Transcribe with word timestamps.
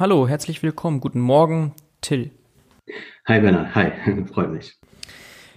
Hallo, 0.00 0.26
herzlich 0.26 0.62
willkommen. 0.62 1.00
Guten 1.00 1.20
Morgen, 1.20 1.74
Till. 2.00 2.30
Hi 3.28 3.38
Bernhard, 3.38 3.74
hi, 3.74 3.92
freut 4.32 4.50
mich. 4.50 4.78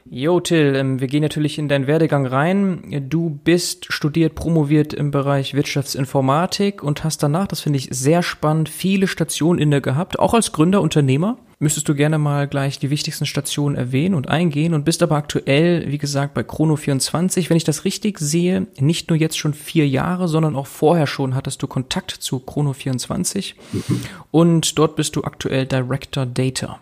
Jo, 0.03 0.41
Till, 0.41 0.75
ähm, 0.75 0.99
wir 0.99 1.07
gehen 1.07 1.21
natürlich 1.21 1.57
in 1.57 1.69
deinen 1.69 1.87
Werdegang 1.87 2.25
rein. 2.25 3.05
Du 3.07 3.29
bist 3.29 3.93
studiert, 3.93 4.35
promoviert 4.35 4.93
im 4.93 5.11
Bereich 5.11 5.53
Wirtschaftsinformatik 5.53 6.83
und 6.83 7.05
hast 7.05 7.23
danach, 7.23 7.47
das 7.47 7.61
finde 7.61 7.79
ich 7.79 7.87
sehr 7.91 8.21
spannend, 8.21 8.67
viele 8.67 9.07
Stationen 9.07 9.59
inne 9.59 9.79
gehabt, 9.79 10.19
auch 10.19 10.33
als 10.33 10.51
Gründer, 10.51 10.81
Unternehmer. 10.81 11.37
Müsstest 11.63 11.87
du 11.87 11.95
gerne 11.95 12.17
mal 12.17 12.49
gleich 12.49 12.77
die 12.77 12.89
wichtigsten 12.89 13.25
Stationen 13.25 13.77
erwähnen 13.77 14.15
und 14.15 14.27
eingehen 14.27 14.73
und 14.73 14.83
bist 14.83 15.01
aber 15.01 15.15
aktuell, 15.15 15.89
wie 15.89 15.97
gesagt, 15.97 16.33
bei 16.33 16.41
Chrono24. 16.41 17.49
Wenn 17.49 17.55
ich 17.55 17.63
das 17.63 17.85
richtig 17.85 18.19
sehe, 18.19 18.67
nicht 18.81 19.09
nur 19.09 19.17
jetzt 19.17 19.37
schon 19.37 19.53
vier 19.53 19.87
Jahre, 19.87 20.27
sondern 20.27 20.57
auch 20.57 20.67
vorher 20.67 21.07
schon 21.07 21.35
hattest 21.35 21.63
du 21.63 21.67
Kontakt 21.67 22.11
zu 22.11 22.43
Chrono24 22.45 23.53
mhm. 23.71 24.01
und 24.29 24.77
dort 24.77 24.97
bist 24.97 25.15
du 25.15 25.23
aktuell 25.23 25.65
Director 25.65 26.25
Data. 26.25 26.81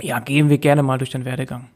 Ja, 0.00 0.20
gehen 0.20 0.50
wir 0.50 0.58
gerne 0.58 0.84
mal 0.84 0.98
durch 0.98 1.10
den 1.10 1.24
Werdegang. 1.24 1.66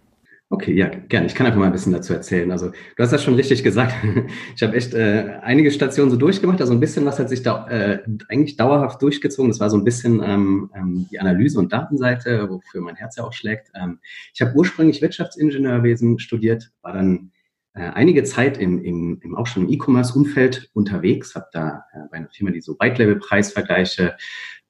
Okay, 0.50 0.74
ja, 0.74 0.88
gerne. 0.88 1.26
Ich 1.26 1.34
kann 1.34 1.46
einfach 1.46 1.58
mal 1.58 1.66
ein 1.66 1.72
bisschen 1.72 1.92
dazu 1.92 2.12
erzählen. 2.12 2.50
Also 2.52 2.68
du 2.68 3.02
hast 3.02 3.12
das 3.12 3.24
schon 3.24 3.34
richtig 3.34 3.62
gesagt. 3.64 3.94
Ich 4.56 4.62
habe 4.62 4.76
echt 4.76 4.94
äh, 4.94 5.38
einige 5.42 5.70
Stationen 5.70 6.10
so 6.10 6.16
durchgemacht. 6.16 6.60
Also 6.60 6.72
ein 6.72 6.80
bisschen 6.80 7.04
was 7.06 7.18
hat 7.18 7.28
sich 7.28 7.42
da 7.42 7.66
äh, 7.68 8.02
eigentlich 8.28 8.56
dauerhaft 8.56 9.02
durchgezogen. 9.02 9.50
Das 9.50 9.58
war 9.58 9.70
so 9.70 9.76
ein 9.76 9.84
bisschen 9.84 10.22
ähm, 10.22 10.70
ähm, 10.74 11.08
die 11.10 11.18
Analyse- 11.18 11.58
und 11.58 11.72
Datenseite, 11.72 12.48
wofür 12.50 12.82
mein 12.82 12.94
Herz 12.94 13.16
ja 13.16 13.24
auch 13.24 13.32
schlägt. 13.32 13.70
Ähm, 13.74 13.98
ich 14.32 14.40
habe 14.42 14.54
ursprünglich 14.54 15.02
Wirtschaftsingenieurwesen 15.02 16.18
studiert, 16.18 16.70
war 16.82 16.92
dann 16.92 17.32
äh, 17.74 17.90
einige 17.90 18.22
Zeit 18.22 18.58
im, 18.58 18.84
im, 18.84 19.18
im 19.22 19.34
auch 19.34 19.46
schon 19.46 19.64
im 19.64 19.72
E-Commerce-Umfeld 19.72 20.70
unterwegs, 20.74 21.34
habe 21.34 21.46
da 21.52 21.84
äh, 21.92 21.98
bei 22.10 22.18
einer 22.18 22.28
Firma, 22.30 22.52
die 22.52 22.60
so 22.60 22.76
White-Level-Preisvergleiche 22.78 24.16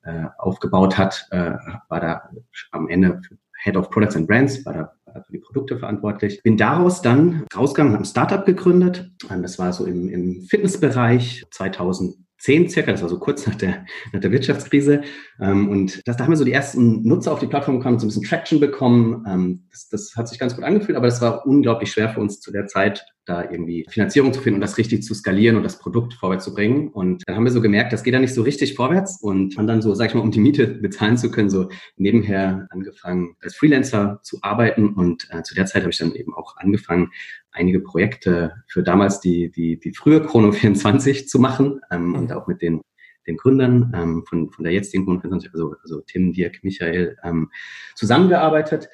äh, 0.04 0.24
aufgebaut 0.38 0.96
hat, 0.96 1.26
äh, 1.30 1.52
war 1.88 2.00
da 2.00 2.30
am 2.70 2.88
Ende 2.88 3.20
Head 3.62 3.76
of 3.76 3.90
Products 3.90 4.16
and 4.16 4.26
Brands, 4.26 4.64
war 4.64 4.72
da 4.72 4.92
für 5.22 5.32
die 5.32 5.38
Produkte 5.38 5.78
verantwortlich. 5.78 6.42
Bin 6.42 6.56
daraus 6.56 7.02
dann 7.02 7.44
rausgegangen, 7.54 7.92
habe 7.92 8.02
ein 8.02 8.06
Startup 8.06 8.44
gegründet. 8.44 9.10
Das 9.28 9.58
war 9.58 9.72
so 9.72 9.86
im, 9.86 10.08
im 10.08 10.42
Fitnessbereich 10.42 11.44
2000 11.50 12.16
10 12.44 12.68
circa, 12.68 12.92
das 12.92 13.00
war 13.00 13.08
so 13.08 13.18
kurz 13.18 13.46
nach 13.46 13.54
der, 13.54 13.86
nach 14.12 14.20
der 14.20 14.30
Wirtschaftskrise. 14.30 15.00
Ähm, 15.40 15.70
und 15.70 16.06
das, 16.06 16.18
da 16.18 16.24
haben 16.24 16.32
wir 16.32 16.36
so 16.36 16.44
die 16.44 16.52
ersten 16.52 17.02
Nutzer 17.02 17.32
auf 17.32 17.38
die 17.38 17.46
Plattform 17.46 17.78
bekommen, 17.78 17.98
so 17.98 18.04
ein 18.04 18.08
bisschen 18.08 18.24
Traction 18.24 18.60
bekommen. 18.60 19.24
Ähm, 19.26 19.64
das, 19.70 19.88
das 19.88 20.14
hat 20.14 20.28
sich 20.28 20.38
ganz 20.38 20.54
gut 20.54 20.62
angefühlt, 20.62 20.98
aber 20.98 21.06
das 21.06 21.22
war 21.22 21.46
unglaublich 21.46 21.90
schwer 21.90 22.10
für 22.10 22.20
uns 22.20 22.40
zu 22.40 22.52
der 22.52 22.66
Zeit, 22.66 23.06
da 23.24 23.42
irgendwie 23.42 23.86
Finanzierung 23.88 24.34
zu 24.34 24.42
finden 24.42 24.56
und 24.56 24.60
das 24.60 24.76
richtig 24.76 25.02
zu 25.04 25.14
skalieren 25.14 25.56
und 25.56 25.62
das 25.62 25.78
Produkt 25.78 26.12
vorwärts 26.12 26.44
zu 26.44 26.52
bringen. 26.52 26.88
Und 26.88 27.22
dann 27.26 27.36
haben 27.36 27.44
wir 27.44 27.50
so 27.50 27.62
gemerkt, 27.62 27.94
das 27.94 28.02
geht 28.02 28.12
da 28.12 28.18
nicht 28.18 28.34
so 28.34 28.42
richtig 28.42 28.74
vorwärts 28.74 29.22
und 29.22 29.56
haben 29.56 29.66
dann 29.66 29.80
so, 29.80 29.94
sag 29.94 30.10
ich 30.10 30.14
mal, 30.14 30.20
um 30.20 30.30
die 30.30 30.40
Miete 30.40 30.66
bezahlen 30.66 31.16
zu 31.16 31.30
können, 31.30 31.48
so 31.48 31.70
nebenher 31.96 32.66
angefangen, 32.68 33.36
als 33.40 33.56
Freelancer 33.56 34.20
zu 34.22 34.40
arbeiten. 34.42 34.92
Und 34.92 35.28
äh, 35.30 35.42
zu 35.42 35.54
der 35.54 35.64
Zeit 35.64 35.82
habe 35.82 35.92
ich 35.92 35.98
dann 35.98 36.14
eben 36.14 36.34
auch 36.34 36.58
angefangen, 36.58 37.10
einige 37.54 37.80
Projekte 37.80 38.52
für 38.66 38.82
damals 38.82 39.20
die, 39.20 39.50
die, 39.50 39.78
die 39.78 39.94
frühe 39.94 40.20
Chrono 40.20 40.52
24 40.52 41.28
zu 41.28 41.38
machen 41.38 41.80
ähm, 41.90 42.14
und 42.14 42.32
auch 42.32 42.46
mit 42.46 42.60
den, 42.60 42.82
den 43.26 43.36
Gründern 43.36 43.92
ähm, 43.96 44.24
von, 44.28 44.50
von 44.50 44.64
der 44.64 44.72
jetzigen 44.72 45.04
Chrono 45.04 45.20
24, 45.20 45.52
also, 45.52 45.74
also 45.82 46.00
Tim, 46.02 46.32
Dirk, 46.32 46.62
Michael, 46.62 47.16
ähm, 47.24 47.50
zusammengearbeitet. 47.94 48.88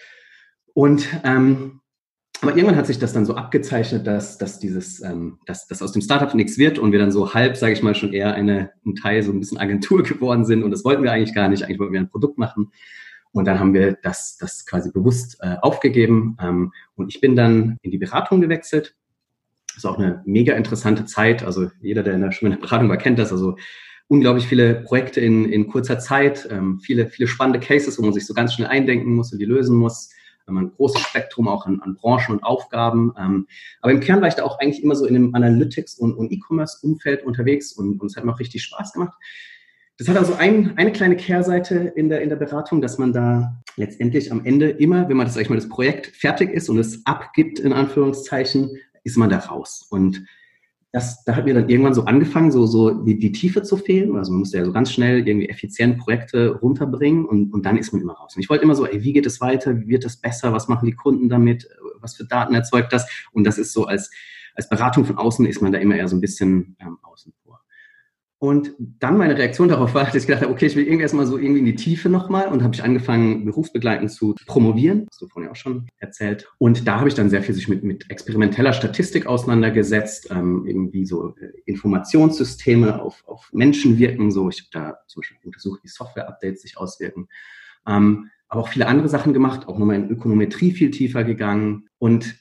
Und 0.75 1.09
ähm, 1.25 1.81
aber 2.43 2.57
irgendwann 2.57 2.77
hat 2.77 2.87
sich 2.87 2.99
das 2.99 3.13
dann 3.13 3.27
so 3.27 3.35
abgezeichnet, 3.35 4.07
dass, 4.07 4.39
dass 4.39 4.59
dieses, 4.59 5.03
ähm, 5.03 5.39
dass, 5.45 5.67
dass 5.67 5.83
aus 5.83 5.93
dem 5.93 6.01
Startup 6.01 6.35
nichts 6.35 6.57
wird 6.57 6.79
und 6.79 6.91
wir 6.91 6.99
dann 6.99 7.13
so 7.13 7.35
halb, 7.35 7.57
sage 7.57 7.75
ich 7.75 7.83
mal, 7.83 7.95
schon 7.95 8.15
eher 8.15 8.33
eine, 8.33 8.71
ein 8.87 8.95
Teil 8.95 9.23
so 9.23 9.31
ein 9.31 9.41
bisschen 9.41 9.59
Agentur 9.59 10.03
geworden 10.05 10.45
sind 10.47 10.63
und 10.63 10.71
das 10.71 10.85
wollten 10.85 11.03
wir 11.03 11.13
eigentlich 11.13 11.35
gar 11.35 11.49
nicht. 11.49 11.65
Eigentlich 11.65 11.79
wollten 11.79 11.93
wir 11.93 12.01
ein 12.01 12.09
Produkt 12.09 12.39
machen. 12.39 12.73
Und 13.33 13.45
dann 13.45 13.61
haben 13.61 13.75
wir 13.75 13.97
das, 14.03 14.37
das 14.39 14.67
quasi 14.67 14.91
bewusst 14.91 15.39
äh, 15.41 15.57
aufgegeben. 15.63 16.37
Ähm, 16.43 16.73
und 16.97 17.09
ich 17.09 17.21
bin 17.21 17.37
dann 17.37 17.77
in 17.83 17.91
die 17.91 17.99
Beratung 17.99 18.41
gewechselt. 18.41 18.97
Das 19.69 19.79
ist 19.79 19.87
auch 19.87 19.99
eine 19.99 20.23
mega 20.27 20.55
interessante 20.55 21.05
Zeit. 21.05 21.45
Also 21.45 21.71
jeder, 21.81 22.03
der 22.03 22.15
in 22.15 22.23
der, 22.23 22.33
schon 22.33 22.59
Beratung 22.61 22.89
war, 22.89 22.97
kennt 22.97 23.19
das. 23.19 23.31
Also 23.31 23.57
unglaublich 24.09 24.47
viele 24.49 24.75
Projekte 24.83 25.21
in, 25.21 25.51
in 25.51 25.69
kurzer 25.69 26.01
Zeit, 26.01 26.49
ähm, 26.51 26.81
viele, 26.81 27.09
viele 27.09 27.29
spannende 27.29 27.61
Cases, 27.61 27.97
wo 27.97 28.03
man 28.03 28.13
sich 28.13 28.27
so 28.27 28.35
ganz 28.35 28.55
schnell 28.55 28.67
eindenken 28.67 29.15
muss 29.15 29.33
und 29.33 29.39
die 29.39 29.45
lösen 29.45 29.77
muss. 29.77 30.11
Ähm, 30.49 30.59
ein 30.59 30.73
großes 30.73 31.01
Spektrum 31.01 31.47
auch 31.47 31.67
an, 31.67 31.81
an 31.81 31.95
Branchen 31.95 32.33
und 32.33 32.43
Aufgaben. 32.43 33.13
Ähm, 33.17 33.47
aber 33.81 33.93
im 33.93 34.01
Kern 34.01 34.21
war 34.21 34.27
ich 34.27 34.35
da 34.35 34.43
auch 34.43 34.59
eigentlich 34.59 34.83
immer 34.83 34.97
so 34.97 35.07
in 35.07 35.15
einem 35.15 35.35
Analytics- 35.35 35.97
und, 35.99 36.15
und 36.15 36.33
E-Commerce-Umfeld 36.33 37.25
unterwegs 37.25 37.73
und, 37.73 38.01
und 38.01 38.09
es 38.09 38.17
hat 38.17 38.25
mir 38.25 38.33
auch 38.33 38.41
richtig 38.41 38.65
Spaß 38.65 38.93
gemacht. 38.93 39.17
Das 40.01 40.09
hat 40.09 40.17
also 40.17 40.33
ein, 40.37 40.79
eine 40.79 40.93
kleine 40.93 41.15
Kehrseite 41.15 41.93
in 41.95 42.09
der, 42.09 42.23
in 42.23 42.31
der 42.31 42.37
Beratung, 42.37 42.81
dass 42.81 42.97
man 42.97 43.13
da 43.13 43.61
letztendlich 43.77 44.33
am 44.33 44.47
Ende 44.47 44.71
immer, 44.71 45.07
wenn 45.11 45.17
man 45.19 45.27
das, 45.27 45.35
sag 45.35 45.43
ich 45.43 45.51
mal, 45.51 45.57
das 45.57 45.69
Projekt 45.69 46.17
fertig 46.17 46.51
ist 46.55 46.71
und 46.71 46.79
es 46.79 47.05
abgibt, 47.05 47.59
in 47.59 47.75
Anführungszeichen, 47.75 48.71
ist 49.05 49.19
man 49.19 49.29
da 49.29 49.37
raus. 49.37 49.87
Und 49.91 50.25
das, 50.91 51.23
da 51.25 51.37
hat 51.37 51.45
mir 51.45 51.53
dann 51.53 51.69
irgendwann 51.69 51.93
so 51.93 52.07
angefangen, 52.07 52.51
so, 52.51 52.65
so 52.65 53.05
die, 53.05 53.19
die 53.19 53.31
Tiefe 53.31 53.63
zu 53.63 53.77
fehlen. 53.77 54.17
Also 54.17 54.33
man 54.33 54.39
musste 54.39 54.57
ja 54.57 54.65
so 54.65 54.73
ganz 54.73 54.91
schnell 54.91 55.29
irgendwie 55.29 55.51
effizient 55.51 55.99
Projekte 55.99 56.49
runterbringen 56.49 57.27
und, 57.27 57.53
und 57.53 57.67
dann 57.67 57.77
ist 57.77 57.93
man 57.93 58.01
immer 58.01 58.15
raus. 58.15 58.35
Und 58.35 58.41
ich 58.41 58.49
wollte 58.49 58.65
immer 58.65 58.77
so, 58.77 58.87
ey, 58.87 59.03
wie 59.03 59.13
geht 59.13 59.27
es 59.27 59.43
weiter? 59.43 59.79
Wie 59.79 59.89
wird 59.89 60.07
es 60.07 60.17
besser? 60.17 60.55
Was 60.55 60.67
machen 60.67 60.87
die 60.87 60.97
Kunden 60.97 61.29
damit? 61.29 61.69
Was 62.01 62.17
für 62.17 62.25
Daten 62.25 62.55
erzeugt 62.55 62.95
das? 62.95 63.07
Und 63.33 63.45
das 63.45 63.59
ist 63.59 63.75
so 63.75 63.85
als, 63.85 64.11
als 64.55 64.67
Beratung 64.67 65.05
von 65.05 65.19
außen 65.19 65.45
ist 65.45 65.61
man 65.61 65.73
da 65.73 65.79
immer 65.79 65.97
eher 65.97 66.09
so 66.09 66.17
ein 66.17 66.23
bisschen 66.23 66.75
ähm, 66.81 66.97
außen 67.03 67.35
und 68.41 68.73
dann 68.79 69.19
meine 69.19 69.37
Reaktion 69.37 69.69
darauf 69.69 69.93
war, 69.93 70.05
dass 70.07 70.15
ich 70.15 70.27
gedacht 70.27 70.43
habe, 70.43 70.53
okay, 70.53 70.65
ich 70.65 70.75
will 70.75 70.85
irgendwie 70.85 71.03
erstmal 71.03 71.27
so 71.27 71.37
irgendwie 71.37 71.61
in 71.61 71.67
die 71.67 71.75
Tiefe 71.75 72.09
nochmal 72.09 72.49
und 72.49 72.63
habe 72.63 72.75
ich 72.75 72.83
angefangen, 72.83 73.45
berufsbegleitend 73.45 74.11
zu 74.11 74.35
promovieren, 74.47 75.07
hast 75.11 75.21
du 75.21 75.29
vorhin 75.29 75.49
ja 75.49 75.53
auch 75.53 75.57
schon 75.57 75.89
erzählt. 75.99 76.49
Und 76.57 76.89
da 76.89 76.99
habe 76.99 77.09
ich 77.11 77.15
dann 77.15 77.29
sehr 77.29 77.43
viel 77.43 77.55
sich 77.55 77.69
mit, 77.69 77.85
mit 77.85 78.11
experimenteller 78.11 78.73
Statistik 78.73 79.27
auseinandergesetzt, 79.27 80.31
ähm, 80.31 80.65
irgendwie 80.67 81.05
so 81.05 81.37
äh, 81.37 81.51
Informationssysteme 81.67 83.03
auf, 83.03 83.23
auf 83.27 83.51
Menschen 83.53 83.99
wirken. 83.99 84.31
So, 84.31 84.49
ich 84.49 84.61
habe 84.61 84.71
da 84.73 84.99
zum 85.07 85.21
Beispiel 85.21 85.37
untersucht, 85.45 85.81
wie 85.83 85.89
Software-Updates 85.89 86.63
sich 86.63 86.79
auswirken. 86.79 87.29
Ähm, 87.87 88.31
aber 88.49 88.63
auch 88.63 88.69
viele 88.69 88.87
andere 88.87 89.11
Sachen 89.11 89.35
gemacht, 89.35 89.69
auch 89.69 89.79
nochmal 89.79 89.97
in 89.97 90.09
Ökonometrie 90.09 90.73
viel 90.73 90.91
tiefer 90.91 91.25
gegangen. 91.25 91.89
Und 91.99 92.37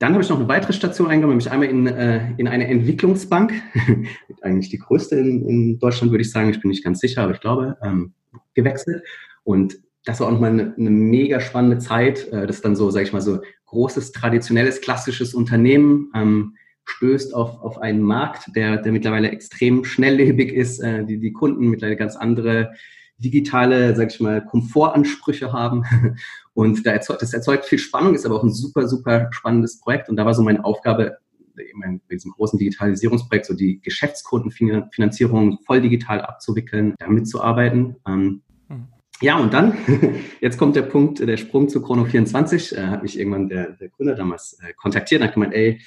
dann 0.00 0.14
habe 0.14 0.22
ich 0.24 0.30
noch 0.30 0.38
eine 0.38 0.48
weitere 0.48 0.72
Station 0.72 1.08
eingenommen, 1.08 1.36
nämlich 1.36 1.52
einmal 1.52 1.68
in, 1.68 1.86
äh, 1.86 2.32
in 2.38 2.48
eine 2.48 2.66
Entwicklungsbank, 2.66 3.52
eigentlich 4.40 4.70
die 4.70 4.78
größte 4.78 5.16
in, 5.16 5.46
in, 5.46 5.78
Deutschland, 5.78 6.10
würde 6.10 6.22
ich 6.22 6.30
sagen. 6.30 6.48
Ich 6.48 6.60
bin 6.60 6.70
nicht 6.70 6.82
ganz 6.82 7.00
sicher, 7.00 7.22
aber 7.22 7.34
ich 7.34 7.40
glaube, 7.40 7.76
ähm, 7.82 8.14
gewechselt. 8.54 9.04
Und 9.44 9.78
das 10.06 10.18
war 10.18 10.28
auch 10.28 10.32
nochmal 10.32 10.52
eine, 10.52 10.74
eine 10.74 10.90
mega 10.90 11.38
spannende 11.38 11.78
Zeit. 11.78 12.26
Äh, 12.32 12.46
das 12.46 12.56
ist 12.56 12.64
dann 12.64 12.76
so, 12.76 12.90
sage 12.90 13.04
ich 13.04 13.12
mal, 13.12 13.20
so 13.20 13.40
großes, 13.66 14.12
traditionelles, 14.12 14.80
klassisches 14.80 15.34
Unternehmen 15.34 16.10
ähm, 16.14 16.56
stößt 16.86 17.34
auf, 17.34 17.60
auf 17.60 17.76
einen 17.76 18.00
Markt, 18.00 18.56
der, 18.56 18.78
der 18.78 18.92
mittlerweile 18.92 19.30
extrem 19.30 19.84
schnelllebig 19.84 20.50
ist, 20.50 20.80
äh, 20.80 21.04
die, 21.04 21.18
die 21.18 21.32
Kunden 21.32 21.68
mittlerweile 21.68 21.98
ganz 21.98 22.16
andere 22.16 22.72
digitale, 23.18 23.94
sag 23.94 24.12
ich 24.12 24.20
mal, 24.20 24.42
Komfortansprüche 24.44 25.52
haben. 25.52 25.84
Und 26.60 26.86
da 26.86 26.90
erzeugt, 26.92 27.22
das 27.22 27.32
erzeugt 27.32 27.64
viel 27.64 27.78
Spannung, 27.78 28.14
ist 28.14 28.26
aber 28.26 28.36
auch 28.36 28.42
ein 28.42 28.52
super, 28.52 28.86
super 28.86 29.28
spannendes 29.30 29.80
Projekt. 29.80 30.10
Und 30.10 30.16
da 30.16 30.26
war 30.26 30.34
so 30.34 30.42
meine 30.42 30.62
Aufgabe, 30.62 31.16
eben 31.56 32.02
bei 32.06 32.14
diesem 32.14 32.32
großen 32.32 32.58
Digitalisierungsprojekt, 32.58 33.46
so 33.46 33.54
die 33.54 33.80
Geschäftskundenfinanzierung 33.80 35.60
voll 35.64 35.80
digital 35.80 36.20
abzuwickeln, 36.20 36.94
da 36.98 37.08
mitzuarbeiten. 37.08 37.96
Ähm, 38.06 38.42
mhm. 38.68 38.88
Ja, 39.22 39.38
und 39.38 39.54
dann, 39.54 39.72
jetzt 40.42 40.58
kommt 40.58 40.76
der 40.76 40.82
Punkt, 40.82 41.20
der 41.20 41.38
Sprung 41.38 41.70
zu 41.70 41.78
Chrono24, 41.78 42.76
äh, 42.76 42.88
hat 42.88 43.02
mich 43.02 43.18
irgendwann 43.18 43.48
der, 43.48 43.70
der 43.70 43.88
Gründer 43.88 44.14
damals 44.14 44.58
äh, 44.62 44.74
kontaktiert 44.74 45.22
und 45.22 45.28
hat 45.28 45.34
gemeint, 45.34 45.54
ey, 45.54 45.80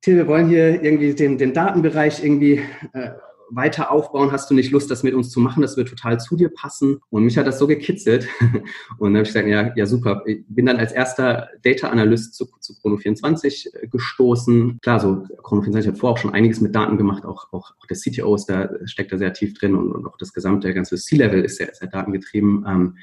Till, 0.00 0.16
wir 0.16 0.26
wollen 0.28 0.48
hier 0.48 0.82
irgendwie 0.82 1.12
den, 1.12 1.36
den 1.36 1.52
Datenbereich 1.52 2.24
irgendwie 2.24 2.62
äh, 2.94 3.10
weiter 3.50 3.90
aufbauen? 3.90 4.32
Hast 4.32 4.50
du 4.50 4.54
nicht 4.54 4.70
Lust, 4.70 4.90
das 4.90 5.02
mit 5.02 5.14
uns 5.14 5.30
zu 5.30 5.40
machen? 5.40 5.62
Das 5.62 5.76
wird 5.76 5.88
total 5.88 6.18
zu 6.20 6.36
dir 6.36 6.48
passen. 6.48 7.00
Und 7.10 7.24
mich 7.24 7.38
hat 7.38 7.46
das 7.46 7.58
so 7.58 7.66
gekitzelt. 7.66 8.28
Und 8.98 9.12
dann 9.12 9.16
habe 9.16 9.22
ich 9.22 9.28
gesagt, 9.28 9.48
ja, 9.48 9.72
ja, 9.76 9.86
super. 9.86 10.22
Ich 10.26 10.44
bin 10.48 10.66
dann 10.66 10.76
als 10.76 10.92
erster 10.92 11.48
Data 11.62 11.88
Analyst 11.88 12.34
zu, 12.34 12.46
zu 12.60 12.74
Chrono24 12.74 13.74
äh, 13.74 13.88
gestoßen. 13.88 14.78
Klar, 14.82 15.00
so 15.00 15.26
Chrono24 15.42 15.88
hat 15.88 15.98
vorher 15.98 16.14
auch 16.14 16.18
schon 16.18 16.34
einiges 16.34 16.60
mit 16.60 16.74
Daten 16.74 16.96
gemacht. 16.96 17.24
Auch, 17.24 17.52
auch, 17.52 17.72
auch 17.78 17.86
der 17.86 17.96
CTO 17.96 18.34
ist 18.34 18.46
da, 18.46 18.70
steckt 18.84 19.12
da 19.12 19.18
sehr 19.18 19.32
tief 19.32 19.54
drin 19.54 19.74
und, 19.74 19.92
und 19.92 20.06
auch 20.06 20.16
das 20.16 20.32
gesamte, 20.32 20.72
ganze 20.74 20.96
C-Level 20.96 21.44
ist 21.44 21.56
sehr, 21.56 21.74
sehr 21.74 21.88
datengetrieben. 21.88 22.64
Ähm, 22.68 22.96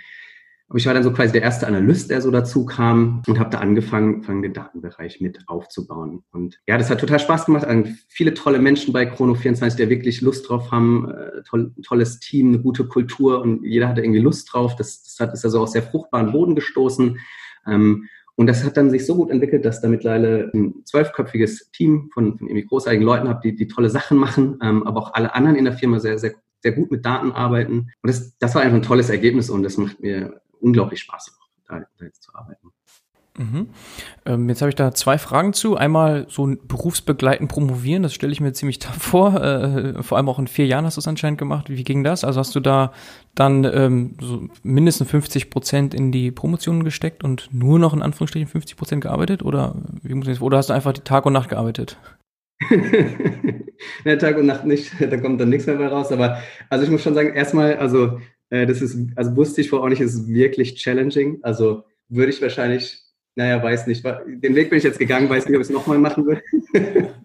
aber 0.72 0.78
ich 0.78 0.86
war 0.86 0.94
dann 0.94 1.04
so 1.04 1.12
quasi 1.12 1.34
der 1.34 1.42
erste 1.42 1.68
Analyst, 1.68 2.10
der 2.12 2.22
so 2.22 2.32
dazu 2.32 2.66
kam 2.66 3.24
und 3.28 3.40
habe 3.40 3.50
da 3.50 3.58
angefangen, 3.58 4.24
fangen 4.24 4.42
den 4.42 4.54
Datenbereich 4.54 5.20
mit 5.20 5.40
aufzubauen. 5.48 6.24
Und 6.32 6.62
ja, 6.66 6.78
das 6.78 6.90
hat 6.90 7.02
total 7.02 7.20
Spaß 7.20 7.48
gemacht. 7.48 7.68
Viele 8.08 8.34
tolle 8.34 8.58
Menschen 8.58 8.94
bei 8.94 9.04
Chrono24, 9.04 9.76
die 9.76 9.90
wirklich 9.90 10.22
Lust 10.22 10.48
drauf 10.48 10.72
haben, 10.72 11.10
äh, 11.10 11.44
toll, 11.44 11.74
tolles 11.84 12.22
Team, 12.22 12.48
eine 12.48 12.60
gute 12.60 12.86
Kultur 12.86 13.42
und 13.42 13.66
jeder 13.66 13.90
hatte 13.90 14.00
irgendwie 14.00 14.22
Lust 14.22 14.54
drauf. 14.54 14.78
Das, 14.78 15.04
das 15.04 15.20
hat 15.20 15.34
ist 15.34 15.44
also 15.44 15.60
aus 15.60 15.74
sehr 15.74 15.84
fruchtbaren 15.84 16.32
Boden 16.32 16.56
gestoßen. 16.56 17.20
Ähm, 17.68 18.08
und 18.36 18.48
das 18.48 18.64
hat 18.64 18.78
dann 18.78 18.92
sich 18.92 19.06
so 19.06 19.16
gut 19.16 19.30
entwickelt, 19.30 19.66
dass 19.66 19.82
da 19.82 19.90
mittlerweile 19.90 20.52
ein 20.54 20.86
zwölfköpfiges 20.86 21.72
Team 21.72 22.12
von, 22.14 22.38
von 22.38 22.48
irgendwie 22.48 22.66
großartigen 22.66 23.06
Leuten 23.06 23.28
habe, 23.28 23.42
die, 23.44 23.58
die 23.58 23.68
tolle 23.68 23.90
Sachen 23.90 24.18
machen, 24.18 24.58
ähm, 24.64 24.84
aber 24.84 25.02
auch 25.02 25.14
alle 25.16 25.36
anderen 25.36 25.58
in 25.58 25.66
der 25.66 25.74
Firma 25.74 26.00
sehr, 26.00 26.18
sehr, 26.18 26.36
sehr 26.62 26.72
gut 26.72 26.92
mit 26.92 27.06
Daten 27.06 27.34
arbeiten. 27.34 27.92
Und 28.02 28.08
das, 28.08 28.38
das 28.38 28.56
war 28.56 28.62
einfach 28.62 28.78
ein 28.78 28.84
tolles 28.84 29.10
Ergebnis 29.10 29.50
und 29.50 29.64
das 29.64 29.76
macht 29.76 30.00
mir 30.00 30.40
unglaublich 30.62 31.02
Spaß 31.02 31.38
da, 31.68 31.80
da 31.98 32.06
jetzt 32.06 32.24
zu 32.24 32.34
arbeiten. 32.34 32.72
Mhm. 33.38 33.70
Ähm, 34.26 34.50
jetzt 34.50 34.62
habe 34.62 34.70
ich 34.70 34.76
da 34.76 34.94
zwei 34.94 35.18
Fragen 35.18 35.54
zu. 35.54 35.78
Einmal 35.78 36.26
so 36.30 36.46
ein 36.46 36.60
berufsbegleitend 36.68 37.50
promovieren, 37.50 38.04
das 38.04 38.14
stelle 38.14 38.34
ich 38.34 38.42
mir 38.42 38.52
ziemlich 38.52 38.80
tough 38.80 39.02
vor. 39.02 39.42
Äh, 39.42 40.04
vor 40.04 40.18
allem 40.18 40.28
auch 40.28 40.38
in 40.38 40.48
vier 40.48 40.66
Jahren 40.66 40.86
hast 40.86 40.98
du 40.98 41.00
es 41.00 41.08
anscheinend 41.08 41.40
gemacht. 41.40 41.70
Wie 41.70 41.84
ging 41.84 42.04
das? 42.04 42.26
Also 42.26 42.40
hast 42.42 42.54
du 42.56 42.60
da 42.60 42.92
dann 43.34 43.64
ähm, 43.64 44.16
so 44.20 44.50
mindestens 44.64 45.10
50 45.10 45.50
Prozent 45.50 45.94
in 45.94 46.12
die 46.12 46.32
Promotionen 46.32 46.84
gesteckt 46.84 47.24
und 47.24 47.50
nur 47.54 47.80
noch 47.80 47.94
in 47.94 48.02
Anführungsstrichen 48.02 48.50
50 48.50 48.76
Prozent 48.76 49.02
gearbeitet? 49.02 49.44
Oder, 49.44 49.76
wie 50.04 50.14
muss 50.14 50.28
ich, 50.28 50.42
oder 50.42 50.58
hast 50.58 50.70
du 50.70 50.74
einfach 50.74 50.92
Tag 50.94 51.26
und 51.26 51.34
Nacht 51.34 51.50
gearbeitet? 51.50 51.98
ja, 54.04 54.18
Tag 54.18 54.38
und 54.38 54.46
Nacht 54.46 54.66
nicht, 54.66 54.94
da 55.00 55.18
kommt 55.18 55.40
dann 55.40 55.50
nichts 55.50 55.68
mehr 55.68 55.78
bei 55.78 55.88
raus. 55.88 56.12
Aber 56.12 56.38
also 56.70 56.84
ich 56.84 56.92
muss 56.92 57.02
schon 57.02 57.14
sagen, 57.14 57.34
erstmal, 57.34 57.78
also 57.78 58.20
äh, 58.52 58.68
das 58.68 58.82
ist, 58.82 58.96
also 59.16 59.36
wusste 59.36 59.62
ich 59.62 59.70
vorher 59.70 59.86
auch 59.86 59.90
nicht, 59.90 60.02
es 60.02 60.14
ist 60.14 60.28
wirklich 60.28 60.76
challenging. 60.76 61.40
Also 61.42 61.84
würde 62.10 62.32
ich 62.32 62.42
wahrscheinlich, 62.42 63.02
naja, 63.36 63.64
weiß 63.64 63.88
nicht, 63.88 64.06
den 64.06 64.56
Weg 64.56 64.70
bin 64.70 64.78
ich 64.78 64.84
jetzt 64.84 65.00
gegangen, 65.00 65.30
weiß 65.30 65.46
nicht, 65.46 65.56
ob 65.56 65.62
ich 65.62 65.70
es 65.70 65.74
nochmal 65.74 65.98
machen 65.98 66.26
würde. 66.26 66.44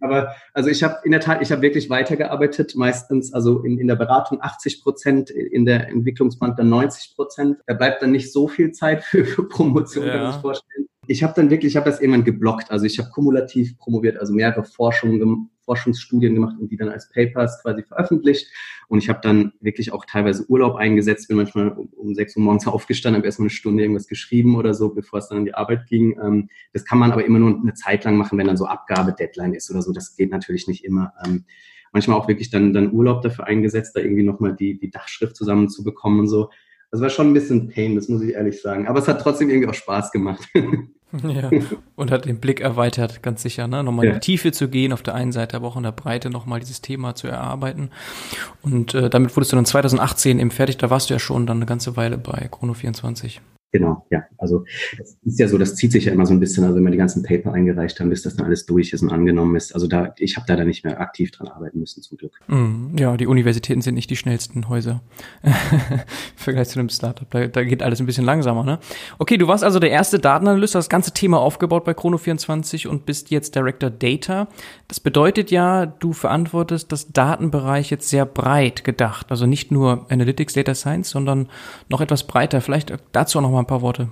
Aber 0.00 0.34
also 0.54 0.70
ich 0.70 0.82
habe 0.82 0.96
in 1.04 1.12
der 1.12 1.20
Tat, 1.20 1.42
ich 1.42 1.52
habe 1.52 1.60
wirklich 1.60 1.90
weitergearbeitet, 1.90 2.74
meistens 2.74 3.34
also 3.34 3.62
in, 3.62 3.78
in 3.78 3.86
der 3.86 3.96
Beratung 3.96 4.40
80 4.40 4.82
Prozent, 4.82 5.28
in 5.28 5.66
der 5.66 5.88
Entwicklungsband 5.88 6.58
dann 6.58 6.70
90 6.70 7.14
Prozent. 7.14 7.58
Da 7.66 7.74
bleibt 7.74 8.02
dann 8.02 8.12
nicht 8.12 8.32
so 8.32 8.48
viel 8.48 8.72
Zeit 8.72 9.04
für, 9.04 9.24
für 9.26 9.46
Promotion, 9.46 10.06
ja. 10.06 10.12
kann 10.16 10.32
sich 10.32 10.40
vorstellen. 10.40 10.79
Ich 11.10 11.24
habe 11.24 11.32
dann 11.34 11.50
wirklich, 11.50 11.72
ich 11.72 11.76
habe 11.76 11.90
das 11.90 12.00
irgendwann 12.00 12.22
geblockt. 12.22 12.70
Also 12.70 12.86
ich 12.86 13.00
habe 13.00 13.10
kumulativ 13.10 13.76
promoviert, 13.78 14.16
also 14.16 14.32
mehrere 14.32 14.62
Forschungen 14.62 15.50
Forschungsstudien 15.64 16.34
gemacht 16.34 16.56
und 16.60 16.70
die 16.70 16.76
dann 16.76 16.88
als 16.88 17.10
Papers 17.10 17.60
quasi 17.62 17.82
veröffentlicht. 17.82 18.48
Und 18.86 18.98
ich 18.98 19.08
habe 19.08 19.18
dann 19.20 19.52
wirklich 19.60 19.92
auch 19.92 20.04
teilweise 20.04 20.48
Urlaub 20.48 20.76
eingesetzt, 20.76 21.26
bin 21.26 21.36
manchmal 21.36 21.70
um, 21.70 21.88
um 21.96 22.14
sechs 22.14 22.36
Uhr 22.36 22.44
morgens 22.44 22.66
aufgestanden, 22.68 23.18
habe 23.18 23.26
erstmal 23.26 23.46
eine 23.46 23.50
Stunde 23.50 23.82
irgendwas 23.82 24.06
geschrieben 24.06 24.54
oder 24.54 24.72
so, 24.72 24.94
bevor 24.94 25.18
es 25.18 25.28
dann 25.28 25.38
in 25.38 25.44
die 25.46 25.54
Arbeit 25.54 25.86
ging. 25.88 26.16
Ähm, 26.22 26.48
das 26.72 26.84
kann 26.84 26.98
man 26.98 27.10
aber 27.10 27.24
immer 27.24 27.40
nur 27.40 27.58
eine 27.60 27.74
Zeit 27.74 28.04
lang 28.04 28.16
machen, 28.16 28.38
wenn 28.38 28.46
dann 28.46 28.56
so 28.56 28.66
Abgabe-Deadline 28.66 29.54
ist 29.54 29.68
oder 29.68 29.82
so. 29.82 29.92
Das 29.92 30.14
geht 30.14 30.30
natürlich 30.30 30.68
nicht 30.68 30.84
immer. 30.84 31.12
Ähm, 31.26 31.44
manchmal 31.92 32.18
auch 32.18 32.28
wirklich 32.28 32.50
dann, 32.50 32.72
dann 32.72 32.92
Urlaub 32.92 33.22
dafür 33.22 33.48
eingesetzt, 33.48 33.96
da 33.96 34.00
irgendwie 34.00 34.22
nochmal 34.22 34.54
die, 34.54 34.78
die 34.78 34.90
Dachschrift 34.90 35.34
zusammenzubekommen 35.34 36.20
und 36.20 36.28
so. 36.28 36.50
Das 36.90 37.00
war 37.00 37.10
schon 37.10 37.30
ein 37.30 37.34
bisschen 37.34 37.68
Pain, 37.68 37.94
das 37.94 38.08
muss 38.08 38.22
ich 38.22 38.34
ehrlich 38.34 38.60
sagen. 38.60 38.88
Aber 38.88 38.98
es 38.98 39.08
hat 39.08 39.20
trotzdem 39.20 39.48
irgendwie 39.48 39.68
auch 39.68 39.74
Spaß 39.74 40.12
gemacht. 40.12 40.48
Ja, 41.24 41.50
und 41.96 42.12
hat 42.12 42.26
den 42.26 42.38
Blick 42.38 42.60
erweitert, 42.60 43.20
ganz 43.20 43.42
sicher, 43.42 43.66
ne? 43.66 43.82
Nochmal 43.82 44.04
ja. 44.04 44.12
in 44.12 44.20
die 44.20 44.24
Tiefe 44.24 44.52
zu 44.52 44.68
gehen, 44.68 44.92
auf 44.92 45.02
der 45.02 45.14
einen 45.14 45.32
Seite, 45.32 45.56
aber 45.56 45.66
auch 45.66 45.76
in 45.76 45.82
der 45.82 45.90
Breite 45.90 46.30
nochmal 46.30 46.60
dieses 46.60 46.82
Thema 46.82 47.16
zu 47.16 47.26
erarbeiten. 47.26 47.90
Und 48.62 48.94
äh, 48.94 49.10
damit 49.10 49.34
wurdest 49.34 49.50
du 49.50 49.56
dann 49.56 49.66
2018 49.66 50.38
eben 50.38 50.52
fertig, 50.52 50.78
da 50.78 50.88
warst 50.88 51.10
du 51.10 51.14
ja 51.14 51.18
schon 51.18 51.48
dann 51.48 51.56
eine 51.56 51.66
ganze 51.66 51.96
Weile 51.96 52.16
bei 52.16 52.46
Chrono 52.48 52.74
24. 52.74 53.40
Genau, 53.72 54.04
ja. 54.10 54.24
Also 54.36 54.64
das 54.98 55.16
ist 55.24 55.38
ja 55.38 55.46
so, 55.46 55.56
das 55.56 55.76
zieht 55.76 55.92
sich 55.92 56.06
ja 56.06 56.12
immer 56.12 56.26
so 56.26 56.32
ein 56.32 56.40
bisschen, 56.40 56.64
also 56.64 56.76
wenn 56.76 56.82
wir 56.82 56.90
die 56.90 56.96
ganzen 56.96 57.22
Paper 57.22 57.52
eingereicht 57.52 58.00
haben, 58.00 58.10
bis 58.10 58.22
das 58.22 58.34
dann 58.34 58.46
alles 58.46 58.66
durch 58.66 58.92
ist 58.92 59.02
und 59.02 59.10
angenommen 59.10 59.54
ist. 59.54 59.74
Also 59.74 59.86
da, 59.86 60.12
ich 60.18 60.36
habe 60.36 60.46
da 60.48 60.56
dann 60.56 60.66
nicht 60.66 60.84
mehr 60.84 61.00
aktiv 61.00 61.30
dran 61.30 61.46
arbeiten 61.48 61.78
müssen, 61.78 62.02
zum 62.02 62.18
Glück. 62.18 62.32
Mm, 62.48 62.96
ja, 62.98 63.16
die 63.16 63.28
Universitäten 63.28 63.80
sind 63.80 63.94
nicht 63.94 64.10
die 64.10 64.16
schnellsten 64.16 64.68
Häuser 64.68 65.02
im 65.42 65.52
Vergleich 66.34 66.68
zu 66.68 66.80
einem 66.80 66.88
Startup. 66.88 67.30
Da, 67.30 67.46
da 67.46 67.62
geht 67.62 67.82
alles 67.82 68.00
ein 68.00 68.06
bisschen 68.06 68.24
langsamer, 68.24 68.64
ne? 68.64 68.80
Okay, 69.18 69.36
du 69.36 69.46
warst 69.46 69.62
also 69.62 69.78
der 69.78 69.90
erste 69.90 70.18
Datenanalyst, 70.18 70.74
das 70.74 70.88
ganze 70.88 71.12
Thema 71.12 71.38
aufgebaut 71.38 71.84
bei 71.84 71.92
Chrono24 71.92 72.88
und 72.88 73.06
bist 73.06 73.30
jetzt 73.30 73.54
Director 73.54 73.90
Data. 73.90 74.48
Das 74.88 74.98
bedeutet 74.98 75.52
ja, 75.52 75.86
du 75.86 76.12
verantwortest 76.12 76.90
das 76.90 77.12
Datenbereich 77.12 77.90
jetzt 77.90 78.08
sehr 78.08 78.26
breit 78.26 78.82
gedacht. 78.82 79.26
Also 79.30 79.46
nicht 79.46 79.70
nur 79.70 80.06
Analytics, 80.10 80.54
Data 80.54 80.74
Science, 80.74 81.10
sondern 81.10 81.48
noch 81.88 82.00
etwas 82.00 82.26
breiter. 82.26 82.60
Vielleicht 82.60 82.92
dazu 83.12 83.38
auch 83.38 83.42
noch 83.42 83.59
mal 83.60 83.64
ein 83.64 83.66
paar 83.66 83.82
Worte. 83.82 84.10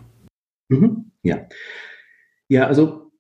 Mhm, 0.69 1.13
ja. 1.23 1.49
Ja, 2.49 2.67
also 2.67 3.11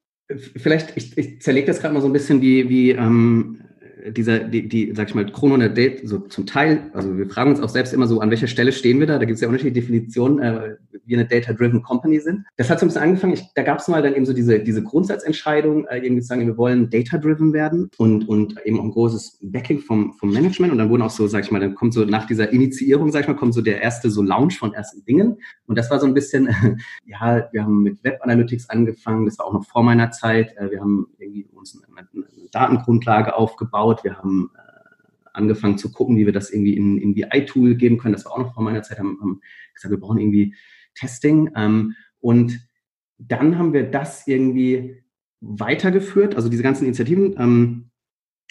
vielleicht, 0.57 0.97
ich, 0.97 1.17
ich 1.17 1.41
zerlege 1.41 1.67
das 1.67 1.81
gerade 1.81 1.95
mal 1.95 2.01
so 2.01 2.07
ein 2.07 2.13
bisschen, 2.13 2.41
wie, 2.43 2.69
wie 2.69 2.91
ähm, 2.91 3.61
dieser, 4.09 4.41
die, 4.41 4.69
die, 4.69 4.93
sag 4.95 5.09
ich 5.09 5.15
mal, 5.15 5.31
Chrono 5.31 5.55
und 5.55 5.77
Date, 5.77 6.07
so 6.07 6.19
zum 6.21 6.47
Teil, 6.47 6.91
also 6.93 7.17
wir 7.17 7.29
fragen 7.29 7.51
uns 7.51 7.61
auch 7.61 7.69
selbst 7.69 7.93
immer 7.93 8.07
so, 8.07 8.21
an 8.21 8.31
welcher 8.31 8.47
Stelle 8.47 8.73
stehen 8.73 9.01
wir 9.01 9.07
da? 9.07 9.19
Da 9.19 9.25
gibt 9.25 9.37
es 9.37 9.41
ja 9.41 9.49
unterschiedliche 9.49 9.81
Definitionen, 9.81 10.39
äh, 10.39 10.77
wie 11.09 11.15
eine 11.15 11.27
Data-Driven 11.27 11.83
Company 11.83 12.21
sind. 12.21 12.45
Das 12.57 12.71
hat 12.71 12.79
so 12.79 12.87
ein 12.87 12.89
bisschen 12.89 13.03
angefangen, 13.03 13.33
ich, 13.33 13.43
da 13.55 13.63
gab 13.63 13.79
es 13.79 13.89
mal 13.89 14.03
dann 14.03 14.15
eben 14.15 14.27
so 14.27 14.33
diese, 14.33 14.61
diese 14.61 14.83
Grundsatzentscheidung, 14.83 15.87
äh, 15.89 16.03
zu 16.21 16.27
sagen, 16.27 16.47
wir 16.47 16.57
wollen 16.57 16.91
Data-Driven 16.91 17.53
werden 17.53 17.91
und, 17.97 18.29
und 18.29 18.65
eben 18.65 18.79
auch 18.79 18.85
ein 18.85 18.91
großes 18.91 19.39
Backing 19.43 19.81
vom, 19.81 20.13
vom 20.13 20.31
Management. 20.31 20.73
Und 20.73 20.79
dann 20.79 20.91
wurden 20.91 21.03
auch 21.03 21.11
so, 21.11 21.27
sag 21.27 21.45
ich 21.45 21.51
mal, 21.51 21.61
dann 21.61 21.75
kommt 21.75 21.95
so 21.95 22.05
nach 22.05 22.27
dieser 22.27 22.53
Initiierung, 22.53 23.11
sag 23.11 23.23
ich 23.23 23.29
mal, 23.29 23.35
kommt 23.35 23.55
so 23.55 23.63
der 23.63 23.81
erste 23.81 24.11
so 24.11 24.23
Launch 24.23 24.59
von 24.59 24.75
ersten 24.75 25.05
Dingen. 25.05 25.39
Und 25.67 25.79
das 25.79 25.91
war 25.91 25.99
so 25.99 26.07
ein 26.07 26.15
bisschen, 26.15 26.49
ja, 27.07 27.49
wir 27.51 27.65
haben 27.65 27.83
mit 27.83 28.05
Web 28.05 28.21
Analytics 28.23 28.69
angefangen, 28.69 29.25
das 29.25 29.39
war 29.39 29.47
auch 29.47 29.53
noch 29.53 29.65
vor 29.65 29.83
meiner 29.83 30.11
Zeit, 30.11 30.55
äh, 30.57 30.71
wir 30.71 30.81
haben 30.81 31.09
irgendwie 31.19 31.47
uns 31.55 31.81
eine, 31.83 32.09
eine 32.13 32.25
Datengrundlage 32.53 33.35
aufgebaut, 33.35 34.05
wir 34.05 34.19
haben 34.19 34.51
äh, 34.55 34.69
angefangen 35.33 35.79
zu 35.79 35.91
gucken, 35.91 36.17
wie 36.17 36.27
wir 36.27 36.33
das 36.33 36.51
irgendwie 36.51 36.77
in, 36.77 36.99
in 36.99 37.15
BI-Tool 37.15 37.77
geben 37.77 37.99
können. 37.99 38.15
Das 38.15 38.25
war 38.25 38.33
auch 38.33 38.39
noch 38.39 38.55
vor 38.55 38.63
meiner 38.63 38.83
Zeit, 38.83 38.99
haben, 38.99 39.19
haben 39.21 39.41
gesagt, 39.75 39.93
wir 39.93 40.01
brauchen 40.01 40.19
irgendwie 40.19 40.55
Testing. 40.99 41.51
Ähm, 41.55 41.95
und 42.21 42.59
dann 43.19 43.59
haben 43.59 43.73
wir 43.73 43.91
das 43.91 44.27
irgendwie 44.27 45.03
weitergeführt, 45.41 46.35
also 46.35 46.49
diese 46.49 46.63
ganzen 46.63 46.85
Initiativen, 46.85 47.35
ähm, 47.39 47.91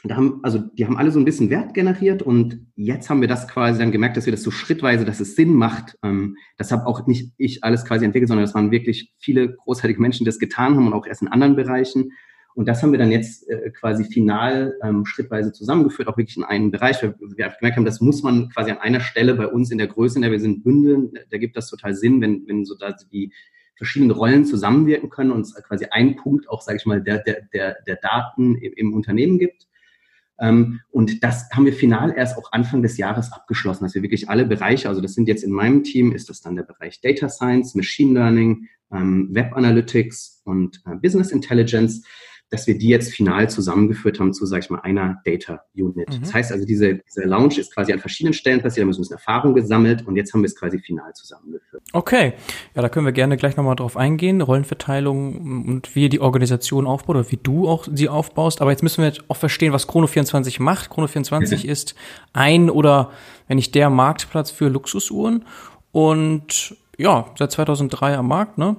da 0.04 0.16
haben, 0.16 0.40
also 0.44 0.60
die 0.60 0.86
haben 0.86 0.98
alle 0.98 1.10
so 1.10 1.20
ein 1.20 1.26
bisschen 1.26 1.50
Wert 1.50 1.74
generiert 1.74 2.22
und 2.22 2.68
jetzt 2.76 3.10
haben 3.10 3.20
wir 3.22 3.28
das 3.28 3.48
quasi 3.48 3.80
dann 3.80 3.92
gemerkt, 3.92 4.16
dass 4.16 4.26
wir 4.26 4.32
das 4.32 4.44
so 4.44 4.52
schrittweise, 4.52 5.06
dass 5.06 5.20
es 5.20 5.36
Sinn 5.36 5.56
macht. 5.56 5.98
Ähm, 6.04 6.38
das 6.58 6.72
habe 6.72 6.86
auch 6.86 7.08
nicht 7.08 7.34
ich 7.38 7.64
alles 7.64 7.84
quasi 7.84 8.06
entwickelt, 8.06 8.28
sondern 8.28 8.46
das 8.46 8.54
waren 8.54 8.70
wirklich 8.70 9.14
viele 9.18 9.56
großartige 9.56 10.00
Menschen, 10.00 10.20
die 10.20 10.30
das 10.30 10.40
getan 10.40 10.76
haben 10.76 10.88
und 10.88 10.94
auch 10.94 11.08
erst 11.08 11.24
in 11.24 11.28
anderen 11.30 11.56
Bereichen. 11.56 12.12
Und 12.58 12.68
das 12.68 12.82
haben 12.82 12.92
wir 12.92 12.98
dann 12.98 13.12
jetzt 13.12 13.48
äh, 13.48 13.70
quasi 13.70 14.04
final 14.04 14.76
ähm, 14.82 15.06
schrittweise 15.06 15.52
zusammengeführt, 15.52 16.08
auch 16.08 16.18
wirklich 16.18 16.38
in 16.38 16.44
einen 16.44 16.72
Bereich, 16.72 17.04
weil 17.04 17.14
wir 17.20 17.36
gemerkt 17.36 17.78
haben, 17.78 17.86
das 17.86 18.02
muss 18.02 18.24
man 18.24 18.50
quasi 18.50 18.72
an 18.72 18.80
einer 18.80 19.00
Stelle 19.00 19.36
bei 19.36 19.46
uns 19.46 19.70
in 19.70 19.78
der 19.78 19.86
Größe, 19.86 20.16
in 20.16 20.24
der 20.24 20.32
wir 20.32 20.40
sind, 20.40 20.64
bündeln. 20.64 21.12
Da 21.30 21.38
gibt 21.38 21.56
das 21.56 21.70
total 21.70 21.94
Sinn, 21.94 22.20
wenn, 22.20 22.48
wenn 22.48 22.66
so 22.66 22.74
da 22.76 22.96
die 23.12 23.32
verschiedenen 23.76 24.10
Rollen 24.10 24.44
zusammenwirken 24.44 25.12
können 25.12 25.30
und 25.30 25.42
es 25.42 25.54
quasi 25.68 25.86
ein 25.92 26.16
Punkt 26.16 26.50
auch, 26.50 26.64
sage 26.64 26.78
ich 26.78 26.88
mal, 26.88 27.00
der, 27.00 27.20
der, 27.20 27.44
der, 27.54 27.78
der 27.86 27.98
Daten 27.98 28.56
im, 28.56 28.74
im 28.74 28.94
Unternehmen 28.96 29.38
gibt. 29.38 29.68
Ähm, 30.40 30.80
und 30.90 31.24
das 31.24 31.52
haben 31.52 31.66
wir 31.66 31.74
final 31.74 32.16
erst 32.18 32.40
auch 32.40 32.52
Anfang 32.54 32.82
des 32.82 32.98
Jahres 32.98 33.32
abgeschlossen, 33.34 33.84
dass 33.84 33.94
wir 33.94 34.02
wirklich 34.02 34.30
alle 34.30 34.46
Bereiche, 34.46 34.90
also 34.90 35.00
das 35.00 35.14
sind 35.14 35.28
jetzt 35.28 35.44
in 35.44 35.52
meinem 35.52 35.84
Team, 35.84 36.12
ist 36.12 36.28
das 36.28 36.42
dann 36.42 36.56
der 36.56 36.64
Bereich 36.64 37.02
Data 37.02 37.30
Science, 37.30 37.76
Machine 37.76 38.16
Learning, 38.16 38.68
ähm, 38.92 39.30
Web 39.32 39.54
Analytics 39.56 40.42
und 40.44 40.82
äh, 40.88 40.96
Business 40.96 41.32
Intelligence, 41.32 42.04
dass 42.50 42.66
wir 42.66 42.78
die 42.78 42.88
jetzt 42.88 43.14
final 43.14 43.50
zusammengeführt 43.50 44.20
haben 44.20 44.34
zu, 44.34 44.46
sag 44.46 44.64
ich 44.64 44.70
mal, 44.70 44.80
einer 44.80 45.22
Data 45.26 45.64
Unit. 45.76 46.10
Mhm. 46.10 46.22
Das 46.22 46.34
heißt 46.34 46.52
also, 46.54 46.66
diese, 46.66 46.96
diese 46.96 47.24
Lounge 47.24 47.58
ist 47.58 47.74
quasi 47.74 47.92
an 47.92 48.00
verschiedenen 48.00 48.34
Stellen 48.34 48.62
passiert, 48.62 48.78
da 48.78 48.82
haben 48.84 48.94
wir 48.94 48.96
ein 48.96 49.02
bisschen 49.02 49.18
Erfahrung 49.18 49.54
gesammelt 49.54 50.08
und 50.08 50.16
jetzt 50.16 50.34
haben 50.34 50.42
wir 50.42 50.48
es 50.48 50.56
quasi 50.56 50.80
final 50.80 51.12
zusammengeführt. 51.14 51.84
Okay, 51.92 52.34
ja, 52.74 52.82
da 52.82 52.90
können 52.90 53.06
wir 53.06 53.12
gerne 53.12 53.36
gleich 53.36 53.58
nochmal 53.58 53.76
drauf 53.76 53.98
eingehen, 53.98 54.42
Rollenverteilung 54.42 55.66
und 55.68 55.96
wie 55.96 56.08
die 56.08 56.22
Organisation 56.22 56.88
aufbaut 56.88 57.18
oder 57.18 57.32
wie 57.32 57.40
du 57.42 57.68
auch 57.68 57.88
sie 57.92 58.08
aufbaust. 58.08 58.62
Aber 58.62 58.72
jetzt 58.72 58.84
müssen 58.84 59.04
wir 59.04 59.12
auch 59.28 59.38
verstehen, 59.38 59.74
was 59.74 59.88
Chrono24 59.90 60.62
macht. 60.62 60.90
Chrono24 60.90 61.64
mhm. 61.64 61.70
ist 61.70 61.96
ein 62.32 62.70
oder, 62.70 63.12
wenn 63.48 63.58
nicht 63.58 63.76
der 63.76 63.90
Marktplatz 63.90 64.52
für 64.52 64.70
Luxusuhren 64.70 65.44
und 65.92 66.78
ja, 66.98 67.26
seit 67.38 67.52
2003 67.52 68.18
am 68.18 68.28
Markt, 68.28 68.58
ne? 68.58 68.78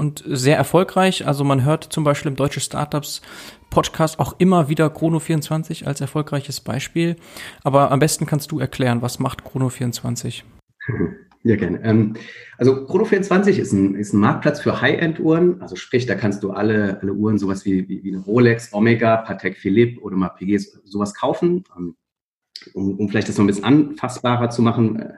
Und 0.00 0.24
sehr 0.26 0.56
erfolgreich. 0.56 1.26
Also 1.26 1.44
man 1.44 1.62
hört 1.62 1.84
zum 1.84 2.04
Beispiel 2.04 2.30
im 2.30 2.36
Deutsche 2.36 2.60
Startups 2.60 3.20
Podcast 3.68 4.18
auch 4.18 4.34
immer 4.38 4.70
wieder 4.70 4.86
Chrono24 4.86 5.84
als 5.84 6.00
erfolgreiches 6.00 6.60
Beispiel. 6.60 7.16
Aber 7.62 7.92
am 7.92 7.98
besten 7.98 8.24
kannst 8.24 8.50
du 8.50 8.58
erklären, 8.58 9.02
was 9.02 9.20
macht 9.20 9.42
Chrono24? 9.42 10.42
Ja, 11.42 11.56
gerne. 11.56 11.82
Ähm, 11.84 12.16
also 12.58 12.86
Chrono24 12.86 13.52
ist 13.52 13.72
ein, 13.72 13.94
ist 13.94 14.12
ein 14.12 14.20
Marktplatz 14.20 14.60
für 14.60 14.82
High-End-Uhren. 14.82 15.62
Also 15.62 15.74
sprich, 15.74 16.04
da 16.04 16.14
kannst 16.14 16.42
du 16.42 16.50
alle, 16.50 17.00
alle 17.00 17.14
Uhren, 17.14 17.38
sowas 17.38 17.64
wie, 17.64 17.88
wie, 17.88 18.04
wie 18.04 18.12
eine 18.14 18.22
Rolex, 18.22 18.74
Omega, 18.74 19.16
Patek 19.16 19.56
Philippe 19.56 20.02
oder 20.02 20.16
mal 20.16 20.28
PG, 20.28 20.58
sowas 20.84 21.14
kaufen. 21.14 21.64
Um, 22.74 22.98
um 22.98 23.08
vielleicht 23.08 23.28
das 23.28 23.38
noch 23.38 23.44
ein 23.44 23.46
bisschen 23.46 23.64
anfassbarer 23.64 24.50
zu 24.50 24.60
machen, 24.62 24.98
äh, 25.00 25.12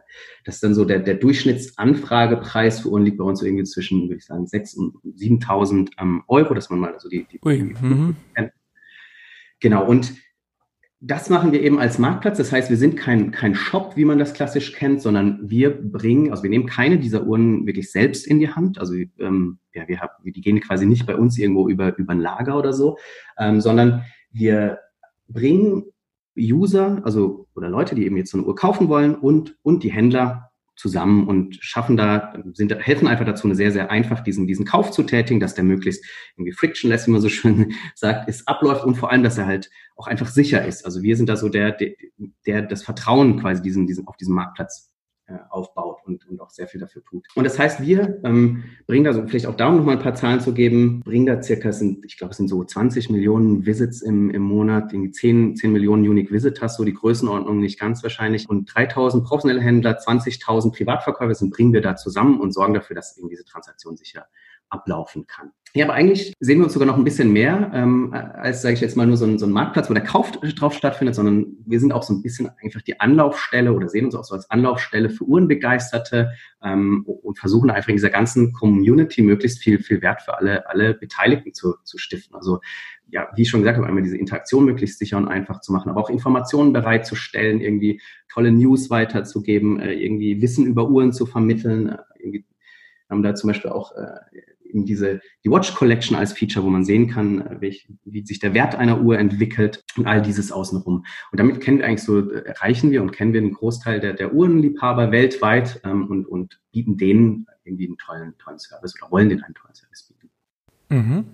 das 0.45 0.57
ist 0.57 0.65
dann 0.65 0.75
so 0.75 0.85
der, 0.85 1.01
der 1.01 1.15
Durchschnittsanfragepreis 1.15 2.81
für 2.81 2.91
Uhren 2.91 3.05
liegt 3.05 3.19
bei 3.19 3.25
uns 3.25 3.41
so 3.41 3.47
irgendwie 3.47 3.65
zwischen, 3.65 4.03
würde 4.03 4.17
ich 4.17 4.27
sagen, 4.27 4.45
6.000 4.45 4.77
und 4.77 5.17
7.000 5.17 5.91
ähm, 5.99 6.23
Euro, 6.29 6.55
dass 6.55 6.71
man 6.71 6.79
mal 6.79 6.93
also 6.93 7.09
die, 7.09 7.27
die, 7.31 7.41
Ui, 7.45 7.59
die 7.59 7.85
mhm. 7.87 8.17
Genau, 9.61 9.87
und 9.87 10.15
das 11.05 11.31
machen 11.31 11.51
wir 11.51 11.63
eben 11.63 11.81
als 11.81 11.99
Marktplatz. 11.99 12.39
Das 12.39 12.53
heißt, 12.53 12.71
wir 12.71 12.77
sind 12.77 12.97
kein, 12.97 13.33
kein 13.33 13.57
Shop, 13.57 13.97
wie 13.97 14.05
man 14.05 14.21
das 14.21 14.35
klassisch 14.35 14.73
kennt, 14.73 15.03
sondern 15.03 15.39
wir 15.43 15.71
bringen, 15.71 16.31
also 16.31 16.45
wir 16.45 16.51
nehmen 16.51 16.67
keine 16.67 16.99
dieser 16.99 17.25
Uhren 17.25 17.67
wirklich 17.67 17.91
selbst 17.91 18.25
in 18.25 18.39
die 18.39 18.51
Hand. 18.51 18.79
Also 18.79 18.95
ähm, 19.19 19.59
ja, 19.75 19.89
wir 19.89 20.01
haben, 20.01 20.13
die 20.25 20.41
gehen 20.41 20.61
quasi 20.61 20.87
nicht 20.87 21.05
bei 21.05 21.17
uns 21.17 21.37
irgendwo 21.39 21.69
über, 21.69 21.97
über 21.99 22.13
ein 22.13 22.21
Lager 22.21 22.57
oder 22.57 22.73
so, 22.73 22.99
ähm, 23.37 23.61
sondern 23.61 24.05
wir 24.31 24.79
bringen 25.29 25.85
User, 26.39 27.01
also 27.05 27.47
oder 27.55 27.69
Leute, 27.69 27.95
die 27.95 28.07
eben 28.07 28.17
jetzt 28.17 28.31
so 28.31 28.39
eine 28.39 28.47
Uhr 28.47 28.55
kaufen 28.55 28.89
wollen 28.89 29.15
und, 29.15 29.57
und 29.63 29.83
die 29.83 29.93
Händler 29.93 30.53
zusammen 30.77 31.29
und 31.29 31.57
schaffen 31.61 31.97
da, 31.97 32.35
sind, 32.55 32.75
helfen 32.75 33.07
einfach 33.07 33.27
dazu, 33.27 33.47
eine 33.47 33.55
sehr, 33.55 33.73
sehr 33.73 33.91
einfach 33.91 34.21
diesen, 34.21 34.47
diesen 34.47 34.65
Kauf 34.65 34.91
zu 34.91 35.03
tätigen, 35.03 35.39
dass 35.39 35.55
der 35.55 35.65
möglichst 35.65 36.05
irgendwie 36.37 36.53
frictionless, 36.53 37.07
wie 37.07 37.11
man 37.11 37.21
so 37.21 37.29
schön 37.31 37.75
sagt, 37.95 38.29
ist, 38.29 38.49
abläuft 38.49 38.85
und 38.85 38.97
vor 38.97 39.11
allem, 39.11 39.23
dass 39.23 39.39
er 39.39 39.47
halt 39.47 39.71
auch 39.97 40.07
einfach 40.07 40.29
sicher 40.29 40.65
ist. 40.65 40.85
Also 40.85 41.03
wir 41.03 41.17
sind 41.17 41.29
da 41.29 41.37
so 41.37 41.49
der, 41.49 41.73
der, 41.73 41.93
der 42.47 42.63
das 42.63 42.83
Vertrauen 42.83 43.39
quasi 43.41 43.63
diesen, 43.63 43.87
diesen, 43.87 44.07
auf 44.07 44.17
diesem 44.17 44.35
Marktplatz 44.35 44.92
aufbaut 45.51 46.01
und, 46.05 46.27
und 46.29 46.41
auch 46.41 46.51
sehr 46.51 46.67
viel 46.67 46.81
dafür 46.81 47.03
tut. 47.05 47.27
Und 47.35 47.45
das 47.45 47.59
heißt, 47.59 47.81
wir 47.81 48.21
ähm, 48.25 48.65
bringen 48.87 49.05
da 49.05 49.13
so, 49.13 49.27
vielleicht 49.27 49.47
auch 49.47 49.57
da 49.57 49.69
um 49.69 49.77
nochmal 49.77 49.97
ein 49.97 50.03
paar 50.03 50.15
Zahlen 50.15 50.41
zu 50.41 50.53
geben, 50.55 51.01
bringen 51.01 51.27
da 51.27 51.43
circa, 51.43 51.73
sind, 51.73 52.05
ich 52.05 52.19
glaube, 52.19 52.33
es 52.33 52.37
sind 52.37 52.49
so 52.49 52.63
20 52.63 53.11
Millionen 53.11 53.67
Visits 53.67 54.03
im, 54.03 54.31
im 54.31 54.43
Monat, 54.43 54.93
irgendwie 54.93 55.11
10, 55.11 55.57
10 55.57 55.73
Millionen 55.73 56.09
Unique 56.09 56.33
Visitors, 56.33 56.77
so 56.77 56.85
die 56.85 56.95
Größenordnung 56.95 57.59
nicht 57.59 57.79
ganz 57.79 58.03
wahrscheinlich. 58.03 58.49
Und 58.49 58.75
3000 58.75 59.25
professionelle 59.25 59.61
Händler, 59.61 59.99
20.000 59.99 60.73
Privatverkäufer 60.73 61.35
sind, 61.35 61.53
bringen 61.53 61.73
wir 61.73 61.81
da 61.81 61.97
zusammen 61.97 62.41
und 62.41 62.53
sorgen 62.53 62.75
dafür, 62.75 62.97
dass 62.97 63.17
eben 63.19 63.29
diese 63.29 63.45
Transaktion 63.45 63.97
sicher 63.97 64.27
ablaufen 64.69 65.27
kann. 65.27 65.53
Ja, 65.75 65.87
aber 65.87 65.95
eigentlich 65.95 66.35
sehen 66.39 66.59
wir 66.59 66.65
uns 66.65 66.75
sogar 66.75 66.87
noch 66.87 66.99
ein 66.99 67.05
bisschen 67.05 67.33
mehr 67.33 67.71
ähm, 67.73 68.13
als, 68.13 68.61
sage 68.61 68.75
ich 68.75 68.83
jetzt 68.83 68.95
mal, 68.95 69.07
nur 69.07 69.17
so 69.17 69.25
ein, 69.25 69.39
so 69.39 69.47
ein 69.47 69.53
Marktplatz, 69.53 69.89
wo 69.89 69.95
der 69.95 70.03
Kauf 70.03 70.31
drauf 70.33 70.75
stattfindet, 70.75 71.15
sondern 71.15 71.47
wir 71.65 71.81
sind 71.81 71.93
auch 71.93 72.03
so 72.03 72.13
ein 72.13 72.21
bisschen 72.21 72.51
einfach 72.63 72.83
die 72.83 73.01
Anlaufstelle 73.01 73.73
oder 73.73 73.89
sehen 73.89 74.05
uns 74.05 74.15
auch 74.15 74.25
so 74.25 74.35
als 74.35 74.51
Anlaufstelle 74.51 75.09
für 75.09 75.25
Uhrenbegeisterte 75.25 76.33
ähm, 76.63 77.07
und 77.07 77.39
versuchen 77.39 77.71
einfach 77.71 77.89
in 77.89 77.97
dieser 77.97 78.11
ganzen 78.11 78.53
Community 78.53 79.23
möglichst 79.23 79.61
viel, 79.61 79.79
viel 79.83 80.03
Wert 80.03 80.21
für 80.21 80.37
alle, 80.37 80.69
alle 80.69 80.93
Beteiligten 80.93 81.55
zu, 81.55 81.77
zu 81.85 81.97
stiften. 81.97 82.37
Also 82.37 82.61
ja, 83.09 83.29
wie 83.35 83.43
ich 83.43 83.49
schon 83.49 83.61
gesagt 83.61 83.79
habe, 83.79 83.87
einmal 83.87 84.03
diese 84.03 84.19
Interaktion 84.19 84.67
möglichst 84.67 84.99
sicher 84.99 85.17
und 85.17 85.29
einfach 85.29 85.63
zu 85.63 85.73
machen, 85.73 85.89
aber 85.89 86.03
auch 86.03 86.11
Informationen 86.11 86.75
bereitzustellen, 86.75 87.63
irgendwie 87.63 88.03
tolle 88.31 88.53
News 88.53 88.91
weiterzugeben, 88.91 89.81
äh, 89.81 89.95
irgendwie 89.95 90.43
Wissen 90.43 90.67
über 90.67 90.91
Uhren 90.91 91.15
zu 91.15 91.25
vermitteln. 91.25 91.89
Äh, 91.89 91.99
irgendwie 92.19 92.45
haben 93.09 93.23
da 93.23 93.35
zum 93.35 93.49
Beispiel 93.49 93.71
auch 93.71 93.93
äh, 93.93 94.19
eben 94.73 94.85
diese, 94.85 95.21
die 95.45 95.51
Watch 95.51 95.75
Collection 95.75 96.17
als 96.17 96.33
Feature, 96.33 96.65
wo 96.65 96.71
man 96.71 96.85
sehen 96.85 97.09
kann, 97.09 97.47
äh, 97.47 97.61
welch, 97.61 97.89
wie 98.05 98.25
sich 98.25 98.39
der 98.39 98.55
Wert 98.55 98.75
einer 98.75 99.01
Uhr 99.01 99.19
entwickelt 99.19 99.85
und 99.97 100.07
all 100.07 100.23
dieses 100.23 100.53
außenrum. 100.53 101.05
Und 101.31 101.41
damit 101.41 101.61
kennen 101.61 101.79
wir 101.79 101.87
eigentlich 101.87 102.03
so, 102.03 102.31
erreichen 102.31 102.91
wir 102.91 103.03
und 103.03 103.13
kennen 103.13 103.33
wir 103.33 103.41
einen 103.41 103.55
Großteil 103.55 104.01
der, 104.01 104.15
der 104.15 104.35
Uhrenliebhaber 104.35 105.13
weltweit 105.13 105.81
ähm, 105.85 106.07
und, 106.09 106.27
und 106.27 106.61
bieten 106.73 106.97
denen 106.97 107.47
irgendwie 107.65 107.87
einen 107.87 107.99
tollen, 107.99 108.35
tollen 108.39 108.59
Service 108.59 108.95
oder 109.01 109.11
wollen 109.11 109.29
denen 109.29 109.43
einen 109.43 109.55
tollen 109.55 109.75
Service 109.75 110.09
bieten. 110.09 110.31
Mhm. 110.89 111.25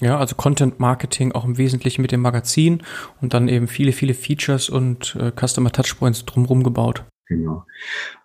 Ja, 0.00 0.18
also 0.18 0.34
Content 0.34 0.80
Marketing 0.80 1.32
auch 1.32 1.44
im 1.44 1.58
Wesentlichen 1.58 2.00
mit 2.00 2.10
dem 2.10 2.22
Magazin 2.22 2.82
und 3.20 3.34
dann 3.34 3.48
eben 3.48 3.68
viele, 3.68 3.92
viele 3.92 4.14
Features 4.14 4.70
und 4.70 5.14
äh, 5.16 5.30
Customer 5.30 5.70
Touchpoints 5.70 6.24
drumherum 6.24 6.62
gebaut. 6.62 7.04
Genau. 7.30 7.64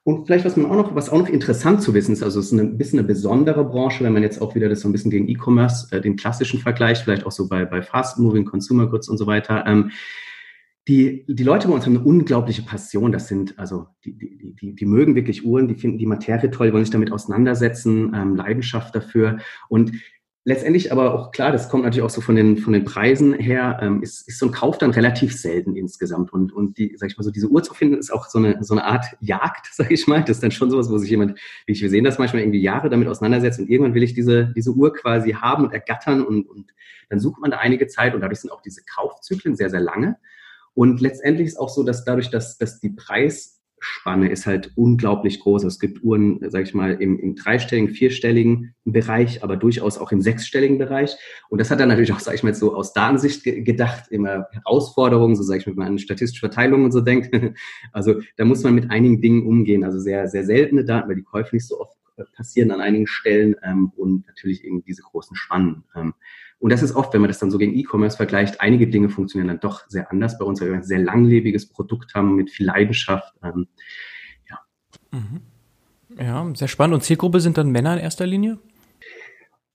Und 0.04 0.26
vielleicht, 0.26 0.46
was 0.46 0.58
man 0.58 0.66
auch 0.66 0.76
noch, 0.76 0.96
was 0.96 1.12
auch 1.12 1.20
noch 1.20 1.30
interessant 1.30 1.84
zu 1.84 1.94
wissen 1.94 2.12
ist, 2.12 2.24
also 2.24 2.40
es 2.40 2.48
ist 2.48 2.54
ein 2.54 2.76
bisschen 2.76 2.98
eine 2.98 3.08
besondere 3.08 3.64
Branche, 3.64 4.04
wenn 4.04 4.14
man 4.14 4.24
jetzt 4.24 4.42
auch 4.42 4.56
wieder 4.56 4.68
das 4.68 4.82
so 4.82 4.90
ein 4.90 4.92
bisschen 4.92 5.12
gegen 5.12 5.28
E-Commerce, 5.28 5.96
äh, 5.96 6.02
den 6.02 6.16
klassischen 6.16 6.60
Vergleich, 6.60 7.04
vielleicht 7.04 7.24
auch 7.24 7.32
so 7.32 7.48
bei, 7.48 7.66
bei 7.66 7.84
Fast 7.84 8.18
Moving 8.18 8.46
Consumer 8.46 8.88
Goods 8.88 9.08
und 9.08 9.20
so 9.20 9.28
weiter. 9.28 9.64
Ähm, 9.68 9.92
die, 10.88 11.24
die 11.28 11.44
Leute 11.44 11.68
bei 11.68 11.76
uns 11.76 11.86
haben 11.86 11.98
eine 11.98 12.06
unglaubliche 12.06 12.64
Passion. 12.64 13.12
Das 13.12 13.28
sind, 13.28 13.60
also, 13.60 13.86
die, 14.04 14.18
die, 14.18 14.56
die, 14.60 14.74
die 14.74 14.86
mögen 14.88 15.14
wirklich 15.14 15.46
Uhren, 15.46 15.68
die 15.68 15.76
finden 15.76 16.00
die 16.00 16.08
Materie 16.08 16.50
toll, 16.50 16.74
wollen 16.74 16.86
sich 16.86 16.92
damit 16.92 17.12
auseinandersetzen, 17.12 18.12
ähm, 18.16 18.36
Leidenschaft 18.36 18.96
dafür. 18.96 19.38
Und 19.70 19.92
letztendlich 20.46 20.92
aber 20.92 21.16
auch 21.16 21.32
klar, 21.32 21.52
das 21.52 21.70
kommt 21.70 21.84
natürlich 21.84 22.04
auch 22.04 22.12
so 22.12 22.22
von 22.22 22.36
den, 22.36 22.58
von 22.58 22.72
den 22.72 22.86
Preisen 22.86 23.34
her, 23.34 23.80
ähm, 23.82 24.04
ist, 24.04 24.28
ist 24.28 24.38
so 24.38 24.46
ein 24.46 24.52
Kauf 24.52 24.78
dann 24.78 24.92
relativ 24.92 25.36
selten 25.36 25.75
insgesamt. 25.75 26.32
Und, 26.32 26.54
und 26.54 26.78
die, 26.78 26.96
sag 26.98 27.10
ich 27.10 27.18
mal 27.18 27.24
so, 27.24 27.32
diese 27.32 27.48
Uhr 27.48 27.64
zu 27.64 27.74
finden, 27.74 27.98
ist 27.98 28.14
auch 28.14 28.28
so 28.28 28.38
eine, 28.38 28.64
so 28.64 28.75
eine 28.75 28.86
Art 28.86 29.06
Jagd, 29.20 29.68
sag 29.74 29.90
ich 29.92 30.06
mal. 30.08 30.22
Das 30.22 30.38
ist 30.38 30.44
dann 30.44 30.52
schon 30.52 30.70
sowas, 30.70 30.90
wo 30.90 30.98
sich 31.00 31.10
jemand, 31.10 31.40
wie 31.66 31.74
ich, 31.74 31.82
wir 31.82 31.90
sehen 31.90 32.04
das 32.04 32.20
manchmal 32.20 32.44
irgendwie 32.44 32.62
Jahre 32.62 32.90
damit 32.90 33.08
auseinandersetzt 33.08 33.60
und 33.60 33.70
irgendwann 33.70 33.96
will 33.96 34.04
ich 34.04 34.14
diese, 34.14 34.54
diese 34.56 34.72
Uhr 34.72 34.94
quasi 34.94 35.32
haben 35.32 35.66
und 35.66 35.74
ergattern 35.74 36.24
und, 36.24 36.48
und 36.48 36.72
dann 37.10 37.20
sucht 37.20 37.42
man 37.42 37.50
da 37.50 37.58
einige 37.58 37.88
Zeit 37.88 38.14
und 38.14 38.22
dadurch 38.22 38.40
sind 38.40 38.52
auch 38.52 38.62
diese 38.62 38.84
Kaufzyklen 38.84 39.56
sehr, 39.56 39.72
sehr 39.72 39.82
lange. 39.82 40.18
Und 40.75 41.02
letztendlich 41.02 41.48
ist 41.48 41.58
auch 41.58 41.70
so, 41.70 41.84
dass 41.84 42.06
dadurch, 42.06 42.30
dass, 42.30 42.58
dass 42.60 42.80
die 42.80 42.90
Preis 42.90 43.64
Spanne 43.79 44.29
ist 44.29 44.46
halt 44.46 44.72
unglaublich 44.75 45.39
groß. 45.39 45.63
Es 45.63 45.79
gibt 45.79 46.03
Uhren, 46.03 46.39
sage 46.50 46.63
ich 46.63 46.74
mal, 46.74 46.94
im, 46.94 47.20
im 47.20 47.36
dreistelligen, 47.36 47.94
vierstelligen 47.94 48.74
Bereich, 48.84 49.44
aber 49.44 49.58
durchaus 49.58 49.98
auch 49.98 50.12
im 50.12 50.22
sechsstelligen 50.22 50.77
Bereich. 50.77 51.15
Und 51.50 51.60
das 51.60 51.70
hat 51.72 51.79
dann 51.79 51.89
natürlich 51.89 52.12
auch, 52.12 52.20
sage 52.20 52.36
ich 52.36 52.44
mal, 52.44 52.53
so 52.53 52.75
aus 52.75 52.94
Datensicht 52.94 53.44
ge 53.44 53.62
gedacht, 53.62 54.05
immer 54.10 54.48
Herausforderungen, 54.51 55.36
so 55.36 55.44
sage 55.44 55.60
ich 55.60 55.67
mal, 55.67 55.74
wenn 55.74 55.79
man 55.79 55.88
an 55.89 56.00
statistische 56.00 56.39
Verteilung 56.39 56.84
und 56.84 56.91
so 56.91 57.01
denkt. 57.01 57.29
Also 57.91 58.22
da 58.38 58.46
muss 58.46 58.63
man 58.63 58.75
mit 58.75 58.91
einigen 58.91 59.22
Dingen 59.22 59.46
umgehen. 59.46 59.84
Also 59.84 60.00
sehr, 60.00 60.27
sehr 60.27 60.46
seltene 60.46 60.84
Daten, 60.84 61.08
weil 61.08 61.15
die 61.15 61.24
Käufe 61.24 61.55
nicht 61.55 61.67
so 61.67 61.79
oft 61.79 61.96
äh, 62.17 62.24
passieren 62.36 62.72
an 62.72 62.82
einigen 62.82 63.08
Stellen 63.08 63.55
ähm, 63.63 63.91
und 63.96 64.25
natürlich 64.27 64.63
eben 64.63 64.84
diese 64.84 65.01
großen 65.03 65.36
Spannen. 65.36 65.84
Ähm, 65.96 66.13
und 66.60 66.72
das 66.72 66.82
ist 66.82 66.96
oft, 66.96 67.14
wenn 67.14 67.22
man 67.22 67.28
das 67.28 67.40
dann 67.40 67.52
so 67.52 67.58
gegen 67.58 67.76
E-Commerce 67.76 68.18
vergleicht, 68.18 68.62
einige 68.62 68.88
Dinge 68.88 69.10
funktionieren 69.10 69.50
dann 69.50 69.60
doch 69.60 69.88
sehr 69.88 70.12
anders 70.12 70.38
bei 70.38 70.46
uns, 70.46 70.62
weil 70.62 70.70
wir 70.70 70.76
ein 70.76 70.84
sehr 70.84 71.00
langlebiges 71.00 71.68
Produkt 71.68 72.16
haben 72.16 72.36
mit 72.36 72.50
viel 72.50 72.66
Leidenschaft. 72.66 73.34
Ähm, 73.44 73.68
ja. 74.50 74.60
Mhm. 75.12 75.42
ja, 76.18 76.56
sehr 76.56 76.68
spannend. 76.68 76.96
Und 76.96 77.02
Zielgruppe 77.02 77.40
sind 77.40 77.58
dann 77.58 77.72
Männer 77.72 77.94
in 77.94 78.00
erster 78.00 78.26
Linie? 78.26 78.58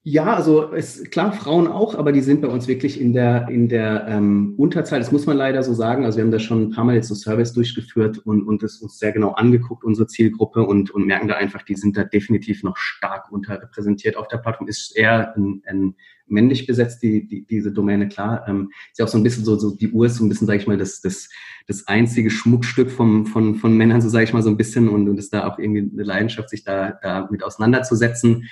Ja, 0.03 0.33
also 0.33 0.73
ist 0.73 1.11
klar, 1.11 1.31
Frauen 1.35 1.69
auch, 1.69 1.95
aber 1.95 2.13
die 2.13 2.23
sind 2.23 2.41
bei 2.41 2.49
uns 2.49 2.67
wirklich 2.67 2.99
in 2.99 3.13
der, 3.13 3.49
in 3.51 3.69
der 3.69 4.07
ähm, 4.09 4.55
Unterzahl. 4.57 4.99
Das 4.99 5.13
muss 5.13 5.27
man 5.27 5.37
leider 5.37 5.63
so 5.63 5.75
sagen. 5.75 6.07
Also 6.07 6.17
wir 6.17 6.25
haben 6.25 6.31
da 6.31 6.39
schon 6.39 6.63
ein 6.63 6.71
paar 6.71 6.85
Mal 6.85 6.95
jetzt 6.95 7.09
so 7.09 7.15
Service 7.15 7.53
durchgeführt 7.53 8.17
und, 8.17 8.43
und 8.49 8.63
es 8.63 8.81
uns 8.81 8.99
sehr 8.99 9.13
genau 9.13 9.33
angeguckt, 9.33 9.85
unsere 9.85 10.07
Zielgruppe, 10.07 10.63
und, 10.63 10.91
und 10.91 11.05
merken 11.05 11.29
da 11.29 11.35
einfach, 11.35 11.63
die 11.63 11.75
sind 11.75 11.99
da 11.99 12.05
definitiv 12.05 12.63
noch 12.63 12.79
stark 12.79 13.31
unterrepräsentiert 13.31 14.17
auf 14.17 14.27
der 14.29 14.39
Plattform. 14.39 14.69
Ist 14.69 14.97
eher 14.97 15.37
ein, 15.37 15.63
ein 15.67 15.95
männlich 16.31 16.67
besetzt, 16.67 17.03
die, 17.03 17.27
die, 17.27 17.47
diese 17.47 17.73
Domäne, 17.73 18.09
klar. 18.09 18.45
Ähm, 18.49 18.71
ist 18.91 18.99
ja 18.99 19.05
auch 19.05 19.09
so 19.09 19.19
ein 19.19 19.23
bisschen 19.23 19.45
so, 19.45 19.59
so 19.59 19.77
die 19.77 19.91
Uhr 19.91 20.07
ist 20.07 20.17
so 20.17 20.25
ein 20.25 20.29
bisschen, 20.29 20.47
sage 20.47 20.59
ich 20.59 20.67
mal, 20.67 20.79
das, 20.79 21.01
das, 21.01 21.29
das 21.67 21.87
einzige 21.87 22.31
Schmuckstück 22.31 22.91
vom, 22.91 23.27
von, 23.27 23.57
von 23.57 23.77
Männern, 23.77 24.01
so 24.01 24.09
sage 24.09 24.25
ich 24.25 24.33
mal 24.33 24.43
so 24.43 24.51
ein 24.51 24.57
bisschen, 24.57 24.89
und, 24.89 25.09
und 25.09 25.19
ist 25.19 25.33
da 25.33 25.47
auch 25.47 25.59
irgendwie 25.59 25.91
eine 25.93 26.03
Leidenschaft, 26.03 26.51
sich 26.51 26.65
da, 26.65 26.99
da 27.03 27.29
mit 27.31 27.43
auseinanderzusetzen. 27.43 28.49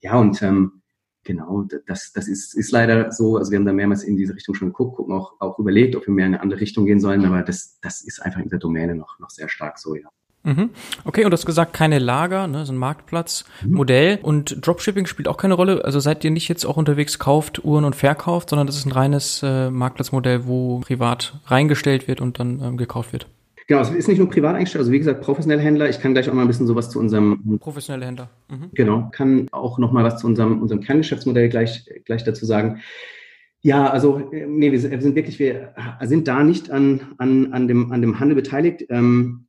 Ja, 0.00 0.16
und 0.16 0.42
ähm, 0.42 0.80
Genau, 1.22 1.66
das, 1.86 2.12
das 2.12 2.28
ist, 2.28 2.54
ist 2.54 2.72
leider 2.72 3.12
so. 3.12 3.36
Also 3.36 3.50
wir 3.50 3.58
haben 3.58 3.66
da 3.66 3.74
mehrmals 3.74 4.04
in 4.04 4.16
diese 4.16 4.34
Richtung 4.34 4.54
schon 4.54 4.68
geguckt, 4.68 4.96
gucken 4.96 5.14
auch, 5.14 5.34
auch 5.38 5.58
überlegt, 5.58 5.94
ob 5.94 6.06
wir 6.06 6.14
mehr 6.14 6.26
in 6.26 6.34
eine 6.34 6.42
andere 6.42 6.60
Richtung 6.60 6.86
gehen 6.86 6.98
sollen, 6.98 7.24
aber 7.26 7.42
das, 7.42 7.78
das 7.82 8.00
ist 8.00 8.20
einfach 8.20 8.40
in 8.40 8.48
der 8.48 8.58
Domäne 8.58 8.94
noch, 8.94 9.18
noch 9.18 9.28
sehr 9.28 9.48
stark 9.48 9.78
so, 9.78 9.94
ja. 9.94 10.08
Mhm. 10.42 10.70
Okay, 11.04 11.24
und 11.24 11.30
du 11.30 11.36
hast 11.36 11.44
gesagt, 11.44 11.74
keine 11.74 11.98
Lager, 11.98 12.46
ne, 12.46 12.64
so 12.64 12.72
ein 12.72 12.78
Marktplatzmodell. 12.78 14.16
Mhm. 14.16 14.24
Und 14.24 14.66
Dropshipping 14.66 15.06
spielt 15.06 15.28
auch 15.28 15.36
keine 15.36 15.54
Rolle. 15.54 15.84
Also 15.84 16.00
seid 16.00 16.24
ihr 16.24 16.30
nicht 16.30 16.48
jetzt 16.48 16.64
auch 16.64 16.76
unterwegs, 16.76 17.18
kauft 17.18 17.64
Uhren 17.64 17.84
und 17.84 17.94
verkauft, 17.94 18.50
sondern 18.50 18.66
das 18.66 18.76
ist 18.76 18.86
ein 18.86 18.92
reines 18.92 19.42
äh, 19.42 19.70
Marktplatzmodell, 19.70 20.46
wo 20.46 20.80
privat 20.80 21.38
reingestellt 21.46 22.08
wird 22.08 22.20
und 22.20 22.38
dann 22.38 22.60
ähm, 22.62 22.76
gekauft 22.76 23.12
wird. 23.12 23.26
Genau, 23.66 23.82
es 23.82 23.90
ist 23.90 24.08
nicht 24.08 24.18
nur 24.18 24.28
privat 24.28 24.56
eingestellt, 24.56 24.80
also 24.80 24.90
wie 24.90 24.98
gesagt, 24.98 25.20
professionelle 25.20 25.62
Händler. 25.62 25.88
Ich 25.88 26.00
kann 26.00 26.12
gleich 26.12 26.28
auch 26.28 26.34
mal 26.34 26.42
ein 26.42 26.48
bisschen 26.48 26.66
sowas 26.66 26.90
zu 26.90 26.98
unserem. 26.98 27.58
Professionelle 27.60 28.06
Händler. 28.06 28.30
Mhm. 28.48 28.70
Genau, 28.72 29.08
kann 29.12 29.46
auch 29.52 29.78
noch 29.78 29.92
mal 29.92 30.02
was 30.02 30.18
zu 30.20 30.26
unserem, 30.26 30.60
unserem 30.60 30.80
Kerngeschäftsmodell 30.80 31.48
gleich, 31.48 31.84
gleich 32.04 32.24
dazu 32.24 32.46
sagen. 32.46 32.80
Ja, 33.60 33.88
also, 33.88 34.28
nee, 34.32 34.72
wir 34.72 34.80
sind 34.80 35.14
wirklich, 35.14 35.38
wir 35.38 35.74
sind 36.02 36.26
da 36.26 36.42
nicht 36.42 36.70
an, 36.70 37.14
an, 37.18 37.52
an, 37.52 37.68
dem, 37.68 37.92
an 37.92 38.00
dem 38.00 38.18
Handel 38.18 38.34
beteiligt. 38.34 38.86
Ähm, 38.88 39.44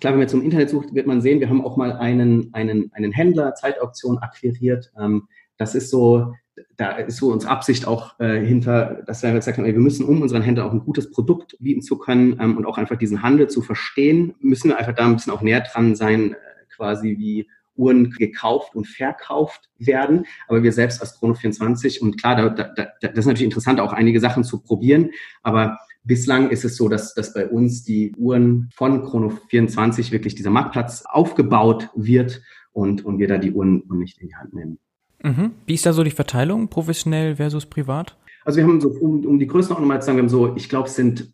klar, 0.00 0.12
wenn 0.12 0.20
man 0.20 0.28
im 0.28 0.42
Internet 0.42 0.70
sucht, 0.70 0.94
wird 0.94 1.06
man 1.06 1.20
sehen, 1.20 1.40
wir 1.40 1.48
haben 1.48 1.64
auch 1.64 1.76
mal 1.76 1.92
einen, 1.92 2.52
einen, 2.52 2.90
einen 2.92 3.12
Händler, 3.12 3.54
Zeitauktion 3.54 4.18
akquiriert. 4.18 4.92
Ähm, 4.98 5.28
das 5.58 5.74
ist 5.74 5.90
so, 5.90 6.34
da 6.76 6.92
ist 6.92 7.18
so 7.18 7.32
uns 7.32 7.46
Absicht 7.46 7.86
auch 7.86 8.18
äh, 8.18 8.44
hinter, 8.44 9.02
dass 9.06 9.22
wir 9.22 9.32
gesagt 9.32 9.58
haben, 9.58 9.64
ey, 9.64 9.72
wir 9.72 9.80
müssen, 9.80 10.04
um 10.04 10.22
unseren 10.22 10.42
Händlern 10.42 10.68
auch 10.68 10.72
ein 10.72 10.84
gutes 10.84 11.10
Produkt 11.10 11.56
bieten 11.60 11.82
zu 11.82 11.98
können 11.98 12.38
ähm, 12.40 12.56
und 12.56 12.66
auch 12.66 12.78
einfach 12.78 12.96
diesen 12.96 13.22
Handel 13.22 13.48
zu 13.48 13.62
verstehen, 13.62 14.34
müssen 14.40 14.70
wir 14.70 14.78
einfach 14.78 14.94
da 14.94 15.06
ein 15.06 15.14
bisschen 15.14 15.32
auch 15.32 15.42
näher 15.42 15.60
dran 15.60 15.94
sein, 15.94 16.32
äh, 16.32 16.36
quasi 16.74 17.16
wie 17.18 17.48
Uhren 17.74 18.10
gekauft 18.10 18.74
und 18.74 18.86
verkauft 18.86 19.70
werden. 19.78 20.26
Aber 20.46 20.62
wir 20.62 20.72
selbst 20.72 21.00
als 21.00 21.18
Chrono24 21.20 22.00
und 22.00 22.20
klar, 22.20 22.36
da, 22.36 22.48
da, 22.48 22.64
da, 22.74 22.86
das 23.00 23.18
ist 23.18 23.26
natürlich 23.26 23.44
interessant, 23.44 23.80
auch 23.80 23.92
einige 23.92 24.20
Sachen 24.20 24.44
zu 24.44 24.60
probieren, 24.60 25.10
aber 25.42 25.78
Bislang 26.04 26.50
ist 26.50 26.64
es 26.64 26.76
so, 26.76 26.88
dass, 26.88 27.14
dass 27.14 27.32
bei 27.32 27.46
uns 27.46 27.84
die 27.84 28.12
Uhren 28.16 28.70
von 28.74 29.04
Chrono24 29.04 30.10
wirklich 30.10 30.34
dieser 30.34 30.50
Marktplatz 30.50 31.04
aufgebaut 31.06 31.90
wird 31.94 32.42
und, 32.72 33.04
und 33.04 33.18
wir 33.18 33.28
da 33.28 33.38
die 33.38 33.52
Uhren 33.52 33.84
nicht 33.90 34.20
in 34.20 34.28
die 34.28 34.34
Hand 34.34 34.54
nehmen. 34.54 34.78
Mhm. 35.22 35.52
Wie 35.66 35.74
ist 35.74 35.86
da 35.86 35.92
so 35.92 36.02
die 36.02 36.10
Verteilung, 36.10 36.68
professionell 36.68 37.36
versus 37.36 37.66
privat? 37.66 38.16
Also 38.44 38.56
wir 38.56 38.64
haben 38.64 38.80
so, 38.80 38.88
um, 38.88 39.24
um 39.24 39.38
die 39.38 39.46
Größenordnung 39.46 39.88
mal 39.88 40.00
zu 40.00 40.06
sagen, 40.06 40.18
wir 40.18 40.22
haben 40.22 40.28
so, 40.28 40.56
ich 40.56 40.68
glaube, 40.68 40.88
es 40.88 40.96
sind 40.96 41.32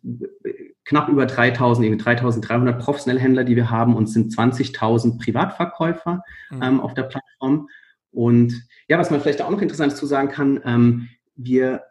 knapp 0.85 1.09
über 1.09 1.25
3000, 1.25 1.85
irgendwie 1.85 2.03
3300 2.03 2.79
professionelle 2.79 3.19
Händler, 3.19 3.43
die 3.43 3.55
wir 3.55 3.69
haben 3.69 3.95
und 3.95 4.05
es 4.05 4.13
sind 4.13 4.33
20.000 4.33 5.19
Privatverkäufer 5.19 6.21
mhm. 6.51 6.61
ähm, 6.61 6.81
auf 6.81 6.93
der 6.93 7.03
Plattform. 7.03 7.67
Und 8.11 8.67
ja, 8.87 8.97
was 8.97 9.11
man 9.11 9.21
vielleicht 9.21 9.41
auch 9.41 9.51
noch 9.51 9.61
interessant 9.61 9.95
zu 9.95 10.05
sagen 10.05 10.29
kann, 10.29 10.59
ähm, 10.65 11.09
wir 11.35 11.83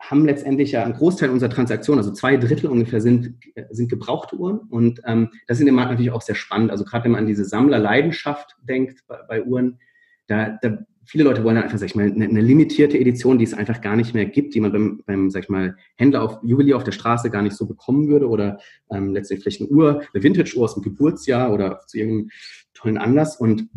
haben 0.00 0.24
letztendlich 0.24 0.72
ja 0.72 0.82
einen 0.82 0.94
Großteil 0.94 1.30
unserer 1.30 1.50
Transaktionen, 1.50 1.98
also 1.98 2.12
zwei 2.12 2.36
Drittel 2.36 2.70
ungefähr, 2.70 3.00
sind, 3.00 3.34
sind 3.70 3.90
gebrauchte 3.90 4.36
Uhren. 4.36 4.60
Und 4.70 5.00
ähm, 5.06 5.28
das 5.46 5.58
ist 5.58 5.60
in 5.60 5.66
dem 5.66 5.74
Markt 5.74 5.90
natürlich 5.90 6.10
auch 6.10 6.22
sehr 6.22 6.34
spannend. 6.34 6.70
Also 6.70 6.84
gerade 6.84 7.04
wenn 7.04 7.12
man 7.12 7.20
an 7.20 7.26
diese 7.26 7.44
Sammlerleidenschaft 7.44 8.56
denkt 8.62 9.04
bei, 9.06 9.18
bei 9.28 9.44
Uhren, 9.44 9.78
da, 10.26 10.58
da 10.62 10.78
viele 11.04 11.24
Leute 11.24 11.44
wollen 11.44 11.56
einfach, 11.56 11.76
sag 11.76 11.86
ich 11.86 11.94
mal, 11.94 12.06
eine, 12.06 12.24
eine, 12.24 12.40
limitierte 12.40 12.98
Edition, 12.98 13.38
die 13.38 13.44
es 13.44 13.52
einfach 13.52 13.80
gar 13.80 13.96
nicht 13.96 14.14
mehr 14.14 14.26
gibt, 14.26 14.54
die 14.54 14.60
man 14.60 14.72
beim, 14.72 15.02
beim 15.06 15.30
sag 15.30 15.42
ich 15.42 15.48
mal, 15.48 15.76
Händler 15.96 16.22
auf 16.22 16.38
Juwelier 16.42 16.76
auf 16.76 16.84
der 16.84 16.92
Straße 16.92 17.30
gar 17.30 17.42
nicht 17.42 17.56
so 17.56 17.66
bekommen 17.66 18.08
würde 18.08 18.28
oder 18.28 18.58
ähm, 18.90 19.12
letztendlich 19.12 19.56
vielleicht 19.56 19.60
eine 19.60 19.70
Uhr, 19.70 20.02
eine 20.14 20.22
Vintage-Uhr 20.22 20.64
aus 20.64 20.74
dem 20.74 20.82
Geburtsjahr 20.82 21.52
oder 21.52 21.80
zu 21.86 21.98
irgendeinem 21.98 22.30
tollen 22.74 22.98
Anlass 22.98 23.36
und 23.36 23.68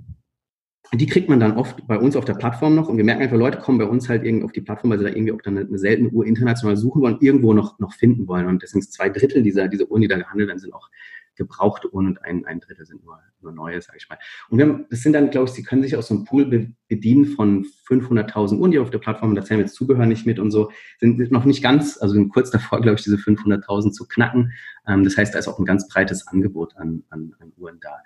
die 0.93 1.07
kriegt 1.07 1.29
man 1.29 1.39
dann 1.39 1.57
oft 1.57 1.87
bei 1.87 1.97
uns 1.97 2.15
auf 2.15 2.25
der 2.25 2.35
Plattform 2.35 2.75
noch 2.75 2.87
und 2.87 2.97
wir 2.97 3.03
merken 3.03 3.21
einfach, 3.21 3.37
Leute 3.37 3.57
kommen 3.57 3.77
bei 3.77 3.85
uns 3.85 4.09
halt 4.09 4.23
irgendwie 4.23 4.45
auf 4.45 4.51
die 4.51 4.61
Plattform, 4.61 4.91
weil 4.91 4.99
sie 4.99 5.05
da 5.05 5.09
irgendwie 5.11 5.31
auch 5.31 5.41
dann 5.41 5.57
eine, 5.57 5.77
seltene 5.77 6.09
Uhr 6.09 6.25
international 6.25 6.77
suchen 6.77 7.01
wollen, 7.01 7.17
irgendwo 7.19 7.53
noch, 7.53 7.79
noch 7.79 7.93
finden 7.93 8.27
wollen 8.27 8.47
und 8.47 8.61
deswegen 8.61 8.83
zwei 8.83 9.09
Drittel 9.09 9.43
dieser, 9.43 9.67
dieser 9.67 9.89
Uhren, 9.89 10.01
die 10.01 10.07
da 10.07 10.17
gehandelt 10.17 10.49
werden, 10.49 10.59
sind 10.59 10.73
auch 10.73 10.89
gebrauchte 11.35 11.93
Uhren 11.93 12.07
und 12.07 12.23
ein, 12.23 12.45
ein 12.45 12.59
Drittel 12.59 12.85
sind 12.85 13.03
nur, 13.03 13.19
nur 13.41 13.51
neue, 13.51 13.81
sage 13.81 13.97
ich 13.97 14.07
mal. 14.07 14.17
Und 14.49 14.57
wir 14.57 14.67
haben, 14.67 14.85
das 14.89 15.01
sind 15.01 15.13
dann, 15.13 15.31
glaube 15.31 15.47
ich, 15.47 15.53
Sie 15.53 15.63
können 15.63 15.81
sich 15.81 15.95
aus 15.95 16.07
so 16.07 16.15
einem 16.15 16.25
Pool 16.25 16.45
be 16.45 16.71
bedienen 16.87 17.25
von 17.25 17.65
500.000 17.89 18.59
Uhren, 18.59 18.71
die 18.71 18.79
auf 18.79 18.91
der 18.91 18.99
Plattform, 18.99 19.33
da 19.33 19.43
zählen 19.43 19.59
wir 19.59 19.65
jetzt 19.65 19.75
Zubehör 19.75 20.05
nicht 20.05 20.27
mit 20.27 20.37
und 20.37 20.51
so, 20.51 20.71
sind 20.99 21.31
noch 21.31 21.45
nicht 21.45 21.63
ganz, 21.63 21.97
also 21.99 22.13
sind 22.13 22.29
kurz 22.29 22.51
davor, 22.51 22.81
glaube 22.81 22.97
ich, 22.97 23.03
diese 23.03 23.15
500.000 23.15 23.91
zu 23.91 24.07
knacken. 24.07 24.51
Ähm, 24.87 25.03
das 25.03 25.17
heißt, 25.17 25.33
da 25.33 25.39
ist 25.39 25.47
auch 25.47 25.57
ein 25.57 25.65
ganz 25.65 25.87
breites 25.87 26.27
Angebot 26.27 26.77
an, 26.77 27.03
an, 27.09 27.35
an 27.39 27.51
Uhren 27.57 27.79
da. 27.81 27.97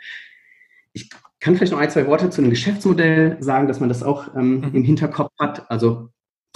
Ich 0.97 1.11
kann 1.39 1.55
vielleicht 1.55 1.73
noch 1.73 1.79
ein, 1.79 1.91
zwei 1.91 2.07
Worte 2.07 2.31
zu 2.31 2.41
einem 2.41 2.49
Geschäftsmodell 2.49 3.37
sagen, 3.39 3.67
dass 3.67 3.79
man 3.79 3.87
das 3.87 4.01
auch 4.01 4.35
ähm, 4.35 4.61
mhm. 4.61 4.71
im 4.73 4.83
Hinterkopf 4.83 5.31
hat. 5.39 5.69
Also 5.69 6.09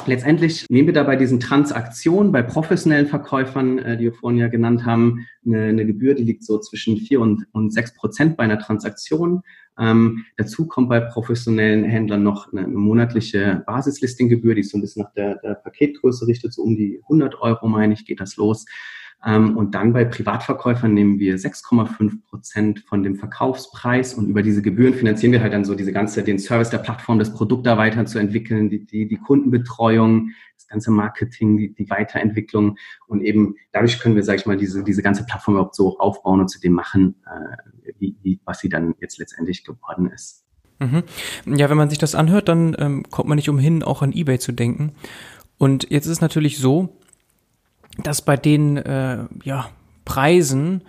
letztendlich 0.08 0.66
nehmen 0.68 0.88
wir 0.88 0.96
da 0.96 1.04
bei 1.04 1.16
diesen 1.16 1.40
Transaktionen, 1.40 2.32
bei 2.32 2.42
professionellen 2.42 3.06
Verkäufern, 3.06 3.78
äh, 3.78 3.98
die 3.98 4.06
wir 4.06 4.14
vorhin 4.14 4.40
ja 4.40 4.48
genannt 4.48 4.84
haben, 4.84 5.28
eine, 5.46 5.66
eine 5.66 5.86
Gebühr, 5.86 6.16
die 6.16 6.24
liegt 6.24 6.44
so 6.44 6.58
zwischen 6.58 6.98
vier 6.98 7.22
und, 7.22 7.46
und 7.52 7.72
sechs 7.72 7.94
Prozent 7.94 8.36
bei 8.36 8.44
einer 8.44 8.58
Transaktion. 8.58 9.44
Ähm, 9.78 10.26
dazu 10.38 10.66
kommt 10.66 10.90
bei 10.90 11.00
professionellen 11.02 11.84
Händlern 11.84 12.24
noch 12.24 12.52
eine, 12.52 12.62
eine 12.62 12.74
monatliche 12.74 13.64
Basislistinggebühr, 13.68 14.56
die 14.56 14.62
ist 14.62 14.72
so 14.72 14.78
ein 14.80 14.82
bisschen 14.82 15.04
nach 15.04 15.14
der, 15.14 15.36
der 15.44 15.54
Paketgröße 15.54 16.26
richtet, 16.26 16.52
so 16.54 16.64
um 16.64 16.76
die 16.76 17.00
100 17.04 17.40
Euro, 17.40 17.68
meine 17.68 17.94
ich, 17.94 18.06
geht 18.06 18.20
das 18.20 18.38
los. 18.38 18.66
Ähm, 19.24 19.56
und 19.56 19.76
dann 19.76 19.94
bei 19.94 20.04
Privatverkäufern 20.06 20.94
nehmen 20.94 21.20
wir 21.20 21.38
6,5 21.38 22.24
Prozent 22.28 22.80
von 22.80 23.04
dem 23.04 23.16
Verkaufspreis 23.16 24.16
und 24.16 24.28
über 24.28 24.42
diese 24.42 24.62
Gebühren 24.62 24.96
finanzieren 24.96 25.32
wir 25.32 25.42
halt 25.42 25.54
dann 25.54 25.64
so 25.64 25.76
diese 25.76 25.94
ganze, 25.94 26.24
den 26.24 26.40
Service 26.40 26.72
der 26.72 26.80
Plattform, 26.80 27.20
das 27.20 27.34
Produkt 27.34 27.68
da 27.68 27.78
weiterzuentwickeln, 27.78 28.70
die, 28.70 28.86
die, 28.86 29.08
die 29.08 29.18
Kundenbetreuung, 29.18 30.32
das 30.56 30.68
ganze 30.68 30.90
Marketing, 30.90 31.58
die, 31.58 31.74
die 31.74 31.90
Weiterentwicklung 31.90 32.78
und 33.08 33.22
eben 33.22 33.56
dadurch 33.72 34.00
können 34.00 34.16
wir, 34.16 34.24
sage 34.24 34.40
ich 34.40 34.46
mal, 34.48 34.58
diese, 34.58 34.84
diese 34.84 35.04
ganze 35.04 35.26
Plattform 35.26 35.54
überhaupt 35.54 35.76
so 35.76 36.00
aufbauen 36.00 36.40
und 36.40 36.48
zu 36.48 36.60
dem 36.60 36.74
machen, 36.74 37.16
äh, 37.26 37.92
wie, 38.00 38.16
wie, 38.24 38.40
was 38.44 38.60
sie 38.60 38.70
dann 38.70 38.96
jetzt 39.00 39.20
letztendlich 39.20 39.64
geworden 39.64 40.10
ist. 40.12 40.46
Mhm. 40.80 41.04
Ja, 41.46 41.70
wenn 41.70 41.78
man 41.78 41.92
sich 41.92 42.00
das 42.00 42.16
anhört, 42.16 42.50
dann 42.50 42.76
ähm, 42.80 43.04
kommt 43.12 43.30
man 43.30 43.36
nicht 43.36 43.50
umhin, 43.50 43.84
auch 43.84 44.02
an 44.02 44.14
eBay 44.14 44.40
zu 44.40 44.52
denken. 44.52 44.94
Und 45.60 45.92
jetzt 45.92 46.08
ist 46.08 46.14
es 46.14 46.22
natürlich 46.22 46.58
so, 46.58 46.98
dass 47.98 48.22
bei 48.22 48.38
den 48.38 48.78
äh, 48.78 49.26
ja, 49.44 49.70
Preisen 50.06 50.82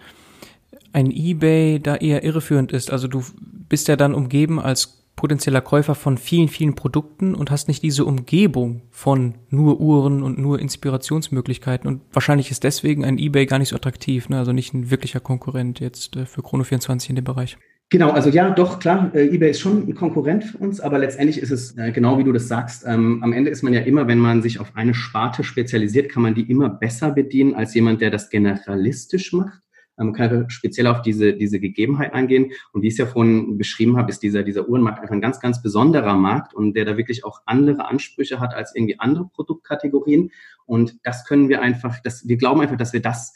ein 0.92 1.10
eBay 1.10 1.80
da 1.80 1.96
eher 1.96 2.22
irreführend 2.22 2.72
ist. 2.72 2.90
Also 2.90 3.08
du 3.08 3.24
bist 3.68 3.88
ja 3.88 3.96
dann 3.96 4.14
umgeben 4.14 4.60
als 4.60 5.02
potenzieller 5.16 5.60
Käufer 5.60 5.94
von 5.94 6.18
vielen, 6.18 6.48
vielen 6.48 6.74
Produkten 6.74 7.34
und 7.34 7.50
hast 7.50 7.68
nicht 7.68 7.82
diese 7.82 8.04
Umgebung 8.04 8.82
von 8.90 9.34
nur 9.50 9.80
Uhren 9.80 10.22
und 10.22 10.38
nur 10.38 10.58
Inspirationsmöglichkeiten. 10.58 11.86
Und 11.86 12.02
wahrscheinlich 12.12 12.50
ist 12.50 12.64
deswegen 12.64 13.04
ein 13.04 13.18
eBay 13.18 13.46
gar 13.46 13.58
nicht 13.58 13.68
so 13.68 13.76
attraktiv, 13.76 14.28
ne? 14.28 14.38
also 14.38 14.52
nicht 14.52 14.74
ein 14.74 14.90
wirklicher 14.90 15.20
Konkurrent 15.20 15.80
jetzt 15.80 16.16
äh, 16.16 16.26
für 16.26 16.40
Chrono24 16.40 17.10
in 17.10 17.16
dem 17.16 17.24
Bereich. 17.24 17.56
Genau, 17.92 18.08
also 18.08 18.30
ja, 18.30 18.48
doch, 18.48 18.78
klar, 18.78 19.14
äh, 19.14 19.26
eBay 19.26 19.50
ist 19.50 19.60
schon 19.60 19.86
ein 19.86 19.94
Konkurrent 19.94 20.44
für 20.44 20.56
uns, 20.56 20.80
aber 20.80 20.98
letztendlich 20.98 21.36
ist 21.36 21.50
es 21.50 21.76
äh, 21.76 21.92
genau 21.92 22.16
wie 22.16 22.24
du 22.24 22.32
das 22.32 22.48
sagst. 22.48 22.84
Ähm, 22.86 23.22
am 23.22 23.34
Ende 23.34 23.50
ist 23.50 23.62
man 23.62 23.74
ja 23.74 23.82
immer, 23.82 24.08
wenn 24.08 24.18
man 24.18 24.40
sich 24.40 24.60
auf 24.60 24.74
eine 24.74 24.94
Sparte 24.94 25.44
spezialisiert, 25.44 26.10
kann 26.10 26.22
man 26.22 26.34
die 26.34 26.50
immer 26.50 26.70
besser 26.70 27.10
bedienen 27.10 27.54
als 27.54 27.74
jemand, 27.74 28.00
der 28.00 28.10
das 28.10 28.30
generalistisch 28.30 29.34
macht. 29.34 29.60
Ähm, 29.98 30.06
man 30.06 30.14
kann 30.14 30.48
speziell 30.48 30.86
auf 30.86 31.02
diese, 31.02 31.34
diese 31.34 31.60
Gegebenheit 31.60 32.14
eingehen. 32.14 32.52
Und 32.72 32.80
wie 32.80 32.86
ich 32.86 32.94
es 32.94 32.98
ja 32.98 33.04
vorhin 33.04 33.58
beschrieben 33.58 33.98
habe, 33.98 34.10
ist 34.10 34.22
dieser, 34.22 34.42
dieser 34.42 34.70
Uhrenmarkt 34.70 35.00
einfach 35.00 35.14
ein 35.14 35.20
ganz, 35.20 35.38
ganz 35.38 35.60
besonderer 35.60 36.14
Markt 36.14 36.54
und 36.54 36.72
der 36.74 36.86
da 36.86 36.96
wirklich 36.96 37.26
auch 37.26 37.42
andere 37.44 37.90
Ansprüche 37.90 38.40
hat 38.40 38.54
als 38.54 38.74
irgendwie 38.74 39.00
andere 39.00 39.28
Produktkategorien. 39.34 40.30
Und 40.64 40.96
das 41.02 41.26
können 41.26 41.50
wir 41.50 41.60
einfach, 41.60 42.00
das, 42.02 42.26
wir 42.26 42.38
glauben 42.38 42.62
einfach, 42.62 42.78
dass 42.78 42.94
wir 42.94 43.02
das 43.02 43.34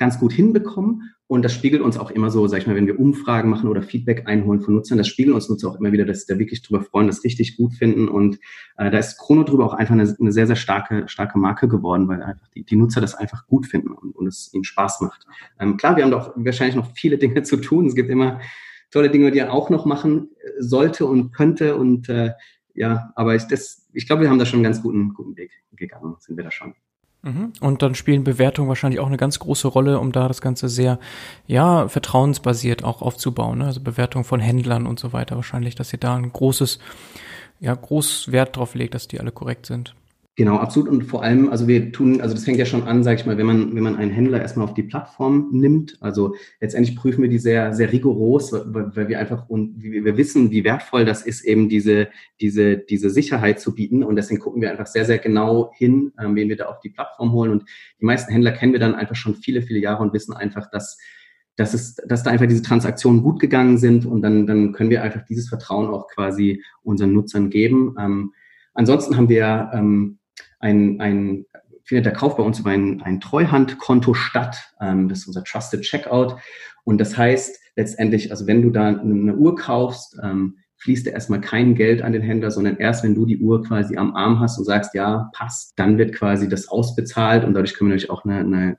ganz 0.00 0.18
gut 0.18 0.32
hinbekommen. 0.32 1.14
Und 1.28 1.44
das 1.44 1.52
spiegelt 1.52 1.82
uns 1.82 1.96
auch 1.96 2.10
immer 2.10 2.30
so, 2.30 2.48
sag 2.48 2.58
ich 2.58 2.66
mal, 2.66 2.74
wenn 2.74 2.88
wir 2.88 2.98
Umfragen 2.98 3.50
machen 3.50 3.68
oder 3.68 3.82
Feedback 3.82 4.26
einholen 4.26 4.60
von 4.60 4.74
Nutzern, 4.74 4.98
das 4.98 5.06
spiegelt 5.06 5.34
uns 5.34 5.48
Nutzer 5.48 5.68
auch 5.68 5.78
immer 5.78 5.92
wieder, 5.92 6.04
dass 6.04 6.22
sie 6.22 6.32
da 6.32 6.40
wirklich 6.40 6.62
drüber 6.62 6.82
freuen, 6.82 7.06
das 7.06 7.22
richtig 7.22 7.56
gut 7.56 7.74
finden. 7.74 8.08
Und 8.08 8.40
äh, 8.78 8.90
da 8.90 8.98
ist 8.98 9.18
Chrono 9.18 9.44
drüber 9.44 9.66
auch 9.66 9.74
einfach 9.74 9.92
eine, 9.92 10.12
eine, 10.18 10.32
sehr, 10.32 10.48
sehr 10.48 10.56
starke, 10.56 11.06
starke 11.06 11.38
Marke 11.38 11.68
geworden, 11.68 12.08
weil 12.08 12.22
einfach 12.22 12.48
die, 12.48 12.64
die 12.64 12.74
Nutzer 12.74 13.00
das 13.00 13.14
einfach 13.14 13.46
gut 13.46 13.66
finden 13.66 13.92
und, 13.92 14.16
und 14.16 14.26
es 14.26 14.52
ihnen 14.52 14.64
Spaß 14.64 15.02
macht. 15.02 15.26
Ähm, 15.60 15.76
klar, 15.76 15.96
wir 15.96 16.02
haben 16.02 16.10
doch 16.10 16.32
wahrscheinlich 16.34 16.76
noch 16.76 16.90
viele 16.94 17.18
Dinge 17.18 17.42
zu 17.44 17.58
tun. 17.58 17.86
Es 17.86 17.94
gibt 17.94 18.10
immer 18.10 18.40
tolle 18.90 19.10
Dinge, 19.10 19.30
die 19.30 19.38
er 19.38 19.52
auch 19.52 19.70
noch 19.70 19.84
machen 19.84 20.30
äh, 20.42 20.62
sollte 20.62 21.06
und 21.06 21.30
könnte. 21.32 21.76
Und 21.76 22.08
äh, 22.08 22.32
ja, 22.74 23.12
aber 23.14 23.36
ich, 23.36 23.44
das, 23.44 23.86
ich 23.92 24.06
glaube, 24.06 24.22
wir 24.22 24.30
haben 24.30 24.38
da 24.38 24.46
schon 24.46 24.58
einen 24.58 24.64
ganz 24.64 24.82
guten, 24.82 25.12
guten 25.14 25.36
Weg 25.36 25.52
gegangen, 25.76 26.16
sind 26.18 26.36
wir 26.36 26.44
da 26.44 26.50
schon. 26.50 26.74
Mhm. 27.22 27.52
Und 27.60 27.82
dann 27.82 27.94
spielen 27.94 28.24
Bewertungen 28.24 28.68
wahrscheinlich 28.68 29.00
auch 29.00 29.06
eine 29.06 29.18
ganz 29.18 29.38
große 29.38 29.68
Rolle, 29.68 29.98
um 29.98 30.12
da 30.12 30.26
das 30.28 30.40
Ganze 30.40 30.68
sehr, 30.68 30.98
ja, 31.46 31.88
vertrauensbasiert 31.88 32.82
auch 32.82 33.02
aufzubauen. 33.02 33.58
Ne? 33.58 33.66
Also 33.66 33.80
Bewertungen 33.80 34.24
von 34.24 34.40
Händlern 34.40 34.86
und 34.86 34.98
so 34.98 35.12
weiter 35.12 35.36
wahrscheinlich, 35.36 35.74
dass 35.74 35.92
ihr 35.92 35.98
da 35.98 36.16
ein 36.16 36.32
großes, 36.32 36.78
ja, 37.60 37.74
groß 37.74 38.32
Wert 38.32 38.56
drauf 38.56 38.74
legt, 38.74 38.94
dass 38.94 39.08
die 39.08 39.20
alle 39.20 39.32
korrekt 39.32 39.66
sind. 39.66 39.94
Genau, 40.40 40.56
absolut. 40.56 40.88
Und 40.88 41.02
vor 41.02 41.22
allem, 41.22 41.50
also 41.50 41.68
wir 41.68 41.92
tun, 41.92 42.22
also 42.22 42.34
das 42.34 42.44
fängt 42.44 42.56
ja 42.56 42.64
schon 42.64 42.84
an, 42.84 43.04
sage 43.04 43.20
ich 43.20 43.26
mal, 43.26 43.36
wenn 43.36 43.44
man, 43.44 43.74
wenn 43.74 43.82
man 43.82 43.96
einen 43.96 44.10
Händler 44.10 44.40
erstmal 44.40 44.64
auf 44.64 44.72
die 44.72 44.82
Plattform 44.82 45.50
nimmt. 45.52 45.98
Also 46.00 46.34
letztendlich 46.62 46.96
prüfen 46.96 47.20
wir 47.20 47.28
die 47.28 47.38
sehr, 47.38 47.74
sehr 47.74 47.92
rigoros, 47.92 48.50
weil, 48.50 48.96
weil 48.96 49.08
wir 49.08 49.18
einfach 49.18 49.50
und 49.50 49.82
wir 49.82 50.16
wissen, 50.16 50.50
wie 50.50 50.64
wertvoll 50.64 51.04
das 51.04 51.26
ist, 51.26 51.44
eben 51.44 51.68
diese, 51.68 52.08
diese, 52.40 52.78
diese 52.78 53.10
Sicherheit 53.10 53.60
zu 53.60 53.74
bieten. 53.74 54.02
Und 54.02 54.16
deswegen 54.16 54.40
gucken 54.40 54.62
wir 54.62 54.70
einfach 54.70 54.86
sehr, 54.86 55.04
sehr 55.04 55.18
genau 55.18 55.72
hin, 55.74 56.14
ähm, 56.18 56.34
wen 56.34 56.48
wir 56.48 56.56
da 56.56 56.68
auf 56.68 56.80
die 56.80 56.88
Plattform 56.88 57.32
holen. 57.32 57.50
Und 57.50 57.64
die 58.00 58.06
meisten 58.06 58.32
Händler 58.32 58.52
kennen 58.52 58.72
wir 58.72 58.80
dann 58.80 58.94
einfach 58.94 59.16
schon 59.16 59.34
viele, 59.34 59.60
viele 59.60 59.80
Jahre 59.80 60.02
und 60.02 60.14
wissen 60.14 60.32
einfach, 60.32 60.70
dass 60.70 60.96
dass, 61.56 61.74
es, 61.74 61.96
dass 61.96 62.22
da 62.22 62.30
einfach 62.30 62.46
diese 62.46 62.62
Transaktionen 62.62 63.22
gut 63.22 63.40
gegangen 63.40 63.76
sind 63.76 64.06
und 64.06 64.22
dann, 64.22 64.46
dann 64.46 64.72
können 64.72 64.88
wir 64.88 65.02
einfach 65.02 65.20
dieses 65.26 65.50
Vertrauen 65.50 65.90
auch 65.90 66.08
quasi 66.08 66.62
unseren 66.82 67.12
Nutzern 67.12 67.50
geben. 67.50 67.94
Ähm, 67.98 68.32
ansonsten 68.72 69.18
haben 69.18 69.28
wir 69.28 69.70
ähm, 69.74 70.16
ein, 70.60 71.00
ein 71.00 71.46
findet 71.84 72.06
der 72.06 72.12
Kauf 72.12 72.36
bei 72.36 72.42
uns 72.42 72.60
über 72.60 72.70
ein, 72.70 73.02
ein 73.02 73.20
Treuhandkonto 73.20 74.14
statt. 74.14 74.74
Ähm, 74.80 75.08
das 75.08 75.20
ist 75.20 75.26
unser 75.26 75.42
Trusted 75.42 75.82
Checkout. 75.82 76.36
Und 76.84 76.98
das 76.98 77.16
heißt 77.16 77.58
letztendlich, 77.76 78.30
also 78.30 78.46
wenn 78.46 78.62
du 78.62 78.70
da 78.70 78.86
eine 78.86 79.34
Uhr 79.34 79.56
kaufst, 79.56 80.16
ähm, 80.22 80.58
fließt 80.76 81.06
da 81.06 81.10
erstmal 81.10 81.40
kein 81.40 81.74
Geld 81.74 82.00
an 82.02 82.12
den 82.12 82.22
Händler, 82.22 82.50
sondern 82.50 82.76
erst 82.76 83.04
wenn 83.04 83.14
du 83.14 83.26
die 83.26 83.38
Uhr 83.38 83.62
quasi 83.62 83.96
am 83.96 84.14
Arm 84.14 84.40
hast 84.40 84.56
und 84.58 84.64
sagst, 84.64 84.94
ja, 84.94 85.30
passt, 85.34 85.72
dann 85.76 85.98
wird 85.98 86.14
quasi 86.14 86.48
das 86.48 86.68
ausbezahlt 86.68 87.44
und 87.44 87.54
dadurch 87.54 87.74
können 87.74 87.90
wir 87.90 87.96
natürlich 87.96 88.10
auch 88.10 88.24
eine, 88.24 88.38
eine, 88.38 88.78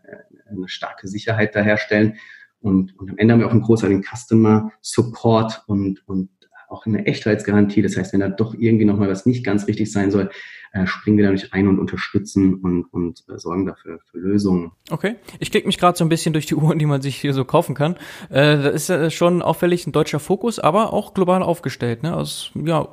eine 0.49 0.67
starke 0.67 1.07
Sicherheit 1.07 1.55
da 1.55 1.61
herstellen. 1.61 2.15
Und, 2.59 2.97
und 2.97 3.09
am 3.09 3.17
Ende 3.17 3.33
haben 3.33 3.39
wir 3.39 3.47
auch 3.47 3.51
einen 3.51 3.61
großartigen 3.61 4.03
Customer 4.03 4.71
Support 4.81 5.63
und, 5.67 6.07
und 6.07 6.29
auch 6.71 6.85
eine 6.85 7.05
Echtheitsgarantie. 7.05 7.81
Das 7.81 7.97
heißt, 7.97 8.13
wenn 8.13 8.21
da 8.21 8.29
doch 8.29 8.53
irgendwie 8.53 8.85
nochmal 8.85 9.09
was 9.09 9.25
nicht 9.25 9.43
ganz 9.43 9.67
richtig 9.67 9.91
sein 9.91 10.11
soll, 10.11 10.29
äh, 10.73 10.87
springen 10.87 11.17
wir 11.17 11.25
da 11.25 11.31
nicht 11.31 11.53
ein 11.53 11.67
und 11.67 11.79
unterstützen 11.79 12.55
und, 12.55 12.85
und 12.85 13.25
äh, 13.29 13.37
sorgen 13.37 13.65
dafür 13.65 13.99
für 14.09 14.17
Lösungen. 14.17 14.71
Okay, 14.89 15.15
ich 15.39 15.51
klicke 15.51 15.67
mich 15.67 15.77
gerade 15.77 15.97
so 15.97 16.05
ein 16.05 16.09
bisschen 16.09 16.33
durch 16.33 16.45
die 16.45 16.55
Uhren, 16.55 16.79
die 16.79 16.85
man 16.85 17.01
sich 17.01 17.17
hier 17.17 17.33
so 17.33 17.43
kaufen 17.43 17.75
kann. 17.75 17.95
Äh, 18.29 18.57
das 18.57 18.75
ist 18.75 18.89
äh, 18.89 19.11
schon 19.11 19.41
auffällig 19.41 19.85
ein 19.85 19.91
deutscher 19.91 20.19
Fokus, 20.19 20.59
aber 20.59 20.93
auch 20.93 21.13
global 21.13 21.43
aufgestellt. 21.43 22.03
Ne? 22.03 22.15
Aus 22.15 22.51
ja, 22.55 22.87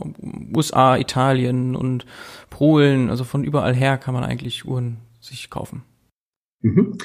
USA, 0.55 0.97
Italien 0.97 1.77
und 1.77 2.05
Polen, 2.51 3.11
also 3.11 3.25
von 3.25 3.45
überall 3.45 3.75
her 3.75 3.97
kann 3.97 4.15
man 4.15 4.25
eigentlich 4.25 4.67
Uhren 4.67 4.99
sich 5.21 5.51
kaufen. 5.51 5.83
Mhm. 6.63 6.99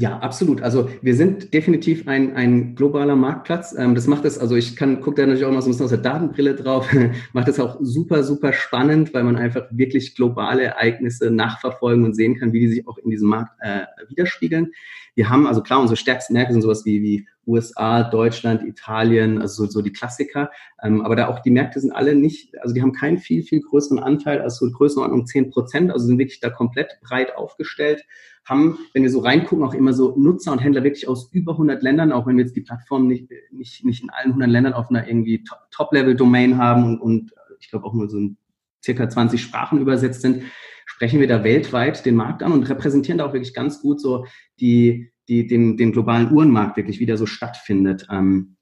Ja, 0.00 0.20
absolut. 0.20 0.62
Also 0.62 0.88
wir 1.02 1.16
sind 1.16 1.52
definitiv 1.52 2.06
ein, 2.06 2.36
ein 2.36 2.76
globaler 2.76 3.16
Marktplatz. 3.16 3.74
Ähm, 3.76 3.96
das 3.96 4.06
macht 4.06 4.24
es, 4.24 4.38
also 4.38 4.54
ich 4.54 4.76
kann, 4.76 5.00
gucke 5.00 5.16
da 5.16 5.26
natürlich 5.26 5.44
auch 5.44 5.50
mal 5.50 5.60
so 5.60 5.66
ein 5.66 5.72
bisschen 5.72 5.86
aus 5.86 5.90
der 5.90 5.98
Datenbrille 5.98 6.54
drauf, 6.54 6.88
macht 7.32 7.48
es 7.48 7.58
auch 7.58 7.78
super, 7.80 8.22
super 8.22 8.52
spannend, 8.52 9.12
weil 9.12 9.24
man 9.24 9.34
einfach 9.34 9.64
wirklich 9.72 10.14
globale 10.14 10.62
Ereignisse 10.62 11.32
nachverfolgen 11.32 12.04
und 12.04 12.14
sehen 12.14 12.38
kann, 12.38 12.52
wie 12.52 12.60
die 12.60 12.68
sich 12.68 12.86
auch 12.86 12.96
in 12.98 13.10
diesem 13.10 13.28
Markt 13.28 13.50
äh, 13.58 13.86
widerspiegeln. 14.08 14.70
Wir 15.16 15.30
haben, 15.30 15.48
also 15.48 15.64
klar, 15.64 15.80
unsere 15.80 15.96
stärksten 15.96 16.34
Märkte 16.34 16.52
sind 16.52 16.62
sowas 16.62 16.84
wie, 16.84 17.02
wie 17.02 17.26
USA, 17.44 18.04
Deutschland, 18.04 18.62
Italien, 18.62 19.42
also 19.42 19.64
so, 19.64 19.70
so 19.70 19.82
die 19.82 19.92
Klassiker. 19.92 20.52
Ähm, 20.80 21.00
aber 21.00 21.16
da 21.16 21.26
auch 21.26 21.40
die 21.40 21.50
Märkte 21.50 21.80
sind 21.80 21.90
alle 21.90 22.14
nicht, 22.14 22.56
also 22.62 22.72
die 22.72 22.82
haben 22.82 22.92
keinen 22.92 23.18
viel, 23.18 23.42
viel 23.42 23.62
größeren 23.62 23.98
Anteil, 23.98 24.42
also 24.42 24.66
so 24.66 24.72
Größenordnung 24.72 25.26
10 25.26 25.50
Prozent, 25.50 25.90
also 25.90 26.06
sind 26.06 26.18
wirklich 26.18 26.38
da 26.38 26.50
komplett 26.50 27.00
breit 27.02 27.34
aufgestellt 27.34 28.04
haben, 28.48 28.78
wenn 28.92 29.02
wir 29.02 29.10
so 29.10 29.20
reingucken, 29.20 29.64
auch 29.64 29.74
immer 29.74 29.92
so 29.92 30.14
Nutzer 30.16 30.52
und 30.52 30.58
Händler 30.58 30.84
wirklich 30.84 31.08
aus 31.08 31.30
über 31.32 31.52
100 31.52 31.82
Ländern, 31.82 32.12
auch 32.12 32.26
wenn 32.26 32.36
wir 32.36 32.44
jetzt 32.44 32.56
die 32.56 32.62
Plattform 32.62 33.06
nicht, 33.06 33.30
nicht, 33.50 33.84
nicht 33.84 34.02
in 34.02 34.10
allen 34.10 34.28
100 34.28 34.48
Ländern 34.48 34.72
auf 34.72 34.90
einer 34.90 35.06
irgendwie 35.06 35.44
Top-Level-Domain 35.70 36.56
haben 36.56 36.84
und, 36.84 37.00
und 37.00 37.32
ich 37.60 37.70
glaube 37.70 37.86
auch 37.86 37.94
nur 37.94 38.08
so 38.08 38.18
circa 38.84 39.08
20 39.08 39.40
Sprachen 39.42 39.80
übersetzt 39.80 40.22
sind, 40.22 40.42
sprechen 40.86 41.20
wir 41.20 41.28
da 41.28 41.44
weltweit 41.44 42.06
den 42.06 42.16
Markt 42.16 42.42
an 42.42 42.52
und 42.52 42.68
repräsentieren 42.68 43.18
da 43.18 43.26
auch 43.26 43.32
wirklich 43.32 43.54
ganz 43.54 43.80
gut 43.80 44.00
so 44.00 44.26
die, 44.60 45.12
die, 45.28 45.46
den, 45.46 45.76
den 45.76 45.92
globalen 45.92 46.32
Uhrenmarkt 46.32 46.76
wirklich, 46.76 47.00
wie 47.00 47.06
der 47.06 47.18
so 47.18 47.26
stattfindet. 47.26 48.06
Ähm, 48.10 48.56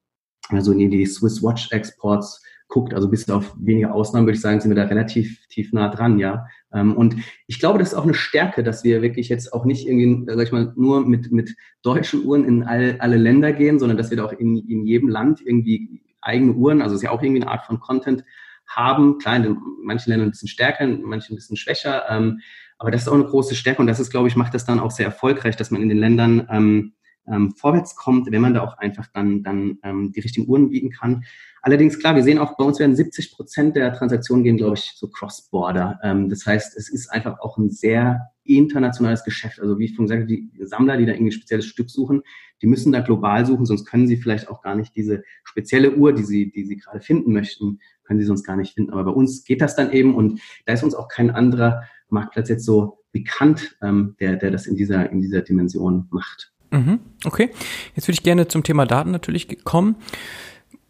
also 0.48 0.72
die 0.74 1.06
Swiss 1.06 1.42
Watch 1.42 1.70
Exports 1.72 2.42
guckt, 2.68 2.94
also 2.94 3.08
bis 3.08 3.28
auf 3.30 3.54
wenige 3.58 3.92
Ausnahmen 3.92 4.26
würde 4.26 4.36
ich 4.36 4.42
sagen, 4.42 4.60
sind 4.60 4.70
wir 4.70 4.76
da 4.76 4.88
relativ 4.88 5.46
tief 5.48 5.72
nah 5.72 5.88
dran, 5.88 6.18
ja. 6.18 6.46
Ähm, 6.72 6.96
und 6.96 7.16
ich 7.46 7.58
glaube, 7.60 7.78
das 7.78 7.88
ist 7.88 7.94
auch 7.94 8.04
eine 8.04 8.14
Stärke, 8.14 8.62
dass 8.62 8.84
wir 8.84 9.02
wirklich 9.02 9.28
jetzt 9.28 9.52
auch 9.52 9.64
nicht 9.64 9.86
irgendwie, 9.86 10.24
sag 10.26 10.42
ich 10.42 10.52
mal, 10.52 10.72
nur 10.76 11.06
mit, 11.06 11.30
mit 11.32 11.54
deutschen 11.82 12.24
Uhren 12.24 12.44
in 12.44 12.64
all, 12.64 12.96
alle 12.98 13.16
Länder 13.16 13.52
gehen, 13.52 13.78
sondern 13.78 13.96
dass 13.96 14.10
wir 14.10 14.16
da 14.16 14.24
auch 14.24 14.32
in, 14.32 14.58
in 14.68 14.86
jedem 14.86 15.08
Land 15.08 15.40
irgendwie 15.44 16.02
eigene 16.20 16.52
Uhren, 16.52 16.82
also 16.82 16.96
ist 16.96 17.02
ja 17.02 17.10
auch 17.10 17.22
irgendwie 17.22 17.42
eine 17.42 17.50
Art 17.50 17.64
von 17.66 17.78
Content 17.78 18.24
haben. 18.66 19.18
Klar, 19.18 19.36
in 19.36 19.56
manchen 19.82 20.10
Ländern 20.10 20.28
ein 20.28 20.32
bisschen 20.32 20.48
stärker, 20.48 20.84
in 20.84 21.02
manchen 21.02 21.34
ein 21.34 21.36
bisschen 21.36 21.56
schwächer. 21.56 22.04
Ähm, 22.08 22.40
aber 22.78 22.90
das 22.90 23.02
ist 23.02 23.08
auch 23.08 23.14
eine 23.14 23.24
große 23.24 23.54
Stärke 23.54 23.80
und 23.80 23.86
das 23.86 24.00
ist, 24.00 24.10
glaube 24.10 24.28
ich, 24.28 24.36
macht 24.36 24.54
das 24.54 24.66
dann 24.66 24.80
auch 24.80 24.90
sehr 24.90 25.06
erfolgreich, 25.06 25.56
dass 25.56 25.70
man 25.70 25.80
in 25.80 25.88
den 25.88 25.98
Ländern 25.98 26.92
ähm, 27.28 27.52
vorwärts 27.56 27.96
kommt, 27.96 28.30
wenn 28.30 28.40
man 28.40 28.54
da 28.54 28.62
auch 28.62 28.78
einfach 28.78 29.06
dann, 29.12 29.42
dann 29.42 29.78
ähm, 29.82 30.12
die 30.12 30.20
richtigen 30.20 30.48
Uhren 30.48 30.70
bieten 30.70 30.90
kann. 30.90 31.24
Allerdings, 31.62 31.98
klar, 31.98 32.14
wir 32.14 32.22
sehen 32.22 32.38
auch, 32.38 32.56
bei 32.56 32.64
uns 32.64 32.78
werden 32.78 32.94
70 32.94 33.32
Prozent 33.32 33.76
der 33.76 33.92
Transaktionen 33.92 34.44
gehen, 34.44 34.56
glaube 34.56 34.76
ich, 34.76 34.92
so 34.94 35.08
cross-border. 35.08 35.98
Ähm, 36.02 36.28
das 36.28 36.46
heißt, 36.46 36.76
es 36.76 36.88
ist 36.88 37.08
einfach 37.08 37.40
auch 37.40 37.58
ein 37.58 37.70
sehr 37.70 38.30
internationales 38.44 39.24
Geschäft. 39.24 39.60
Also 39.60 39.78
wie 39.78 39.86
ich 39.86 39.96
vorhin 39.96 40.08
gesagt 40.08 40.30
die 40.30 40.50
Sammler, 40.64 40.96
die 40.96 41.06
da 41.06 41.12
irgendwie 41.12 41.30
ein 41.30 41.32
spezielles 41.32 41.66
Stück 41.66 41.90
suchen, 41.90 42.22
die 42.62 42.66
müssen 42.66 42.92
da 42.92 43.00
global 43.00 43.44
suchen, 43.44 43.66
sonst 43.66 43.84
können 43.84 44.06
sie 44.06 44.16
vielleicht 44.16 44.48
auch 44.48 44.62
gar 44.62 44.76
nicht 44.76 44.94
diese 44.94 45.22
spezielle 45.44 45.96
Uhr, 45.96 46.12
die 46.12 46.22
sie, 46.22 46.50
die 46.50 46.64
sie 46.64 46.76
gerade 46.76 47.00
finden 47.00 47.32
möchten, 47.32 47.80
können 48.04 48.20
sie 48.20 48.26
sonst 48.26 48.44
gar 48.44 48.56
nicht 48.56 48.74
finden. 48.74 48.92
Aber 48.92 49.04
bei 49.04 49.10
uns 49.10 49.44
geht 49.44 49.60
das 49.60 49.76
dann 49.76 49.92
eben 49.92 50.14
und 50.14 50.40
da 50.64 50.72
ist 50.72 50.84
uns 50.84 50.94
auch 50.94 51.08
kein 51.08 51.30
anderer 51.30 51.82
Marktplatz 52.08 52.48
jetzt 52.48 52.64
so 52.64 52.98
bekannt, 53.12 53.76
ähm, 53.82 54.16
der, 54.20 54.36
der 54.36 54.50
das 54.50 54.66
in 54.66 54.76
dieser, 54.76 55.10
in 55.10 55.20
dieser 55.20 55.42
Dimension 55.42 56.06
macht. 56.10 56.52
Mhm, 56.70 57.00
okay, 57.24 57.50
jetzt 57.94 58.08
würde 58.08 58.16
ich 58.16 58.22
gerne 58.22 58.48
zum 58.48 58.62
Thema 58.62 58.86
Daten 58.86 59.10
natürlich 59.10 59.64
kommen. 59.64 59.96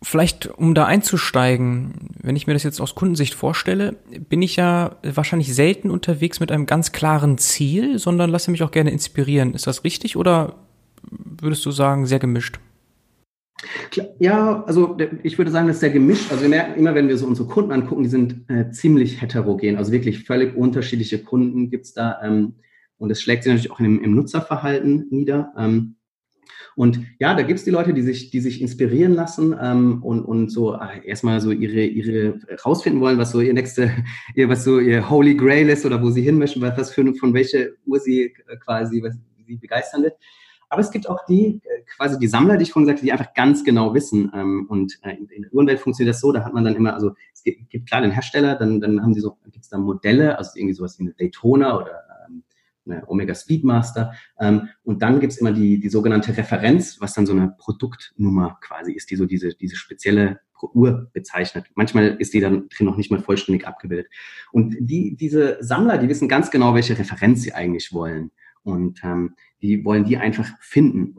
Vielleicht, 0.02 0.46
um 0.46 0.74
da 0.74 0.84
einzusteigen, 0.84 2.14
wenn 2.22 2.36
ich 2.36 2.46
mir 2.46 2.52
das 2.52 2.62
jetzt 2.62 2.80
aus 2.80 2.94
Kundensicht 2.94 3.34
vorstelle, 3.34 3.96
bin 4.28 4.42
ich 4.42 4.56
ja 4.56 4.96
wahrscheinlich 5.02 5.54
selten 5.54 5.90
unterwegs 5.90 6.38
mit 6.38 6.52
einem 6.52 6.66
ganz 6.66 6.92
klaren 6.92 7.38
Ziel, 7.38 7.98
sondern 7.98 8.30
lasse 8.30 8.50
mich 8.50 8.62
auch 8.62 8.70
gerne 8.70 8.90
inspirieren. 8.90 9.54
Ist 9.54 9.66
das 9.66 9.84
richtig 9.84 10.16
oder 10.16 10.56
würdest 11.10 11.64
du 11.64 11.70
sagen, 11.70 12.06
sehr 12.06 12.18
gemischt? 12.18 12.58
Ja, 14.18 14.64
also 14.64 14.96
ich 15.22 15.38
würde 15.38 15.50
sagen, 15.50 15.66
das 15.66 15.76
ist 15.76 15.80
sehr 15.80 15.90
gemischt. 15.90 16.30
Also 16.30 16.42
wir 16.42 16.50
merken 16.50 16.78
immer, 16.78 16.94
wenn 16.94 17.08
wir 17.08 17.16
so 17.16 17.26
unsere 17.26 17.48
Kunden 17.48 17.72
angucken, 17.72 18.02
die 18.02 18.08
sind 18.10 18.44
äh, 18.48 18.70
ziemlich 18.70 19.22
heterogen. 19.22 19.76
Also 19.76 19.92
wirklich 19.92 20.24
völlig 20.24 20.54
unterschiedliche 20.54 21.20
Kunden 21.20 21.70
gibt's 21.70 21.94
da. 21.94 22.20
Ähm, 22.22 22.54
und 22.98 23.10
es 23.10 23.20
schlägt 23.20 23.44
sich 23.44 23.52
natürlich 23.52 23.70
auch 23.70 23.80
im, 23.80 24.02
im 24.02 24.14
Nutzerverhalten 24.14 25.06
nieder. 25.10 25.52
Ähm, 25.56 25.96
und 26.76 27.00
ja, 27.18 27.34
da 27.34 27.42
gibt's 27.42 27.64
die 27.64 27.70
Leute, 27.70 27.94
die 27.94 28.02
sich, 28.02 28.30
die 28.30 28.40
sich 28.40 28.60
inspirieren 28.60 29.14
lassen 29.14 29.56
ähm, 29.60 30.02
und, 30.02 30.22
und 30.22 30.50
so 30.50 30.74
äh, 30.74 31.06
erstmal 31.06 31.40
so 31.40 31.50
ihre, 31.50 31.84
ihre 31.84 32.38
rausfinden 32.64 33.00
wollen, 33.00 33.16
was 33.18 33.30
so 33.30 33.40
ihr 33.40 33.54
nächste, 33.54 33.90
ihr, 34.34 34.48
was 34.48 34.62
so 34.62 34.78
ihr 34.78 35.08
Holy 35.08 35.34
Grail 35.36 35.70
ist 35.70 35.86
oder 35.86 36.02
wo 36.02 36.10
sie 36.10 36.22
hin 36.22 36.38
möchten, 36.38 36.60
was 36.60 36.92
für 36.92 37.14
von 37.14 37.32
welcher 37.32 37.68
Uhr 37.86 37.98
sie 37.98 38.34
äh, 38.46 38.56
quasi 38.58 39.02
was 39.02 39.14
sie 39.46 39.56
begeistern 39.56 40.02
wird. 40.02 40.16
Aber 40.68 40.80
es 40.80 40.90
gibt 40.90 41.08
auch 41.08 41.24
die, 41.26 41.60
äh, 41.64 41.82
quasi 41.96 42.18
die 42.18 42.26
Sammler, 42.26 42.56
die 42.56 42.64
ich 42.64 42.72
vorhin 42.72 42.86
sagte, 42.86 43.02
die 43.02 43.12
einfach 43.12 43.32
ganz 43.34 43.64
genau 43.64 43.94
wissen. 43.94 44.30
Ähm, 44.34 44.66
und 44.68 44.98
äh, 45.02 45.12
in, 45.16 45.28
in 45.28 45.42
der 45.42 45.54
Uhrenwelt 45.54 45.80
funktioniert 45.80 46.14
das 46.14 46.20
so, 46.20 46.32
da 46.32 46.44
hat 46.44 46.52
man 46.52 46.64
dann 46.64 46.74
immer, 46.74 46.94
also 46.94 47.12
es 47.32 47.42
gibt, 47.42 47.70
gibt 47.70 47.88
klar 47.88 48.02
den 48.02 48.10
Hersteller, 48.10 48.56
dann, 48.56 48.80
dann 48.80 49.00
haben 49.00 49.14
sie 49.14 49.20
so, 49.20 49.38
gibt's 49.50 49.68
da 49.68 49.78
Modelle, 49.78 50.36
also 50.36 50.50
irgendwie 50.56 50.74
sowas 50.74 50.98
wie 50.98 51.04
eine 51.04 51.14
Daytona 51.14 51.78
oder 51.78 52.05
eine 52.86 53.08
Omega 53.08 53.34
Speedmaster. 53.34 54.12
Ähm, 54.38 54.68
und 54.84 55.02
dann 55.02 55.20
gibt's 55.20 55.38
immer 55.38 55.52
die, 55.52 55.78
die 55.80 55.88
sogenannte 55.88 56.36
Referenz, 56.36 57.00
was 57.00 57.14
dann 57.14 57.26
so 57.26 57.32
eine 57.32 57.54
Produktnummer 57.58 58.58
quasi 58.60 58.92
ist, 58.92 59.10
die 59.10 59.16
so 59.16 59.26
diese, 59.26 59.54
diese 59.54 59.76
spezielle 59.76 60.40
Uhr 60.74 61.10
bezeichnet. 61.12 61.66
Manchmal 61.74 62.16
ist 62.18 62.32
die 62.32 62.40
dann 62.40 62.68
drin 62.68 62.86
noch 62.86 62.96
nicht 62.96 63.10
mal 63.10 63.20
vollständig 63.20 63.66
abgebildet. 63.66 64.08
Und 64.52 64.76
die, 64.80 65.16
diese 65.16 65.58
Sammler, 65.60 65.98
die 65.98 66.08
wissen 66.08 66.28
ganz 66.28 66.50
genau, 66.50 66.74
welche 66.74 66.98
Referenz 66.98 67.42
sie 67.42 67.52
eigentlich 67.52 67.92
wollen. 67.92 68.30
Und 68.62 69.02
ähm, 69.04 69.34
die 69.62 69.84
wollen 69.84 70.04
die 70.04 70.16
einfach 70.16 70.48
finden. 70.60 71.16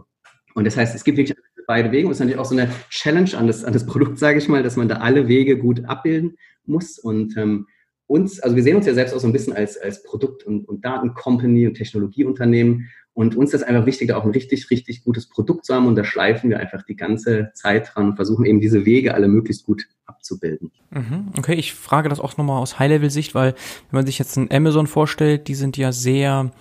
Und 0.53 0.65
das 0.65 0.75
heißt, 0.75 0.95
es 0.95 1.03
gibt 1.03 1.17
wirklich 1.17 1.37
beide 1.67 1.91
Wege. 1.91 2.07
Und 2.07 2.11
es 2.11 2.17
ist 2.17 2.21
natürlich 2.21 2.39
auch 2.39 2.49
so 2.49 2.57
eine 2.57 2.69
Challenge 2.89 3.37
an 3.37 3.47
das, 3.47 3.63
an 3.63 3.73
das 3.73 3.85
Produkt, 3.85 4.17
sage 4.17 4.39
ich 4.39 4.47
mal, 4.47 4.63
dass 4.63 4.75
man 4.75 4.87
da 4.87 4.97
alle 4.97 5.27
Wege 5.27 5.57
gut 5.57 5.85
abbilden 5.85 6.37
muss. 6.65 6.97
Und 6.97 7.37
ähm, 7.37 7.67
uns, 8.07 8.39
also 8.39 8.55
wir 8.55 8.63
sehen 8.63 8.77
uns 8.77 8.85
ja 8.85 8.93
selbst 8.93 9.13
auch 9.13 9.19
so 9.19 9.27
ein 9.27 9.33
bisschen 9.33 9.53
als, 9.53 9.77
als 9.77 10.01
Produkt- 10.03 10.43
und, 10.43 10.67
und 10.67 10.83
Datencompany 10.83 11.67
und 11.67 11.75
Technologieunternehmen. 11.75 12.89
Und 13.13 13.35
uns 13.35 13.53
ist 13.53 13.63
einfach 13.63 13.85
wichtig, 13.85 14.09
da 14.09 14.17
auch 14.17 14.25
ein 14.25 14.31
richtig, 14.31 14.69
richtig 14.69 15.03
gutes 15.03 15.27
Produkt 15.27 15.65
zu 15.65 15.73
haben. 15.73 15.87
Und 15.87 15.95
da 15.95 16.03
schleifen 16.03 16.49
wir 16.49 16.59
einfach 16.59 16.83
die 16.83 16.95
ganze 16.95 17.49
Zeit 17.53 17.91
dran 17.93 18.09
und 18.09 18.15
versuchen 18.15 18.45
eben 18.45 18.61
diese 18.61 18.85
Wege 18.85 19.13
alle 19.13 19.27
möglichst 19.27 19.65
gut 19.65 19.87
abzubilden. 20.05 20.71
Mhm. 20.91 21.29
Okay, 21.37 21.55
ich 21.55 21.73
frage 21.73 22.09
das 22.09 22.19
auch 22.19 22.37
nochmal 22.37 22.61
aus 22.61 22.79
High-Level-Sicht, 22.79 23.35
weil 23.35 23.55
wenn 23.89 23.97
man 23.97 24.05
sich 24.05 24.19
jetzt 24.19 24.37
ein 24.37 24.51
Amazon 24.51 24.87
vorstellt, 24.87 25.47
die 25.47 25.55
sind 25.55 25.77
ja 25.77 25.91
sehr 25.91 26.51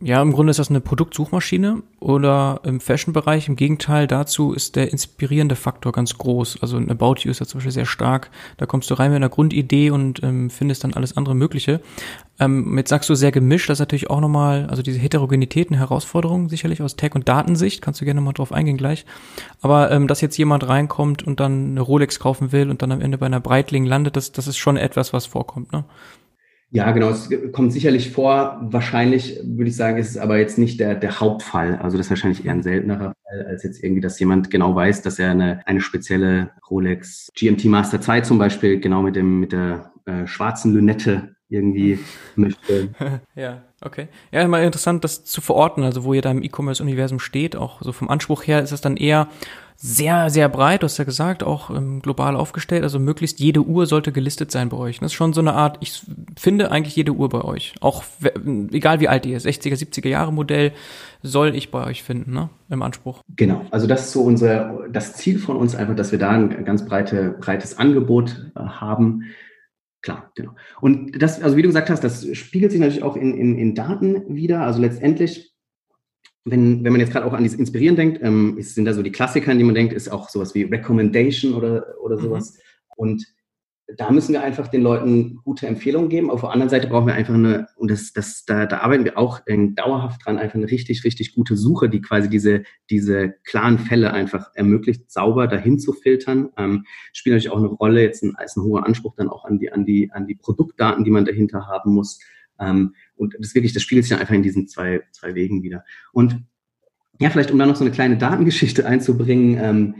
ja, 0.00 0.20
im 0.20 0.32
Grunde 0.32 0.50
ist 0.50 0.58
das 0.58 0.70
eine 0.70 0.80
Produktsuchmaschine 0.80 1.82
oder 1.98 2.60
im 2.64 2.80
Fashion-Bereich. 2.80 3.48
Im 3.48 3.56
Gegenteil 3.56 4.06
dazu 4.06 4.52
ist 4.52 4.76
der 4.76 4.90
inspirierende 4.90 5.56
Faktor 5.56 5.92
ganz 5.92 6.18
groß. 6.18 6.60
Also 6.60 6.76
ein 6.76 6.90
About 6.90 7.16
You 7.20 7.30
ist 7.30 7.40
ja 7.40 7.46
zum 7.46 7.58
Beispiel 7.58 7.72
sehr 7.72 7.86
stark. 7.86 8.30
Da 8.58 8.66
kommst 8.66 8.90
du 8.90 8.94
rein 8.94 9.10
mit 9.10 9.16
einer 9.16 9.28
Grundidee 9.28 9.90
und 9.90 10.22
ähm, 10.22 10.50
findest 10.50 10.84
dann 10.84 10.94
alles 10.94 11.16
andere 11.16 11.34
Mögliche. 11.34 11.80
Ähm, 12.38 12.76
jetzt 12.76 12.90
sagst 12.90 13.08
du 13.08 13.14
sehr 13.14 13.32
gemischt, 13.32 13.70
das 13.70 13.76
ist 13.76 13.80
natürlich 13.80 14.10
auch 14.10 14.20
nochmal, 14.20 14.66
also 14.66 14.82
diese 14.82 14.98
Heterogenität 14.98 15.70
eine 15.70 15.78
Herausforderung, 15.78 16.48
sicherlich 16.48 16.82
aus 16.82 16.96
Tech- 16.96 17.14
und 17.14 17.28
Datensicht, 17.28 17.82
kannst 17.82 18.00
du 18.00 18.04
gerne 18.04 18.20
mal 18.20 18.32
drauf 18.32 18.52
eingehen 18.52 18.76
gleich. 18.76 19.06
Aber 19.60 19.90
ähm, 19.90 20.08
dass 20.08 20.20
jetzt 20.20 20.36
jemand 20.36 20.68
reinkommt 20.68 21.22
und 21.22 21.40
dann 21.40 21.70
eine 21.70 21.80
Rolex 21.80 22.18
kaufen 22.18 22.52
will 22.52 22.68
und 22.68 22.82
dann 22.82 22.92
am 22.92 23.00
Ende 23.00 23.16
bei 23.16 23.26
einer 23.26 23.40
Breitling 23.40 23.86
landet, 23.86 24.16
das, 24.16 24.32
das 24.32 24.48
ist 24.48 24.58
schon 24.58 24.76
etwas, 24.76 25.12
was 25.12 25.26
vorkommt, 25.26 25.72
ne? 25.72 25.84
Ja, 26.74 26.90
genau. 26.90 27.10
Es 27.10 27.28
kommt 27.52 27.70
sicherlich 27.70 28.10
vor. 28.10 28.58
Wahrscheinlich 28.62 29.38
würde 29.44 29.68
ich 29.68 29.76
sagen, 29.76 29.98
ist 29.98 30.08
es 30.10 30.16
aber 30.16 30.38
jetzt 30.38 30.56
nicht 30.56 30.80
der, 30.80 30.94
der 30.94 31.20
Hauptfall. 31.20 31.76
Also 31.76 31.98
das 31.98 32.06
ist 32.06 32.10
wahrscheinlich 32.10 32.46
eher 32.46 32.52
ein 32.52 32.62
seltenerer 32.62 33.12
Fall, 33.22 33.46
als 33.46 33.62
jetzt 33.62 33.84
irgendwie, 33.84 34.00
dass 34.00 34.18
jemand 34.18 34.50
genau 34.50 34.74
weiß, 34.74 35.02
dass 35.02 35.18
er 35.18 35.32
eine, 35.32 35.60
eine 35.66 35.82
spezielle 35.82 36.50
Rolex 36.70 37.30
GMT 37.36 37.66
Master 37.66 38.00
2 38.00 38.22
zum 38.22 38.38
Beispiel 38.38 38.80
genau 38.80 39.02
mit 39.02 39.16
dem, 39.16 39.38
mit 39.38 39.52
der 39.52 39.92
äh, 40.06 40.26
schwarzen 40.26 40.72
Lünette 40.72 41.36
irgendwie 41.50 41.98
möchte. 42.36 42.88
ja, 43.34 43.62
okay. 43.82 44.08
Ja, 44.30 44.48
mal 44.48 44.64
interessant, 44.64 45.04
das 45.04 45.24
zu 45.24 45.42
verorten, 45.42 45.84
also 45.84 46.04
wo 46.04 46.14
ihr 46.14 46.22
da 46.22 46.30
im 46.30 46.42
E-Commerce-Universum 46.42 47.20
steht, 47.20 47.54
auch 47.54 47.82
so 47.82 47.92
vom 47.92 48.08
Anspruch 48.08 48.46
her 48.46 48.62
ist 48.62 48.72
es 48.72 48.80
dann 48.80 48.96
eher 48.96 49.28
sehr, 49.76 50.30
sehr 50.30 50.48
breit, 50.48 50.82
du 50.82 50.84
hast 50.84 50.98
ja 50.98 51.04
gesagt, 51.04 51.42
auch 51.42 51.70
ähm, 51.70 52.00
global 52.00 52.36
aufgestellt. 52.36 52.82
Also 52.82 52.98
möglichst 52.98 53.40
jede 53.40 53.62
Uhr 53.62 53.86
sollte 53.86 54.12
gelistet 54.12 54.50
sein 54.50 54.68
bei 54.68 54.76
euch. 54.76 55.00
Das 55.00 55.06
ist 55.06 55.14
schon 55.14 55.32
so 55.32 55.40
eine 55.40 55.54
Art, 55.54 55.78
ich 55.80 56.02
finde 56.38 56.70
eigentlich 56.70 56.96
jede 56.96 57.12
Uhr 57.12 57.28
bei 57.28 57.42
euch. 57.42 57.74
Auch 57.80 58.04
egal 58.70 59.00
wie 59.00 59.08
alt 59.08 59.24
die 59.24 59.32
ist, 59.32 59.46
60er, 59.46 59.74
70er 59.74 60.08
Jahre 60.08 60.32
Modell 60.32 60.72
soll 61.22 61.54
ich 61.54 61.70
bei 61.70 61.86
euch 61.86 62.02
finden, 62.02 62.32
ne? 62.32 62.50
Im 62.68 62.82
Anspruch. 62.82 63.20
Genau, 63.36 63.66
also 63.70 63.86
das 63.86 64.06
ist 64.06 64.12
so 64.12 64.22
unser, 64.22 64.88
das 64.90 65.14
Ziel 65.14 65.38
von 65.38 65.56
uns 65.56 65.74
einfach, 65.74 65.94
dass 65.94 66.12
wir 66.12 66.18
da 66.18 66.30
ein 66.30 66.64
ganz 66.64 66.84
breite, 66.86 67.36
breites 67.40 67.78
Angebot 67.78 68.52
äh, 68.56 68.60
haben. 68.60 69.24
Klar, 70.00 70.32
genau. 70.34 70.52
Und 70.80 71.22
das, 71.22 71.40
also 71.40 71.56
wie 71.56 71.62
du 71.62 71.68
gesagt 71.68 71.90
hast, 71.90 72.02
das 72.02 72.26
spiegelt 72.36 72.72
sich 72.72 72.80
natürlich 72.80 73.04
auch 73.04 73.16
in, 73.16 73.34
in, 73.34 73.56
in 73.56 73.74
Daten 73.74 74.34
wieder. 74.34 74.62
Also 74.62 74.80
letztendlich 74.80 75.51
wenn, 76.44 76.82
wenn 76.82 76.92
man 76.92 77.00
jetzt 77.00 77.12
gerade 77.12 77.26
auch 77.26 77.32
an 77.32 77.42
dieses 77.42 77.58
Inspirieren 77.58 77.96
denkt, 77.96 78.20
ähm, 78.22 78.56
sind 78.60 78.84
da 78.84 78.94
so 78.94 79.02
die 79.02 79.12
Klassiker, 79.12 79.52
an 79.52 79.58
die 79.58 79.64
man 79.64 79.74
denkt, 79.74 79.92
ist 79.92 80.10
auch 80.10 80.28
sowas 80.28 80.54
wie 80.54 80.62
Recommendation 80.64 81.54
oder, 81.54 81.86
oder 82.02 82.16
mhm. 82.16 82.22
sowas. 82.22 82.52
Mhm. 82.52 82.58
Und 82.96 83.26
da 83.96 84.10
müssen 84.10 84.32
wir 84.32 84.42
einfach 84.42 84.68
den 84.68 84.82
Leuten 84.82 85.40
gute 85.44 85.66
Empfehlungen 85.66 86.08
geben. 86.08 86.30
Auf 86.30 86.40
der 86.40 86.50
anderen 86.50 86.70
Seite 86.70 86.88
brauchen 86.88 87.06
wir 87.06 87.14
einfach 87.14 87.34
eine, 87.34 87.66
und 87.76 87.90
das, 87.90 88.12
das, 88.12 88.44
da, 88.44 88.66
da 88.66 88.78
arbeiten 88.78 89.04
wir 89.04 89.18
auch 89.18 89.40
äh, 89.46 89.68
dauerhaft 89.74 90.24
dran, 90.24 90.38
einfach 90.38 90.54
eine 90.54 90.70
richtig, 90.70 91.04
richtig 91.04 91.34
gute 91.34 91.56
Suche, 91.56 91.88
die 91.88 92.00
quasi 92.00 92.28
diese, 92.28 92.62
diese 92.90 93.34
klaren 93.44 93.78
Fälle 93.78 94.12
einfach 94.12 94.50
ermöglicht, 94.54 95.10
sauber 95.10 95.46
dahin 95.46 95.78
zu 95.78 95.92
filtern. 95.92 96.50
Ähm, 96.56 96.84
spielt 97.12 97.34
natürlich 97.34 97.52
auch 97.52 97.58
eine 97.58 97.68
Rolle, 97.68 98.02
jetzt 98.02 98.22
ein, 98.22 98.34
als 98.36 98.56
ein 98.56 98.62
hoher 98.62 98.86
Anspruch 98.86 99.14
dann 99.16 99.28
auch 99.28 99.44
an 99.44 99.58
die, 99.58 99.70
an 99.70 99.84
die, 99.84 100.10
an 100.12 100.26
die 100.26 100.36
Produktdaten, 100.36 101.04
die 101.04 101.10
man 101.10 101.24
dahinter 101.24 101.66
haben 101.66 101.92
muss. 101.92 102.18
Ähm, 102.60 102.94
und 103.16 103.34
das 103.38 103.54
wirklich, 103.54 103.72
das 103.72 103.82
spiegelt 103.82 104.04
sich 104.04 104.10
dann 104.10 104.20
einfach 104.20 104.34
in 104.34 104.42
diesen 104.42 104.68
zwei, 104.68 105.02
zwei 105.12 105.34
Wegen 105.34 105.62
wieder. 105.62 105.84
Und 106.12 106.44
ja, 107.18 107.30
vielleicht 107.30 107.50
um 107.50 107.58
da 107.58 107.66
noch 107.66 107.76
so 107.76 107.84
eine 107.84 107.92
kleine 107.92 108.18
Datengeschichte 108.18 108.86
einzubringen, 108.86 109.58
ähm, 109.58 109.94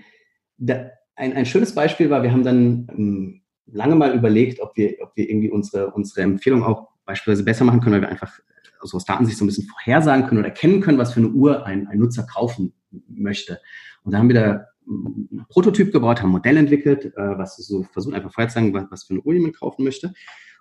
da, 0.59 0.91
ein, 1.15 1.35
ein 1.35 1.47
schönes 1.47 1.75
Beispiel 1.75 2.11
war, 2.11 2.23
wir 2.23 2.33
haben 2.33 2.45
dann 2.45 2.87
ähm, 2.91 3.43
lange 3.67 3.95
mal 3.95 4.15
überlegt, 4.15 4.61
ob 4.61 4.77
wir, 4.77 4.97
ob 5.01 5.13
wir 5.17 5.29
irgendwie 5.29 5.51
unsere, 5.51 5.91
unsere 5.93 6.23
Empfehlung 6.23 6.63
auch 6.63 6.89
beispielsweise 7.05 7.45
besser 7.45 7.65
machen 7.65 7.81
können, 7.81 7.95
weil 7.95 8.03
wir 8.03 8.09
einfach 8.09 8.41
also 8.81 8.97
aus 8.97 9.05
Datensicht 9.05 9.39
so 9.39 9.45
ein 9.45 9.49
bisschen 9.49 9.69
vorhersagen 9.69 10.27
können 10.27 10.41
oder 10.41 10.49
erkennen 10.49 10.81
können, 10.81 10.99
was 10.99 11.13
für 11.13 11.21
eine 11.21 11.29
Uhr 11.29 11.67
ein, 11.67 11.87
ein 11.87 11.99
Nutzer 11.99 12.25
kaufen 12.25 12.73
möchte. 13.09 13.61
Und 14.03 14.13
da 14.13 14.19
haben 14.19 14.29
wir 14.29 14.35
da 14.35 14.67
ein 14.87 15.47
Prototyp 15.49 15.93
gebaut, 15.93 16.21
haben 16.21 16.31
ein 16.31 16.33
Modell 16.33 16.57
entwickelt, 16.57 17.07
äh, 17.17 17.39
was 17.39 17.57
so 17.57 17.85
versucht 17.85 18.15
einfach 18.15 18.33
vorherzusagen, 18.33 18.75
was, 18.75 18.87
was 18.91 19.05
für 19.05 19.15
eine 19.15 19.23
Uhr 19.23 19.35
jemand 19.35 19.57
kaufen 19.57 19.85
möchte 19.85 20.13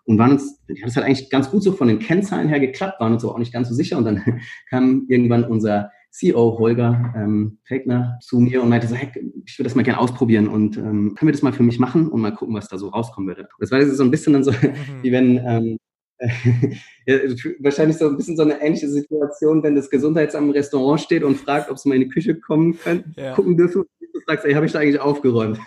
und 0.05 0.17
waren 0.17 0.31
uns, 0.31 0.59
das 0.83 0.95
hat 0.95 1.03
eigentlich 1.03 1.29
ganz 1.29 1.49
gut 1.49 1.63
so 1.63 1.71
von 1.71 1.87
den 1.87 1.99
Kennzahlen 1.99 2.47
her 2.47 2.59
geklappt, 2.59 2.99
waren 2.99 3.13
uns 3.13 3.23
aber 3.23 3.33
auch 3.33 3.39
nicht 3.39 3.53
ganz 3.53 3.69
so 3.69 3.75
sicher. 3.75 3.97
Und 3.97 4.05
dann 4.05 4.41
kam 4.69 5.05
irgendwann 5.07 5.43
unser 5.43 5.91
CEO 6.11 6.57
Holger 6.59 7.13
ähm, 7.15 7.59
Fegner 7.63 8.17
zu 8.21 8.39
mir 8.39 8.61
und 8.61 8.69
meinte 8.69 8.87
so, 8.87 8.95
hey, 8.95 9.09
ich 9.45 9.57
würde 9.57 9.67
das 9.67 9.75
mal 9.75 9.83
gerne 9.83 9.99
ausprobieren 9.99 10.47
und 10.49 10.77
ähm, 10.77 11.15
können 11.15 11.29
wir 11.29 11.31
das 11.31 11.41
mal 11.41 11.53
für 11.53 11.63
mich 11.63 11.79
machen 11.79 12.09
und 12.09 12.19
mal 12.19 12.33
gucken, 12.33 12.53
was 12.53 12.67
da 12.67 12.77
so 12.77 12.89
rauskommen 12.89 13.29
würde. 13.29 13.47
Das 13.59 13.71
war 13.71 13.81
so 13.85 14.03
ein 14.03 14.11
bisschen 14.11 14.33
dann 14.33 14.43
so, 14.43 14.51
mhm. 14.51 14.73
wie 15.03 15.11
wenn 15.11 15.37
ähm, 15.37 15.77
ja, 17.07 17.17
wahrscheinlich 17.59 17.97
so 17.97 18.07
ein 18.07 18.17
bisschen 18.17 18.35
so 18.35 18.43
eine 18.43 18.61
ähnliche 18.61 18.89
Situation, 18.89 19.63
wenn 19.63 19.75
das 19.75 19.89
Gesundheitsamt 19.89 20.47
im 20.47 20.51
Restaurant 20.51 21.01
steht 21.01 21.23
und 21.23 21.35
fragt, 21.35 21.71
ob 21.71 21.79
sie 21.79 21.89
mal 21.89 21.95
in 21.95 22.01
die 22.01 22.09
Küche 22.09 22.39
kommen 22.39 22.77
können, 22.77 23.13
ja. 23.17 23.33
gucken 23.33 23.57
dürfen. 23.57 23.81
Und 23.81 23.87
du 24.13 24.19
fragst, 24.27 24.45
ey, 24.45 24.53
habe 24.53 24.65
ich 24.65 24.71
da 24.71 24.79
eigentlich 24.79 24.99
aufgeräumt? 24.99 25.59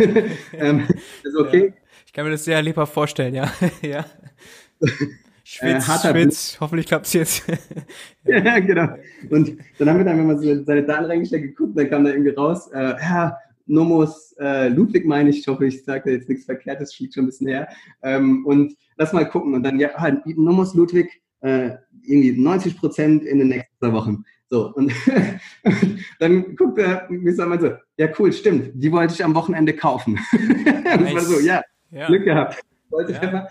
ähm, 0.53 0.87
ist 1.25 1.37
okay. 1.37 1.73
Ja. 1.75 1.84
Ich 2.15 2.17
kann 2.17 2.27
mir 2.27 2.31
das 2.31 2.45
sehr 2.45 2.63
lebhaft 2.63 2.95
vorstellen, 2.95 3.35
ja. 3.35 3.51
ja. 3.83 4.07
Schwitz, 5.43 5.89
äh, 6.05 6.13
Schwitz, 6.13 6.57
hoffentlich 6.61 6.87
klappt 6.87 7.07
es 7.07 7.13
jetzt. 7.13 7.45
ja, 8.25 8.61
genau. 8.61 8.87
Und 9.31 9.59
dann 9.81 9.89
haben 9.89 9.99
wir 9.99 10.05
dann, 10.05 10.19
wenn 10.19 10.29
man 10.29 10.39
so 10.39 10.63
seine 10.63 10.85
Daten 10.85 11.07
reingestellt 11.07 11.43
geguckt, 11.43 11.77
dann 11.77 11.91
kam 11.91 12.05
da 12.05 12.11
irgendwie 12.13 12.31
raus, 12.31 12.71
äh, 12.73 12.95
ja, 13.01 13.37
Nomos 13.67 14.33
äh, 14.39 14.69
Ludwig 14.69 15.05
meine 15.07 15.31
ich, 15.31 15.41
ich 15.41 15.49
hoffe, 15.49 15.67
ich 15.67 15.83
sage 15.83 16.13
jetzt 16.13 16.29
nichts 16.29 16.45
Verkehrtes, 16.45 16.97
liegt 17.01 17.15
schon 17.15 17.25
ein 17.25 17.27
bisschen 17.27 17.49
her. 17.49 17.67
Ähm, 18.03 18.47
und 18.47 18.77
lass 18.97 19.13
mal 19.13 19.29
gucken. 19.29 19.53
Und 19.53 19.65
dann, 19.65 19.81
ja, 19.81 19.93
halt, 19.95 20.25
Nomos 20.25 20.73
Ludwig, 20.75 21.21
äh, 21.41 21.71
irgendwie 22.05 22.41
90 22.41 22.79
Prozent 22.79 23.25
in 23.25 23.41
den 23.41 23.49
nächsten 23.49 23.77
zwei 23.81 23.93
Wochen. 23.93 24.23
So, 24.51 24.73
und 24.73 24.93
dann 26.21 26.55
guckt 26.55 26.79
er, 26.79 27.09
wie 27.11 27.33
sagt 27.33 27.49
man 27.49 27.61
so, 27.61 27.73
ja 27.97 28.09
cool, 28.21 28.33
stimmt, 28.33 28.71
die 28.75 28.93
wollte 28.93 29.15
ich 29.15 29.25
am 29.25 29.35
Wochenende 29.35 29.73
kaufen. 29.73 30.21
Nice. 30.31 30.85
das 30.85 31.15
war 31.15 31.21
so, 31.23 31.41
ja, 31.41 31.61
ja. 31.95 32.07
Glück 32.07 32.25
gehabt. 32.25 32.63
Wollte 32.91 33.13
ja. 33.13 33.21
einfach 33.21 33.51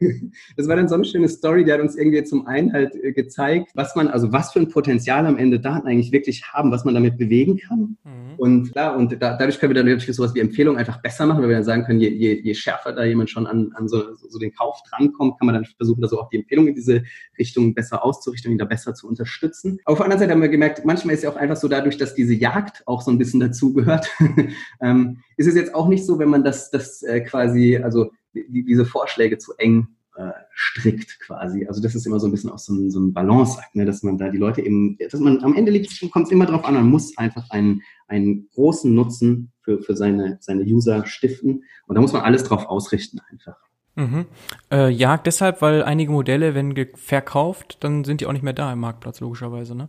das 0.56 0.68
war 0.68 0.76
dann 0.76 0.88
so 0.88 0.94
eine 0.94 1.04
schöne 1.04 1.28
Story, 1.28 1.64
die 1.64 1.72
hat 1.72 1.80
uns 1.80 1.96
irgendwie 1.96 2.24
zum 2.24 2.46
einen 2.46 2.72
halt 2.72 2.94
äh, 2.94 3.12
gezeigt, 3.12 3.70
was 3.74 3.94
man, 3.94 4.08
also 4.08 4.32
was 4.32 4.52
für 4.52 4.60
ein 4.60 4.68
Potenzial 4.68 5.26
am 5.26 5.36
Ende 5.36 5.60
Daten 5.60 5.86
eigentlich 5.86 6.12
wirklich 6.12 6.44
haben, 6.52 6.70
was 6.70 6.84
man 6.84 6.94
damit 6.94 7.18
bewegen 7.18 7.58
kann. 7.58 7.96
Mhm. 8.04 8.34
Und 8.38 8.72
klar, 8.72 8.96
und 8.96 9.12
da, 9.20 9.36
dadurch 9.36 9.58
können 9.58 9.74
wir 9.74 9.82
dann 9.82 9.92
natürlich 9.92 10.16
sowas 10.16 10.34
wie 10.34 10.40
Empfehlungen 10.40 10.78
einfach 10.78 11.02
besser 11.02 11.26
machen, 11.26 11.42
weil 11.42 11.50
wir 11.50 11.56
dann 11.56 11.64
sagen 11.64 11.84
können, 11.84 12.00
je, 12.00 12.08
je, 12.08 12.40
je 12.40 12.54
schärfer 12.54 12.92
da 12.92 13.04
jemand 13.04 13.28
schon 13.30 13.46
an, 13.46 13.72
an 13.74 13.88
so, 13.88 14.14
so 14.14 14.38
den 14.38 14.54
Kauf 14.54 14.80
drankommt, 14.88 15.38
kann 15.38 15.46
man 15.46 15.54
dann 15.54 15.64
versuchen, 15.64 16.00
da 16.00 16.08
so 16.08 16.20
auch 16.20 16.30
die 16.30 16.38
Empfehlung 16.38 16.66
in 16.66 16.74
diese 16.74 17.02
Richtung 17.38 17.74
besser 17.74 18.04
auszurichten, 18.04 18.50
ihn 18.50 18.58
da 18.58 18.64
besser 18.64 18.94
zu 18.94 19.06
unterstützen. 19.06 19.78
Auf 19.84 19.98
der 19.98 20.06
anderen 20.06 20.20
Seite 20.20 20.32
haben 20.32 20.42
wir 20.42 20.48
gemerkt, 20.48 20.84
manchmal 20.84 21.14
ist 21.14 21.24
ja 21.24 21.30
auch 21.30 21.36
einfach 21.36 21.56
so 21.56 21.68
dadurch, 21.68 21.98
dass 21.98 22.14
diese 22.14 22.34
Jagd 22.34 22.82
auch 22.86 23.02
so 23.02 23.10
ein 23.10 23.18
bisschen 23.18 23.40
dazugehört, 23.40 24.08
ähm, 24.80 25.18
ist 25.36 25.46
es 25.46 25.54
jetzt 25.54 25.74
auch 25.74 25.88
nicht 25.88 26.06
so, 26.06 26.18
wenn 26.18 26.28
man 26.30 26.44
das, 26.44 26.70
das 26.70 27.02
äh, 27.02 27.20
quasi, 27.20 27.76
also 27.76 28.10
die, 28.34 28.64
diese 28.64 28.84
Vorschläge 28.84 29.38
zu 29.38 29.52
eng 29.58 29.88
äh, 30.16 30.32
strickt 30.52 31.20
quasi. 31.20 31.66
Also 31.66 31.80
das 31.80 31.94
ist 31.94 32.06
immer 32.06 32.20
so 32.20 32.26
ein 32.26 32.32
bisschen 32.32 32.50
auch 32.50 32.58
so 32.58 32.74
ein, 32.74 32.90
so 32.90 33.00
ein 33.00 33.12
Balanceakt, 33.12 33.74
ne? 33.74 33.84
dass 33.84 34.02
man 34.02 34.18
da 34.18 34.28
die 34.28 34.38
Leute 34.38 34.60
eben, 34.60 34.98
dass 34.98 35.20
man 35.20 35.42
am 35.42 35.54
Ende 35.54 35.72
kommt 36.10 36.26
es 36.26 36.32
immer 36.32 36.46
darauf 36.46 36.64
an, 36.64 36.74
man 36.74 36.88
muss 36.88 37.16
einfach 37.16 37.48
einen, 37.50 37.82
einen 38.08 38.48
großen 38.50 38.94
Nutzen 38.94 39.52
für, 39.62 39.80
für 39.82 39.96
seine, 39.96 40.38
seine 40.40 40.62
User 40.62 41.06
stiften 41.06 41.64
und 41.86 41.94
da 41.94 42.00
muss 42.00 42.12
man 42.12 42.22
alles 42.22 42.44
drauf 42.44 42.66
ausrichten 42.66 43.20
einfach. 43.30 43.56
Mhm. 43.96 44.26
Äh, 44.70 44.90
Jagd 44.90 45.26
deshalb, 45.26 45.62
weil 45.62 45.82
einige 45.82 46.12
Modelle, 46.12 46.54
wenn 46.54 46.74
verkauft, 46.96 47.78
dann 47.80 48.04
sind 48.04 48.20
die 48.20 48.26
auch 48.26 48.32
nicht 48.32 48.44
mehr 48.44 48.52
da 48.52 48.72
im 48.72 48.80
Marktplatz, 48.80 49.20
logischerweise, 49.20 49.74
ne? 49.74 49.88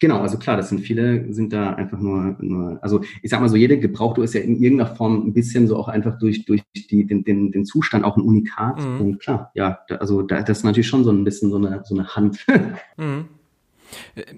Genau, 0.00 0.20
also 0.20 0.38
klar, 0.38 0.56
das 0.56 0.68
sind 0.68 0.80
viele, 0.80 1.32
sind 1.32 1.52
da 1.52 1.74
einfach 1.74 1.98
nur, 1.98 2.36
nur 2.38 2.78
also 2.82 3.00
ich 3.22 3.30
sag 3.30 3.40
mal 3.40 3.48
so, 3.48 3.56
jede 3.56 3.80
Gebrauchtour 3.80 4.24
ist 4.24 4.34
ja 4.34 4.40
in 4.40 4.62
irgendeiner 4.62 4.94
Form 4.94 5.26
ein 5.26 5.32
bisschen 5.32 5.66
so 5.66 5.76
auch 5.76 5.88
einfach 5.88 6.18
durch, 6.18 6.44
durch 6.44 6.62
die, 6.74 7.06
den, 7.06 7.24
den, 7.24 7.50
den 7.50 7.64
Zustand 7.64 8.04
auch 8.04 8.16
ein 8.16 8.22
Unikat. 8.22 8.78
Mhm. 8.80 9.00
Und 9.00 9.18
klar, 9.18 9.50
ja, 9.54 9.80
da, 9.88 9.96
also 9.96 10.22
da, 10.22 10.42
das 10.42 10.58
ist 10.58 10.64
natürlich 10.64 10.86
schon 10.86 11.02
so 11.02 11.10
ein 11.10 11.24
bisschen 11.24 11.50
so 11.50 11.56
eine, 11.56 11.82
so 11.84 11.94
eine 11.94 12.08
Hand. 12.08 12.46
Mhm. 12.96 13.26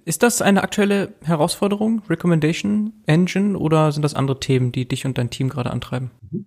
Ist 0.05 0.23
das 0.23 0.43
eine 0.43 0.63
aktuelle 0.63 1.15
Herausforderung, 1.25 2.03
Recommendation 2.09 2.93
Engine, 3.07 3.59
oder 3.59 3.91
sind 3.91 4.03
das 4.03 4.15
andere 4.15 4.39
Themen, 4.39 4.71
die 4.71 4.87
dich 4.87 5.07
und 5.07 5.19
dein 5.19 5.31
Team 5.31 5.49
gerade 5.49 5.71
antreiben? 5.71 6.11
Mhm. 6.31 6.47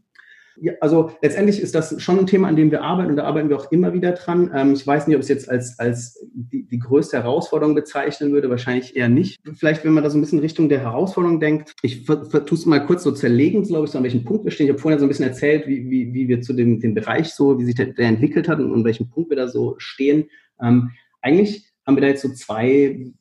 Ja, 0.61 0.73
also 0.81 1.11
letztendlich 1.21 1.59
ist 1.59 1.73
das 1.73 2.01
schon 2.01 2.19
ein 2.19 2.27
Thema, 2.27 2.47
an 2.47 2.55
dem 2.55 2.71
wir 2.71 2.81
arbeiten 2.81 3.09
und 3.11 3.15
da 3.17 3.23
arbeiten 3.23 3.49
wir 3.49 3.57
auch 3.57 3.71
immer 3.71 3.93
wieder 3.93 4.11
dran. 4.11 4.51
Ähm, 4.53 4.73
ich 4.73 4.85
weiß 4.85 5.07
nicht, 5.07 5.15
ob 5.15 5.21
ich 5.21 5.25
es 5.25 5.29
jetzt 5.29 5.49
als, 5.49 5.79
als 5.79 6.25
die, 6.33 6.63
die 6.63 6.79
größte 6.79 7.17
Herausforderung 7.17 7.75
bezeichnen 7.75 8.31
würde, 8.31 8.49
wahrscheinlich 8.49 8.95
eher 8.95 9.09
nicht. 9.09 9.39
Vielleicht, 9.55 9.83
wenn 9.83 9.93
man 9.93 10.03
da 10.03 10.09
so 10.09 10.17
ein 10.17 10.21
bisschen 10.21 10.39
Richtung 10.39 10.69
der 10.69 10.79
Herausforderung 10.79 11.39
denkt, 11.39 11.73
ich 11.81 12.05
vertue 12.05 12.57
es 12.57 12.65
mal 12.65 12.85
kurz 12.85 13.03
so 13.03 13.11
zerlegen, 13.11 13.63
glaube 13.63 13.85
ich, 13.85 13.91
so 13.91 13.97
an 13.97 14.03
welchem 14.03 14.23
Punkt 14.23 14.45
wir 14.45 14.51
stehen. 14.51 14.67
Ich 14.67 14.73
habe 14.73 14.81
vorhin 14.81 14.99
so 14.99 15.05
ein 15.05 15.09
bisschen 15.09 15.27
erzählt, 15.27 15.67
wie, 15.67 15.89
wie, 15.89 16.13
wie 16.13 16.27
wir 16.27 16.41
zu 16.41 16.53
dem, 16.53 16.79
dem 16.79 16.93
Bereich 16.93 17.29
so, 17.33 17.59
wie 17.59 17.65
sich 17.65 17.75
der, 17.75 17.87
der 17.87 18.07
entwickelt 18.07 18.47
hat 18.47 18.59
und 18.59 18.73
an 18.73 18.85
welchem 18.85 19.09
Punkt 19.09 19.29
wir 19.29 19.37
da 19.37 19.47
so 19.47 19.75
stehen. 19.77 20.29
Ähm, 20.61 20.91
eigentlich 21.21 21.71
haben 21.85 21.95
wir 21.95 22.01
da 22.01 22.07
jetzt 22.07 22.21
so 22.21 22.29
zwei 22.29 23.11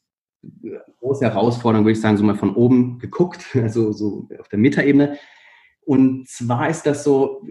große 1.00 1.24
Herausforderungen, 1.24 1.84
würde 1.84 1.92
ich 1.92 2.00
sagen, 2.00 2.16
so 2.16 2.24
mal 2.24 2.36
von 2.36 2.54
oben 2.54 2.98
geguckt, 2.98 3.44
also 3.54 3.92
so 3.92 4.28
auf 4.38 4.48
der 4.48 4.58
Metaebene. 4.58 5.18
Und 5.84 6.28
zwar 6.28 6.68
ist 6.68 6.86
das 6.86 7.04
so, 7.04 7.42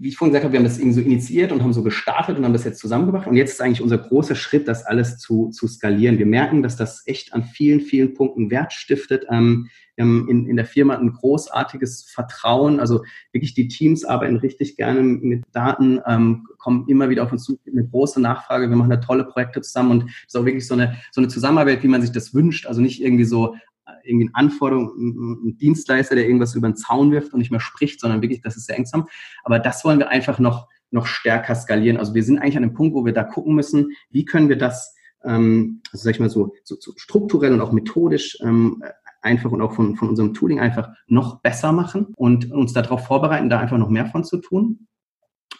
wie 0.00 0.08
ich 0.08 0.16
vorhin 0.16 0.32
gesagt 0.32 0.44
habe, 0.44 0.52
wir 0.52 0.60
haben 0.60 0.64
das 0.64 0.78
irgendwie 0.78 0.94
so 0.94 1.00
initiiert 1.02 1.52
und 1.52 1.62
haben 1.62 1.74
so 1.74 1.82
gestartet 1.82 2.38
und 2.38 2.44
haben 2.44 2.54
das 2.54 2.64
jetzt 2.64 2.78
zusammengebracht. 2.78 3.26
Und 3.26 3.36
jetzt 3.36 3.52
ist 3.52 3.60
eigentlich 3.60 3.82
unser 3.82 3.98
großer 3.98 4.34
Schritt, 4.34 4.66
das 4.66 4.86
alles 4.86 5.18
zu, 5.18 5.50
zu 5.50 5.68
skalieren. 5.68 6.18
Wir 6.18 6.24
merken, 6.24 6.62
dass 6.62 6.76
das 6.76 7.02
echt 7.06 7.34
an 7.34 7.44
vielen, 7.44 7.80
vielen 7.82 8.14
Punkten 8.14 8.50
Wert 8.50 8.72
stiftet. 8.72 9.26
Ähm, 9.30 9.68
wir 9.96 10.06
haben 10.06 10.26
in, 10.30 10.46
in 10.46 10.56
der 10.56 10.64
Firma 10.64 10.96
ein 10.96 11.12
großartiges 11.12 12.04
Vertrauen. 12.04 12.80
Also 12.80 13.04
wirklich 13.32 13.52
die 13.52 13.68
Teams 13.68 14.06
arbeiten 14.06 14.36
richtig 14.36 14.76
gerne 14.76 15.02
mit 15.02 15.44
Daten, 15.52 16.00
ähm, 16.06 16.46
kommen 16.56 16.86
immer 16.88 17.10
wieder 17.10 17.24
auf 17.24 17.32
uns 17.32 17.44
zu, 17.44 17.58
eine 17.70 17.86
große 17.86 18.22
Nachfrage. 18.22 18.70
Wir 18.70 18.76
machen 18.76 18.88
da 18.88 18.96
tolle 18.96 19.24
Projekte 19.24 19.60
zusammen 19.60 19.90
und 19.90 20.04
es 20.04 20.28
ist 20.28 20.36
auch 20.36 20.46
wirklich 20.46 20.66
so 20.66 20.72
eine, 20.72 20.96
so 21.12 21.20
eine 21.20 21.28
Zusammenarbeit, 21.28 21.82
wie 21.82 21.88
man 21.88 22.00
sich 22.00 22.12
das 22.12 22.32
wünscht. 22.32 22.66
Also 22.66 22.80
nicht 22.80 23.02
irgendwie 23.02 23.24
so, 23.24 23.56
irgendwie 24.04 24.26
eine 24.26 24.34
Anforderung, 24.34 24.92
ein 24.96 25.56
Dienstleister, 25.58 26.14
der 26.14 26.26
irgendwas 26.26 26.54
über 26.54 26.68
den 26.68 26.76
Zaun 26.76 27.12
wirft 27.12 27.32
und 27.32 27.38
nicht 27.38 27.50
mehr 27.50 27.60
spricht, 27.60 28.00
sondern 28.00 28.22
wirklich, 28.22 28.42
das 28.42 28.56
ist 28.56 28.66
sehr 28.66 28.76
engsam. 28.76 29.08
Aber 29.44 29.58
das 29.58 29.84
wollen 29.84 29.98
wir 29.98 30.08
einfach 30.08 30.38
noch, 30.38 30.68
noch 30.90 31.06
stärker 31.06 31.54
skalieren. 31.54 31.96
Also 31.96 32.14
wir 32.14 32.22
sind 32.22 32.38
eigentlich 32.38 32.56
an 32.56 32.62
dem 32.62 32.74
Punkt, 32.74 32.94
wo 32.94 33.04
wir 33.04 33.12
da 33.12 33.24
gucken 33.24 33.54
müssen, 33.54 33.92
wie 34.10 34.24
können 34.24 34.48
wir 34.48 34.58
das, 34.58 34.94
ähm, 35.24 35.82
also 35.92 36.04
sag 36.04 36.14
ich 36.14 36.20
mal 36.20 36.30
so, 36.30 36.54
so, 36.64 36.76
so 36.78 36.92
strukturell 36.96 37.52
und 37.52 37.60
auch 37.60 37.72
methodisch 37.72 38.38
ähm, 38.42 38.82
einfach 39.22 39.50
und 39.50 39.60
auch 39.62 39.72
von, 39.72 39.96
von 39.96 40.08
unserem 40.08 40.34
Tooling 40.34 40.60
einfach 40.60 40.88
noch 41.06 41.40
besser 41.40 41.72
machen 41.72 42.06
und 42.16 42.50
uns 42.50 42.72
darauf 42.72 43.06
vorbereiten, 43.06 43.50
da 43.50 43.58
einfach 43.58 43.78
noch 43.78 43.90
mehr 43.90 44.06
von 44.06 44.24
zu 44.24 44.38
tun. 44.38 44.86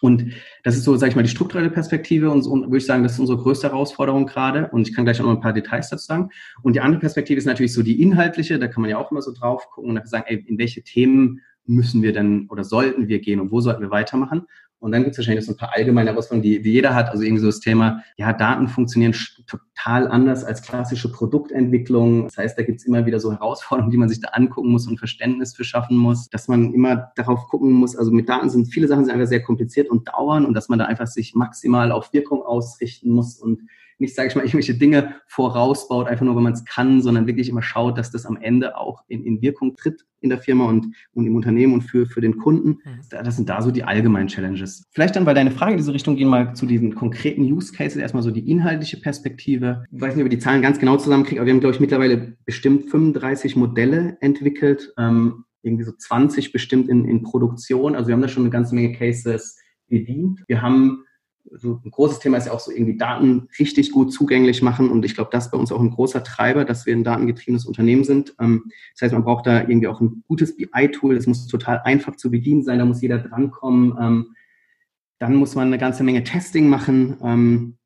Und 0.01 0.33
das 0.63 0.77
ist 0.77 0.85
so, 0.85 0.97
sage 0.97 1.11
ich 1.11 1.17
mal, 1.17 1.23
die 1.23 1.29
strukturelle 1.29 1.71
Perspektive 1.71 2.31
und, 2.31 2.47
und 2.47 2.65
würde 2.65 2.79
ich 2.79 2.87
sagen, 2.87 3.03
das 3.03 3.13
ist 3.13 3.19
unsere 3.21 3.39
größte 3.39 3.69
Herausforderung 3.69 4.27
gerade. 4.27 4.69
Und 4.73 4.89
ich 4.89 4.95
kann 4.95 5.05
gleich 5.05 5.21
auch 5.21 5.27
noch 5.27 5.35
ein 5.35 5.41
paar 5.41 5.53
Details 5.53 5.91
dazu 5.91 6.05
sagen. 6.05 6.31
Und 6.63 6.75
die 6.75 6.81
andere 6.81 7.01
Perspektive 7.01 7.39
ist 7.39 7.47
natürlich 7.47 7.73
so 7.73 7.83
die 7.83 8.01
inhaltliche. 8.01 8.59
Da 8.59 8.69
kann 8.69 8.83
man 8.83 8.91
ja 8.91 8.99
auch 8.99 9.11
immer 9.11 9.23
so 9.23 9.33
drauf 9.33 9.69
gucken 9.71 9.97
und 9.97 10.09
sagen, 10.09 10.25
ey, 10.27 10.45
in 10.47 10.59
welche 10.59 10.83
Themen 10.83 11.41
müssen 11.67 12.03
wir 12.03 12.13
denn 12.13 12.47
oder 12.49 12.65
sollten 12.65 13.09
wir 13.09 13.21
gehen 13.21 13.41
und 13.41 13.53
wo 13.53 13.61
sollten 13.61 13.83
wir 13.83 13.91
weitermachen? 13.91 14.47
Und 14.81 14.93
dann 14.93 15.03
gibt 15.03 15.13
es 15.13 15.19
wahrscheinlich 15.19 15.45
so 15.45 15.53
ein 15.53 15.59
paar 15.59 15.75
allgemeine 15.77 16.11
Herausforderungen, 16.11 16.43
die, 16.43 16.63
die 16.63 16.73
jeder 16.73 16.95
hat. 16.95 17.11
Also 17.11 17.23
irgendwie 17.23 17.43
so 17.43 17.49
das 17.49 17.61
Thema, 17.61 18.03
ja, 18.17 18.33
Daten 18.33 18.67
funktionieren 18.67 19.15
total 19.47 20.09
anders 20.09 20.43
als 20.43 20.63
klassische 20.63 21.13
Produktentwicklung. 21.13 22.25
Das 22.25 22.39
heißt, 22.39 22.59
da 22.59 22.63
gibt 22.63 22.81
es 22.81 22.87
immer 22.87 23.05
wieder 23.05 23.21
so 23.21 23.31
Herausforderungen, 23.31 23.91
die 23.91 23.99
man 23.99 24.09
sich 24.09 24.21
da 24.21 24.29
angucken 24.29 24.71
muss 24.71 24.89
und 24.89 24.99
Verständnis 24.99 25.55
für 25.55 25.65
schaffen 25.65 25.99
muss, 25.99 26.31
dass 26.31 26.49
man 26.49 26.73
immer 26.73 27.13
darauf 27.17 27.47
gucken 27.49 27.73
muss. 27.73 27.95
Also 27.95 28.11
mit 28.11 28.29
Daten 28.29 28.49
sind 28.49 28.73
viele 28.73 28.89
Sachen 28.89 29.05
sind 29.05 29.13
einfach 29.13 29.29
sehr 29.29 29.43
kompliziert 29.43 29.91
und 29.91 30.09
dauern 30.09 30.47
und 30.47 30.55
dass 30.55 30.71
man 30.71 30.79
da 30.79 30.87
einfach 30.87 31.07
sich 31.07 31.35
maximal 31.35 31.93
auf 31.93 32.13
Wirkung 32.15 32.43
ausrichten 32.43 33.11
muss 33.11 33.39
und 33.39 33.61
nicht, 34.01 34.15
sage 34.15 34.29
ich 34.29 34.35
mal, 34.35 34.43
irgendwelche 34.43 34.75
Dinge 34.75 35.15
vorausbaut, 35.27 36.09
einfach 36.09 36.25
nur, 36.25 36.37
wenn 36.37 36.43
man 36.43 36.53
es 36.53 36.65
kann, 36.65 37.03
sondern 37.03 37.27
wirklich 37.27 37.49
immer 37.49 37.63
schaut, 37.63 37.99
dass 37.99 38.11
das 38.11 38.27
am 38.27 38.37
Ende 38.37 38.77
auch 38.77 39.03
in, 39.09 39.25
in 39.25 39.43
Wirkung 39.43 39.77
tritt 39.77 40.05
in 40.21 40.29
der 40.29 40.39
Firma 40.39 40.67
und, 40.67 40.95
und 41.15 41.27
im 41.27 41.35
Unternehmen 41.35 41.73
und 41.73 41.83
für, 41.83 42.07
für 42.07 42.21
den 42.21 42.37
Kunden. 42.37 42.79
Das 43.11 43.37
sind 43.37 43.49
da 43.49 43.63
so 43.63 43.71
die 43.71 43.85
allgemeinen 43.85 44.29
Challenges. 44.29 44.87
Vielleicht 44.93 45.17
dann, 45.17 45.27
weil 45.27 45.35
deine 45.35 45.51
Frage 45.51 45.73
in 45.73 45.79
diese 45.79 45.95
Richtung 45.95 46.17
gehen, 46.17 46.29
mal 46.29 46.55
zu 46.55 46.67
diesen 46.67 46.95
konkreten 46.95 47.43
Use 47.43 47.73
Cases, 47.73 47.97
erstmal 47.97 48.23
so 48.23 48.31
die 48.31 48.51
inhaltliche 48.51 48.99
Perspektive. 48.99 49.85
Ich 49.91 50.01
weiß 50.01 50.15
nicht, 50.15 50.25
ob 50.25 50.31
wir 50.31 50.37
die 50.37 50.43
Zahlen 50.43 50.63
ganz 50.63 50.79
genau 50.79 50.97
zusammenkriegen, 50.97 51.39
aber 51.39 51.47
wir 51.47 51.55
haben, 51.55 51.61
glaube 51.61 51.75
ich, 51.75 51.81
mittlerweile 51.81 52.37
bestimmt 52.45 52.91
35 52.91 53.57
Modelle 53.57 54.19
entwickelt, 54.21 54.93
ähm, 54.99 55.45
irgendwie 55.63 55.85
so 55.85 55.93
20 55.93 56.53
bestimmt 56.53 56.89
in, 56.89 57.07
in 57.07 57.23
Produktion. 57.23 57.95
Also 57.95 58.09
wir 58.09 58.15
haben 58.15 58.23
da 58.23 58.29
schon 58.29 58.45
eine 58.45 58.51
ganze 58.51 58.75
Menge 58.75 58.93
Cases 58.93 59.59
bedient. 59.89 60.43
Wir 60.47 60.63
haben 60.63 61.05
so 61.53 61.81
ein 61.85 61.91
großes 61.91 62.21
Thema 62.21 62.37
ist 62.37 62.47
ja 62.47 62.53
auch 62.53 62.61
so 62.61 62.71
irgendwie 62.71 62.97
Daten 62.97 63.49
richtig 63.59 63.91
gut 63.91 64.13
zugänglich 64.13 64.63
machen. 64.63 64.91
Und 64.91 65.05
ich 65.05 65.15
glaube, 65.15 65.31
das 65.33 65.47
ist 65.47 65.51
bei 65.51 65.59
uns 65.59 65.73
auch 65.73 65.81
ein 65.81 65.91
großer 65.91 66.23
Treiber, 66.23 66.65
dass 66.65 66.87
wir 66.87 66.95
ein 66.95 67.05
datengetriebenes 67.05 67.67
Unternehmen 67.67 68.05
sind. 68.05 68.35
Ähm, 68.41 68.71
das 68.95 69.03
heißt, 69.03 69.13
man 69.13 69.25
braucht 69.25 69.47
da 69.47 69.61
irgendwie 69.61 69.89
auch 69.89 70.01
ein 70.01 70.23
gutes 70.29 70.57
BI-Tool. 70.57 71.15
Das 71.15 71.27
muss 71.27 71.47
total 71.47 71.81
einfach 71.85 72.17
zu 72.17 72.31
bedienen 72.31 72.63
sein. 72.63 72.79
Da 72.79 72.85
muss 72.85 73.03
jeder 73.03 73.19
drankommen. 73.19 73.97
Ähm, 74.01 74.35
dann 75.19 75.35
muss 75.37 75.55
man 75.55 75.67
eine 75.67 75.79
ganze 75.79 76.03
Menge 76.03 76.25
Testing 76.25 76.69
machen, 76.69 77.17
ähm, 77.23 77.77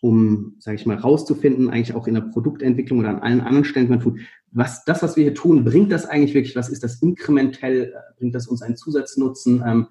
um, 0.00 0.56
sage 0.58 0.76
ich 0.76 0.86
mal, 0.86 0.96
rauszufinden, 0.96 1.70
eigentlich 1.70 1.94
auch 1.94 2.06
in 2.06 2.14
der 2.14 2.22
Produktentwicklung 2.22 3.00
oder 3.00 3.10
an 3.10 3.20
allen 3.20 3.40
anderen 3.40 3.64
Stellen, 3.64 3.86
die 3.86 3.90
man 3.90 4.00
tut, 4.00 4.20
was 4.50 4.84
das, 4.84 5.02
was 5.02 5.16
wir 5.16 5.24
hier 5.24 5.34
tun, 5.34 5.64
bringt 5.64 5.90
das 5.90 6.06
eigentlich 6.06 6.34
wirklich? 6.34 6.56
Was 6.56 6.68
ist 6.68 6.82
das 6.82 7.00
inkrementell? 7.02 7.94
Bringt 8.18 8.34
das 8.34 8.46
uns 8.46 8.62
einen 8.62 8.76
Zusatznutzen? 8.76 9.88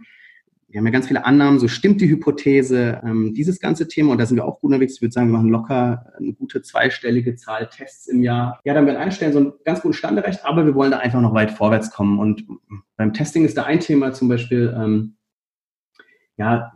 Wir 0.72 0.80
haben 0.80 0.86
ja 0.86 0.92
ganz 0.92 1.08
viele 1.08 1.26
Annahmen, 1.26 1.60
so 1.60 1.68
stimmt 1.68 2.00
die 2.02 2.10
Hypothese, 2.10 3.02
ähm, 3.04 3.34
dieses 3.34 3.60
ganze 3.60 3.88
Thema, 3.88 4.14
und 4.14 4.18
da 4.20 4.26
sind 4.26 4.38
wir 4.38 4.46
auch 4.46 4.62
gut 4.62 4.70
unterwegs. 4.70 4.96
Ich 4.96 5.02
würde 5.02 5.12
sagen, 5.12 5.28
wir 5.28 5.38
machen 5.38 5.50
locker 5.50 6.14
eine 6.18 6.34
gute 6.34 6.62
zweistellige 6.62 7.36
Zahl 7.36 7.68
Tests 7.70 8.08
im 8.08 8.24
Jahr. 8.24 8.60
Ja, 8.64 8.74
dann 8.74 8.86
werden 8.86 8.98
wir 8.98 9.02
an 9.02 9.12
Stellen 9.12 9.34
so 9.34 9.40
einen 9.40 9.54
ganz 9.66 9.82
guten 9.82 9.94
Stand 9.94 10.18
erreicht, 10.18 10.46
aber 10.46 10.66
wir 10.66 10.74
wollen 10.74 10.92
da 10.92 11.00
einfach 11.00 11.22
noch 11.22 11.34
weit 11.34 11.52
vorwärts 11.52 11.92
kommen. 11.92 12.20
Und 12.20 12.46
beim 12.96 13.14
Testing 13.14 13.44
ist 13.44 13.58
da 13.58 13.64
ein 13.64 13.82
Thema 13.82 14.14
zum 14.14 14.30
Beispiel, 14.30 14.74
ähm, 14.78 15.16
ja, 16.38 16.72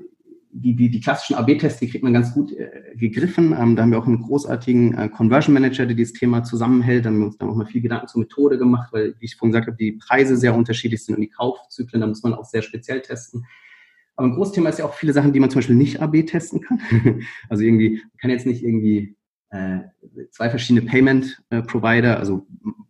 die, 0.57 0.73
die, 0.73 0.89
die 0.89 1.01
klassischen 1.01 1.35
AB-Tests, 1.35 1.79
die 1.79 1.89
kriegt 1.89 2.03
man 2.03 2.13
ganz 2.13 2.33
gut 2.33 2.53
äh, 2.53 2.95
gegriffen. 2.95 3.53
Ähm, 3.57 3.75
da 3.75 3.81
haben 3.81 3.91
wir 3.91 3.99
auch 3.99 4.07
einen 4.07 4.21
großartigen 4.21 4.97
äh, 4.97 5.09
Conversion 5.09 5.53
Manager, 5.53 5.85
der 5.85 5.95
dieses 5.95 6.13
Thema 6.13 6.43
zusammenhält. 6.43 7.05
Da 7.05 7.09
haben 7.09 7.19
wir 7.19 7.25
uns 7.25 7.37
dann 7.37 7.49
auch 7.49 7.55
mal 7.55 7.65
viel 7.65 7.81
Gedanken 7.81 8.07
zur 8.07 8.21
Methode 8.21 8.57
gemacht, 8.57 8.93
weil, 8.93 9.15
wie 9.19 9.25
ich 9.25 9.35
vorhin 9.35 9.51
gesagt 9.51 9.67
habe, 9.67 9.77
die 9.77 9.93
Preise 9.93 10.37
sehr 10.37 10.55
unterschiedlich 10.55 11.03
sind 11.03 11.15
und 11.15 11.21
die 11.21 11.29
Kaufzyklen, 11.29 11.99
da 11.99 12.07
muss 12.07 12.23
man 12.23 12.33
auch 12.33 12.45
sehr 12.45 12.61
speziell 12.61 13.01
testen. 13.01 13.45
Aber 14.15 14.27
ein 14.27 14.35
großes 14.35 14.53
Thema 14.53 14.69
ist 14.69 14.79
ja 14.79 14.85
auch 14.85 14.93
viele 14.93 15.13
Sachen, 15.13 15.33
die 15.33 15.39
man 15.39 15.49
zum 15.49 15.59
Beispiel 15.59 15.75
nicht 15.75 16.01
AB 16.01 16.25
testen 16.25 16.61
kann. 16.61 16.79
also 17.49 17.63
irgendwie, 17.63 18.01
man 18.01 18.17
kann 18.19 18.31
jetzt 18.31 18.45
nicht 18.45 18.63
irgendwie 18.63 19.15
äh, 19.49 19.79
zwei 20.31 20.49
verschiedene 20.49 20.85
Payment-Provider, 20.85 22.17
also 22.17 22.45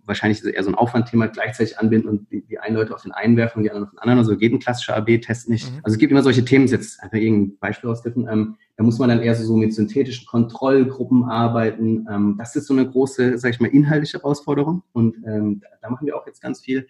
wahrscheinlich 0.05 0.43
eher 0.43 0.63
so 0.63 0.69
ein 0.69 0.75
Aufwandthema, 0.75 1.27
gleichzeitig 1.27 1.79
anbinden 1.79 2.09
und 2.09 2.31
die, 2.31 2.45
die 2.45 2.59
einen 2.59 2.75
Leute 2.75 2.93
auf 2.93 3.01
den 3.01 3.11
einen 3.11 3.37
werfen 3.37 3.57
und 3.57 3.63
die 3.63 3.71
anderen 3.71 3.87
auf 3.87 3.91
den 3.91 3.99
anderen. 3.99 4.19
Also 4.19 4.37
geht 4.37 4.53
ein 4.53 4.59
klassischer 4.59 4.95
AB-Test 4.95 5.49
nicht. 5.49 5.71
Mhm. 5.71 5.79
Also 5.83 5.95
es 5.95 5.99
gibt 5.99 6.11
immer 6.11 6.23
solche 6.23 6.45
Themen, 6.45 6.67
jetzt 6.67 7.01
einfach 7.01 7.17
irgendein 7.17 7.57
Beispiel 7.57 7.89
rausgriffen. 7.89 8.27
Ähm, 8.29 8.55
da 8.77 8.83
muss 8.83 8.99
man 8.99 9.09
dann 9.09 9.21
eher 9.21 9.35
so, 9.35 9.43
so 9.45 9.55
mit 9.55 9.73
synthetischen 9.73 10.27
Kontrollgruppen 10.27 11.23
arbeiten. 11.23 12.05
Ähm, 12.09 12.35
das 12.37 12.55
ist 12.55 12.67
so 12.67 12.73
eine 12.73 12.89
große, 12.89 13.37
sag 13.37 13.51
ich 13.51 13.59
mal, 13.59 13.67
inhaltliche 13.67 14.19
Herausforderung. 14.19 14.83
Und 14.93 15.17
ähm, 15.25 15.61
da 15.81 15.89
machen 15.89 16.05
wir 16.05 16.15
auch 16.15 16.27
jetzt 16.27 16.41
ganz 16.41 16.61
viel. 16.61 16.87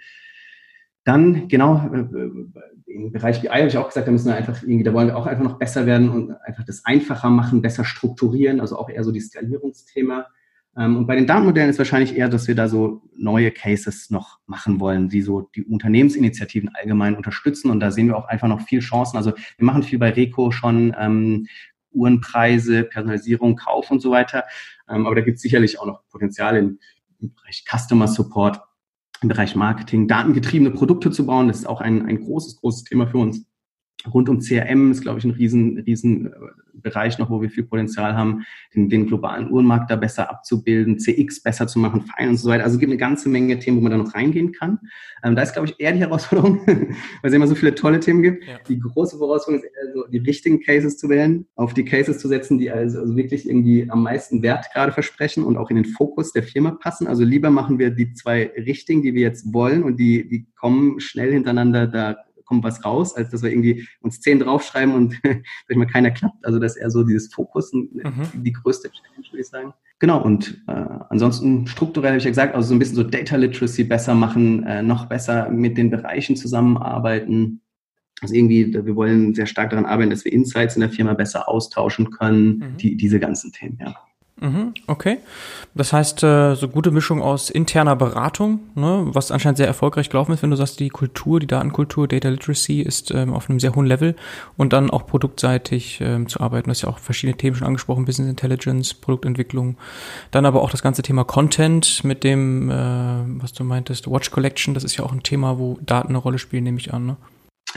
Dann, 1.05 1.47
genau, 1.47 1.89
äh, 1.93 1.99
äh, 1.99 2.31
im 2.87 3.11
Bereich 3.11 3.41
BI 3.41 3.47
habe 3.47 3.67
ich 3.67 3.77
auch 3.77 3.87
gesagt, 3.87 4.07
da 4.07 4.11
müssen 4.11 4.27
wir 4.27 4.35
einfach 4.35 4.61
irgendwie, 4.63 4.83
da 4.83 4.93
wollen 4.93 5.07
wir 5.07 5.17
auch 5.17 5.27
einfach 5.27 5.43
noch 5.43 5.59
besser 5.59 5.85
werden 5.85 6.09
und 6.09 6.31
einfach 6.43 6.65
das 6.65 6.83
einfacher 6.83 7.29
machen, 7.29 7.61
besser 7.61 7.85
strukturieren, 7.85 8.59
also 8.59 8.77
auch 8.77 8.89
eher 8.89 9.03
so 9.03 9.11
die 9.11 9.19
Skalierungsthema. 9.19 10.27
Ähm, 10.75 10.97
und 10.97 11.05
bei 11.05 11.15
den 11.15 11.27
Datenmodellen 11.27 11.69
ist 11.69 11.77
wahrscheinlich 11.77 12.17
eher, 12.17 12.27
dass 12.27 12.47
wir 12.47 12.55
da 12.55 12.67
so 12.67 13.03
neue 13.15 13.51
Cases 13.51 14.09
noch 14.09 14.39
machen 14.47 14.79
wollen, 14.79 15.07
die 15.07 15.21
so 15.21 15.41
die 15.55 15.63
Unternehmensinitiativen 15.63 16.71
allgemein 16.73 17.15
unterstützen. 17.15 17.69
Und 17.69 17.81
da 17.81 17.91
sehen 17.91 18.07
wir 18.07 18.17
auch 18.17 18.25
einfach 18.25 18.47
noch 18.47 18.61
viel 18.61 18.79
Chancen. 18.79 19.17
Also 19.17 19.31
wir 19.31 19.65
machen 19.65 19.83
viel 19.83 19.99
bei 19.99 20.09
Reco 20.09 20.49
schon, 20.49 20.95
ähm, 20.99 21.47
Uhrenpreise, 21.91 22.83
Personalisierung, 22.83 23.55
Kauf 23.55 23.91
und 23.91 24.01
so 24.01 24.09
weiter. 24.09 24.43
Ähm, 24.89 25.05
aber 25.05 25.15
da 25.15 25.21
gibt 25.21 25.35
es 25.35 25.43
sicherlich 25.43 25.79
auch 25.79 25.85
noch 25.85 26.01
Potenzial 26.09 26.57
im, 26.57 26.79
im 27.19 27.33
Bereich 27.33 27.63
Customer 27.69 28.07
Support 28.07 28.59
im 29.25 29.29
Bereich 29.29 29.55
Marketing, 29.55 30.07
datengetriebene 30.07 30.71
Produkte 30.71 31.09
zu 31.09 31.25
bauen. 31.25 31.47
Das 31.47 31.57
ist 31.57 31.65
auch 31.65 31.81
ein, 31.81 32.05
ein 32.05 32.23
großes, 32.23 32.57
großes 32.57 32.83
Thema 32.83 33.07
für 33.07 33.17
uns. 33.17 33.45
Rund 34.13 34.29
um 34.29 34.39
CRM 34.39 34.91
ist, 34.91 35.01
glaube 35.01 35.19
ich, 35.19 35.25
ein 35.25 35.31
riesen, 35.31 35.79
riesen 35.79 36.27
äh, 36.27 36.31
Bereich 36.73 37.17
noch, 37.17 37.29
wo 37.29 37.41
wir 37.41 37.49
viel 37.49 37.63
Potenzial 37.63 38.15
haben, 38.15 38.43
den, 38.75 38.89
den 38.89 39.07
globalen 39.07 39.49
Uhrenmarkt 39.49 39.89
da 39.89 39.95
besser 39.95 40.29
abzubilden, 40.29 40.99
CX 40.99 41.41
besser 41.41 41.67
zu 41.67 41.79
machen, 41.79 42.01
fein 42.01 42.29
und 42.29 42.37
so 42.37 42.49
weiter. 42.49 42.63
Also 42.63 42.75
es 42.75 42.79
gibt 42.79 42.91
eine 42.91 42.97
ganze 42.97 43.29
Menge 43.29 43.57
Themen, 43.59 43.77
wo 43.77 43.81
man 43.81 43.91
da 43.91 43.97
noch 43.97 44.13
reingehen 44.13 44.51
kann. 44.51 44.79
Ähm, 45.23 45.35
da 45.35 45.41
ist, 45.41 45.53
glaube 45.53 45.67
ich, 45.67 45.79
eher 45.79 45.93
die 45.93 45.99
Herausforderung, 45.99 46.59
weil 46.67 46.97
es 47.23 47.33
immer 47.33 47.47
so 47.47 47.55
viele 47.55 47.75
tolle 47.75 47.99
Themen 47.99 48.21
gibt. 48.21 48.45
Ja. 48.45 48.59
Die 48.67 48.79
große 48.79 49.17
Herausforderung 49.17 49.63
ist 49.63 49.71
eher 49.73 49.93
so, 49.93 50.07
die 50.07 50.17
richtigen 50.17 50.61
Cases 50.61 50.97
zu 50.97 51.09
wählen, 51.09 51.45
auf 51.55 51.73
die 51.73 51.85
Cases 51.85 52.19
zu 52.19 52.27
setzen, 52.27 52.59
die 52.59 52.69
also, 52.69 52.99
also 52.99 53.15
wirklich 53.15 53.47
irgendwie 53.47 53.89
am 53.89 54.03
meisten 54.03 54.41
Wert 54.43 54.67
gerade 54.73 54.91
versprechen 54.91 55.43
und 55.43 55.57
auch 55.57 55.69
in 55.69 55.77
den 55.77 55.85
Fokus 55.85 56.33
der 56.33 56.43
Firma 56.43 56.71
passen. 56.71 57.07
Also 57.07 57.23
lieber 57.23 57.49
machen 57.49 57.79
wir 57.79 57.89
die 57.89 58.13
zwei 58.13 58.51
richtigen, 58.57 59.01
die 59.01 59.13
wir 59.13 59.21
jetzt 59.21 59.53
wollen 59.53 59.83
und 59.83 59.97
die, 59.97 60.27
die 60.27 60.45
kommen 60.55 60.99
schnell 60.99 61.31
hintereinander 61.31 61.87
da 61.87 62.17
kommt 62.45 62.63
was 62.63 62.83
raus, 62.85 63.15
als 63.15 63.29
dass 63.29 63.43
wir 63.43 63.49
irgendwie 63.49 63.87
uns 64.01 64.21
zehn 64.21 64.39
draufschreiben 64.39 64.93
und 64.93 65.19
sag 65.67 65.77
mal 65.77 65.87
keiner 65.87 66.11
klappt. 66.11 66.45
Also 66.45 66.59
das 66.59 66.75
ist 66.75 66.81
eher 66.81 66.91
so 66.91 67.03
dieses 67.03 67.33
Fokus, 67.33 67.73
mhm. 67.73 67.91
die 68.33 68.53
größte 68.53 68.89
Challenge, 68.89 69.27
würde 69.31 69.41
ich 69.41 69.47
sagen. 69.47 69.73
Genau, 69.99 70.21
und 70.21 70.61
äh, 70.67 70.85
ansonsten 71.09 71.67
strukturell 71.67 72.11
habe 72.11 72.17
ich 72.17 72.25
ja 72.25 72.29
gesagt, 72.29 72.55
also 72.55 72.69
so 72.69 72.75
ein 72.75 72.79
bisschen 72.79 72.95
so 72.95 73.03
Data 73.03 73.35
Literacy 73.35 73.83
besser 73.83 74.13
machen, 74.13 74.63
äh, 74.63 74.81
noch 74.81 75.05
besser 75.05 75.49
mit 75.49 75.77
den 75.77 75.89
Bereichen 75.89 76.35
zusammenarbeiten. 76.35 77.61
Also 78.21 78.33
irgendwie, 78.33 78.73
wir 78.73 78.95
wollen 78.95 79.33
sehr 79.33 79.45
stark 79.45 79.71
daran 79.71 79.85
arbeiten, 79.85 80.09
dass 80.09 80.25
wir 80.25 80.33
Insights 80.33 80.75
in 80.75 80.81
der 80.81 80.89
Firma 80.89 81.13
besser 81.13 81.49
austauschen 81.49 82.11
können, 82.11 82.57
mhm. 82.57 82.77
die, 82.77 82.97
diese 82.97 83.19
ganzen 83.19 83.51
Themen, 83.51 83.77
ja. 83.79 83.95
Mhm, 84.37 84.73
okay. 84.87 85.19
Das 85.75 85.93
heißt, 85.93 86.21
äh, 86.23 86.55
so 86.55 86.67
gute 86.67 86.91
Mischung 86.91 87.21
aus 87.21 87.49
interner 87.49 87.95
Beratung, 87.95 88.59
ne, 88.75 89.05
was 89.07 89.31
anscheinend 89.31 89.57
sehr 89.57 89.67
erfolgreich 89.67 90.09
gelaufen 90.09 90.33
ist, 90.33 90.43
wenn 90.43 90.49
du 90.49 90.57
sagst, 90.57 90.81
die 90.81 90.89
Kultur, 90.89 91.39
die 91.39 91.47
Datenkultur, 91.47 92.05
Data 92.05 92.27
Literacy 92.27 92.81
ist 92.81 93.11
ähm, 93.11 93.33
auf 93.33 93.49
einem 93.49 93.61
sehr 93.61 93.75
hohen 93.75 93.85
Level 93.85 94.13
und 94.57 94.73
dann 94.73 94.89
auch 94.89 95.07
produktseitig 95.07 95.99
ähm, 96.01 96.27
zu 96.27 96.41
arbeiten. 96.41 96.65
Du 96.65 96.71
hast 96.71 96.81
ja 96.81 96.89
auch 96.89 96.99
verschiedene 96.99 97.37
Themen 97.37 97.55
schon 97.55 97.67
angesprochen, 97.67 98.03
Business 98.03 98.29
Intelligence, 98.29 98.93
Produktentwicklung, 98.93 99.77
dann 100.31 100.45
aber 100.45 100.63
auch 100.63 100.69
das 100.69 100.81
ganze 100.81 101.01
Thema 101.01 101.23
Content 101.23 102.03
mit 102.03 102.25
dem, 102.25 102.69
äh, 102.69 102.73
was 103.41 103.53
du 103.53 103.63
meintest, 103.63 104.11
Watch 104.11 104.31
Collection, 104.31 104.73
das 104.73 104.83
ist 104.83 104.97
ja 104.97 105.05
auch 105.05 105.13
ein 105.13 105.23
Thema, 105.23 105.59
wo 105.59 105.79
Daten 105.85 106.09
eine 106.09 106.17
Rolle 106.17 106.39
spielen, 106.39 106.65
nehme 106.65 106.79
ich 106.79 106.93
an. 106.93 107.05
Ne? 107.05 107.17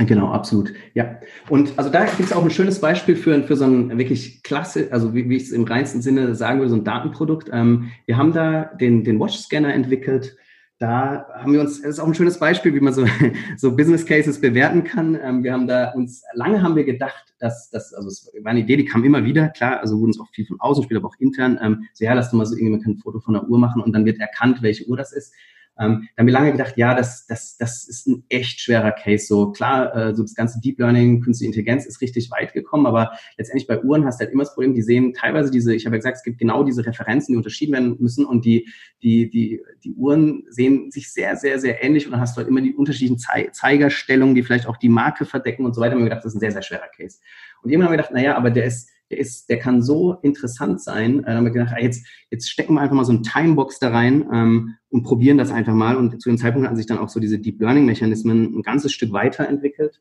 Genau, 0.07 0.31
absolut. 0.31 0.73
Ja. 0.95 1.19
Und 1.49 1.73
also 1.77 1.91
da 1.91 2.05
gibt 2.05 2.21
es 2.21 2.33
auch 2.33 2.45
ein 2.45 2.51
schönes 2.51 2.81
Beispiel 2.81 3.17
für, 3.17 3.43
für 3.43 3.57
so 3.57 3.65
ein 3.65 3.99
wirklich 3.99 4.43
klasse, 4.43 4.89
also 4.93 5.15
wie, 5.15 5.29
wie 5.29 5.37
ich 5.37 5.45
es 5.45 5.53
im 5.53 5.65
reinsten 5.65 6.03
Sinne 6.03 6.35
sagen 6.35 6.61
würde, 6.61 6.71
so 6.71 6.77
ein 6.77 6.85
Datenprodukt. 6.85 7.51
Ähm, 7.53 7.91
wir 8.07 8.17
haben 8.17 8.33
da 8.33 8.65
den, 8.81 9.03
den 9.03 9.19
Watch-Scanner 9.19 9.75
entwickelt. 9.75 10.37
Da 10.79 11.27
haben 11.35 11.53
wir 11.53 11.61
uns, 11.61 11.83
das 11.83 11.91
ist 11.91 11.99
auch 11.99 12.07
ein 12.07 12.15
schönes 12.15 12.39
Beispiel, 12.39 12.73
wie 12.75 12.81
man 12.81 12.93
so, 12.93 13.05
so 13.57 13.75
Business 13.75 14.07
Cases 14.07 14.41
bewerten 14.41 14.85
kann. 14.85 15.19
Ähm, 15.21 15.43
wir 15.43 15.53
haben 15.53 15.67
da 15.67 15.91
uns, 15.91 16.23
lange 16.35 16.63
haben 16.63 16.77
wir 16.77 16.85
gedacht, 16.85 17.35
dass 17.41 17.69
das, 17.71 17.93
also 17.93 18.07
es 18.09 18.31
war 18.41 18.51
eine 18.51 18.61
Idee, 18.61 18.77
die 18.77 18.85
kam 18.85 19.03
immer 19.03 19.25
wieder, 19.25 19.49
klar, 19.49 19.81
also 19.81 19.99
wurden 19.99 20.11
es 20.11 20.21
auch 20.21 20.29
viel 20.29 20.47
von 20.47 20.61
außen 20.61 20.85
spielt, 20.85 20.99
aber 20.99 21.09
auch 21.09 21.19
intern. 21.19 21.59
Ähm, 21.61 21.89
so, 21.93 22.05
ja, 22.05 22.15
lass 22.15 22.31
doch 22.31 22.39
mal 22.39 22.47
so 22.47 22.55
irgendwie, 22.55 22.73
man 22.73 22.83
kann 22.83 22.93
ein 22.93 22.99
Foto 22.99 23.19
von 23.19 23.35
einer 23.35 23.49
Uhr 23.49 23.59
machen 23.59 23.83
und 23.83 23.93
dann 23.93 24.05
wird 24.05 24.21
erkannt, 24.21 24.63
welche 24.63 24.87
Uhr 24.87 24.97
das 24.97 25.13
ist. 25.13 25.35
Ähm, 25.81 26.09
da 26.15 26.21
haben 26.21 26.27
wir 26.27 26.33
lange 26.33 26.53
gedacht, 26.53 26.77
ja, 26.77 26.95
das, 26.95 27.27
das, 27.27 27.57
das 27.57 27.87
ist 27.87 28.07
ein 28.07 28.25
echt 28.29 28.61
schwerer 28.61 28.93
Case. 28.93 29.27
So 29.27 29.53
klar, 29.53 29.95
äh, 29.95 30.15
so 30.15 30.23
das 30.23 30.35
ganze 30.35 30.61
Deep 30.61 30.79
Learning, 30.79 31.21
künstliche 31.21 31.49
Intelligenz 31.49 31.87
ist 31.87 32.01
richtig 32.01 32.31
weit 32.31 32.53
gekommen, 32.53 32.87
aber 32.87 33.13
letztendlich 33.37 33.67
bei 33.67 33.83
Uhren 33.83 34.05
hast 34.05 34.21
du 34.21 34.25
halt 34.25 34.33
immer 34.33 34.45
das 34.45 34.55
Problem, 34.55 34.75
die 34.75 34.83
sehen 34.83 35.15
teilweise 35.15 35.51
diese, 35.51 35.75
ich 35.75 35.87
habe 35.87 35.97
ja 35.97 35.99
gesagt, 35.99 36.17
es 36.17 36.23
gibt 36.23 36.39
genau 36.39 36.65
diese 36.65 36.85
Referenzen, 36.85 37.33
die 37.33 37.37
unterschieden 37.37 37.73
werden 37.73 37.97
müssen 37.99 38.25
und 38.25 38.45
die, 38.45 38.69
die, 39.03 39.31
die, 39.31 39.63
die 39.85 39.93
Uhren 39.93 40.45
sehen 40.49 40.91
sich 40.91 41.13
sehr, 41.13 41.37
sehr, 41.37 41.59
sehr 41.59 41.83
ähnlich 41.83 42.07
und 42.07 42.13
dann 42.13 42.21
hast 42.21 42.37
du 42.37 42.39
halt 42.39 42.49
immer 42.49 42.61
die 42.61 42.75
unterschiedlichen 42.75 43.19
Zei 43.19 43.49
Zeigerstellungen, 43.53 44.35
die 44.35 44.43
vielleicht 44.43 44.67
auch 44.67 44.77
die 44.77 44.89
Marke 44.89 45.25
verdecken 45.25 45.65
und 45.65 45.75
so 45.75 45.81
weiter. 45.81 45.93
Und 45.93 45.99
wir 45.99 46.05
haben 46.05 46.11
gedacht, 46.11 46.25
das 46.25 46.33
ist 46.33 46.37
ein 46.37 46.41
sehr, 46.41 46.53
sehr 46.53 46.63
schwerer 46.63 46.89
Case. 46.97 47.19
Und 47.63 47.71
irgendwann 47.71 47.89
haben 47.89 47.93
wir 47.93 47.99
gedacht, 47.99 48.13
naja, 48.13 48.37
aber 48.37 48.51
der 48.51 48.65
ist, 48.65 48.91
der 49.11 49.19
ist, 49.19 49.49
der 49.49 49.59
kann 49.59 49.83
so 49.83 50.15
interessant 50.23 50.81
sein. 50.81 51.21
Äh, 51.21 51.27
da 51.27 51.37
haben 51.37 51.45
wir 51.45 51.53
gedacht, 51.53 51.75
jetzt, 51.81 52.07
jetzt 52.31 52.51
stecken 52.51 52.75
wir 52.75 52.81
einfach 52.81 52.97
mal 52.97 53.05
so 53.05 53.13
ein 53.13 53.23
Timebox 53.23 53.79
da 53.79 53.91
rein 53.91 54.29
ähm, 54.33 54.75
und 54.91 55.03
probieren 55.03 55.39
das 55.39 55.51
einfach 55.51 55.75
mal. 55.75 55.97
Und 55.97 56.21
zu 56.21 56.29
dem 56.29 56.39
Zeitpunkt 56.39 56.67
hatten 56.67 56.77
sich 56.77 56.87
dann 56.87 56.99
auch 56.99 57.09
so 57.09 57.21
diese 57.21 57.39
Deep 57.39 57.61
Learning 57.61 57.87
Mechanismen 57.87 58.59
ein 58.59 58.63
ganzes 58.63 58.93
Stück 58.93 59.13
weiterentwickelt. 59.13 60.01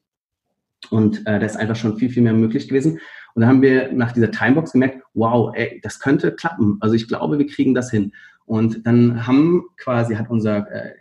Und 0.89 1.19
äh, 1.21 1.39
da 1.39 1.45
ist 1.45 1.57
einfach 1.57 1.75
schon 1.75 1.97
viel, 1.97 2.09
viel 2.09 2.23
mehr 2.23 2.33
möglich 2.33 2.67
gewesen. 2.67 2.99
Und 3.33 3.41
da 3.41 3.47
haben 3.47 3.61
wir 3.61 3.91
nach 3.93 4.11
dieser 4.11 4.31
Timebox 4.31 4.73
gemerkt, 4.73 5.03
wow, 5.13 5.51
ey, 5.55 5.79
das 5.83 5.99
könnte 5.99 6.33
klappen. 6.33 6.77
Also 6.81 6.95
ich 6.95 7.07
glaube, 7.07 7.37
wir 7.37 7.47
kriegen 7.47 7.73
das 7.73 7.91
hin. 7.91 8.13
Und 8.45 8.85
dann 8.85 9.27
haben 9.27 9.65
quasi, 9.77 10.15
hat 10.15 10.29
unser 10.29 10.69
äh, 10.71 10.93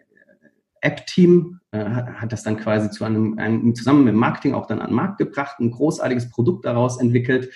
App-Team, 0.80 1.60
äh, 1.72 1.84
hat 1.84 2.32
das 2.32 2.42
dann 2.42 2.56
quasi 2.56 2.90
zu 2.90 3.04
einem, 3.04 3.38
einem, 3.38 3.74
zusammen 3.74 4.04
mit 4.04 4.14
Marketing 4.14 4.54
auch 4.54 4.66
dann 4.66 4.80
an 4.80 4.90
den 4.90 4.96
Markt 4.96 5.18
gebracht, 5.18 5.58
ein 5.60 5.70
großartiges 5.70 6.30
Produkt 6.30 6.64
daraus 6.64 7.00
entwickelt 7.00 7.50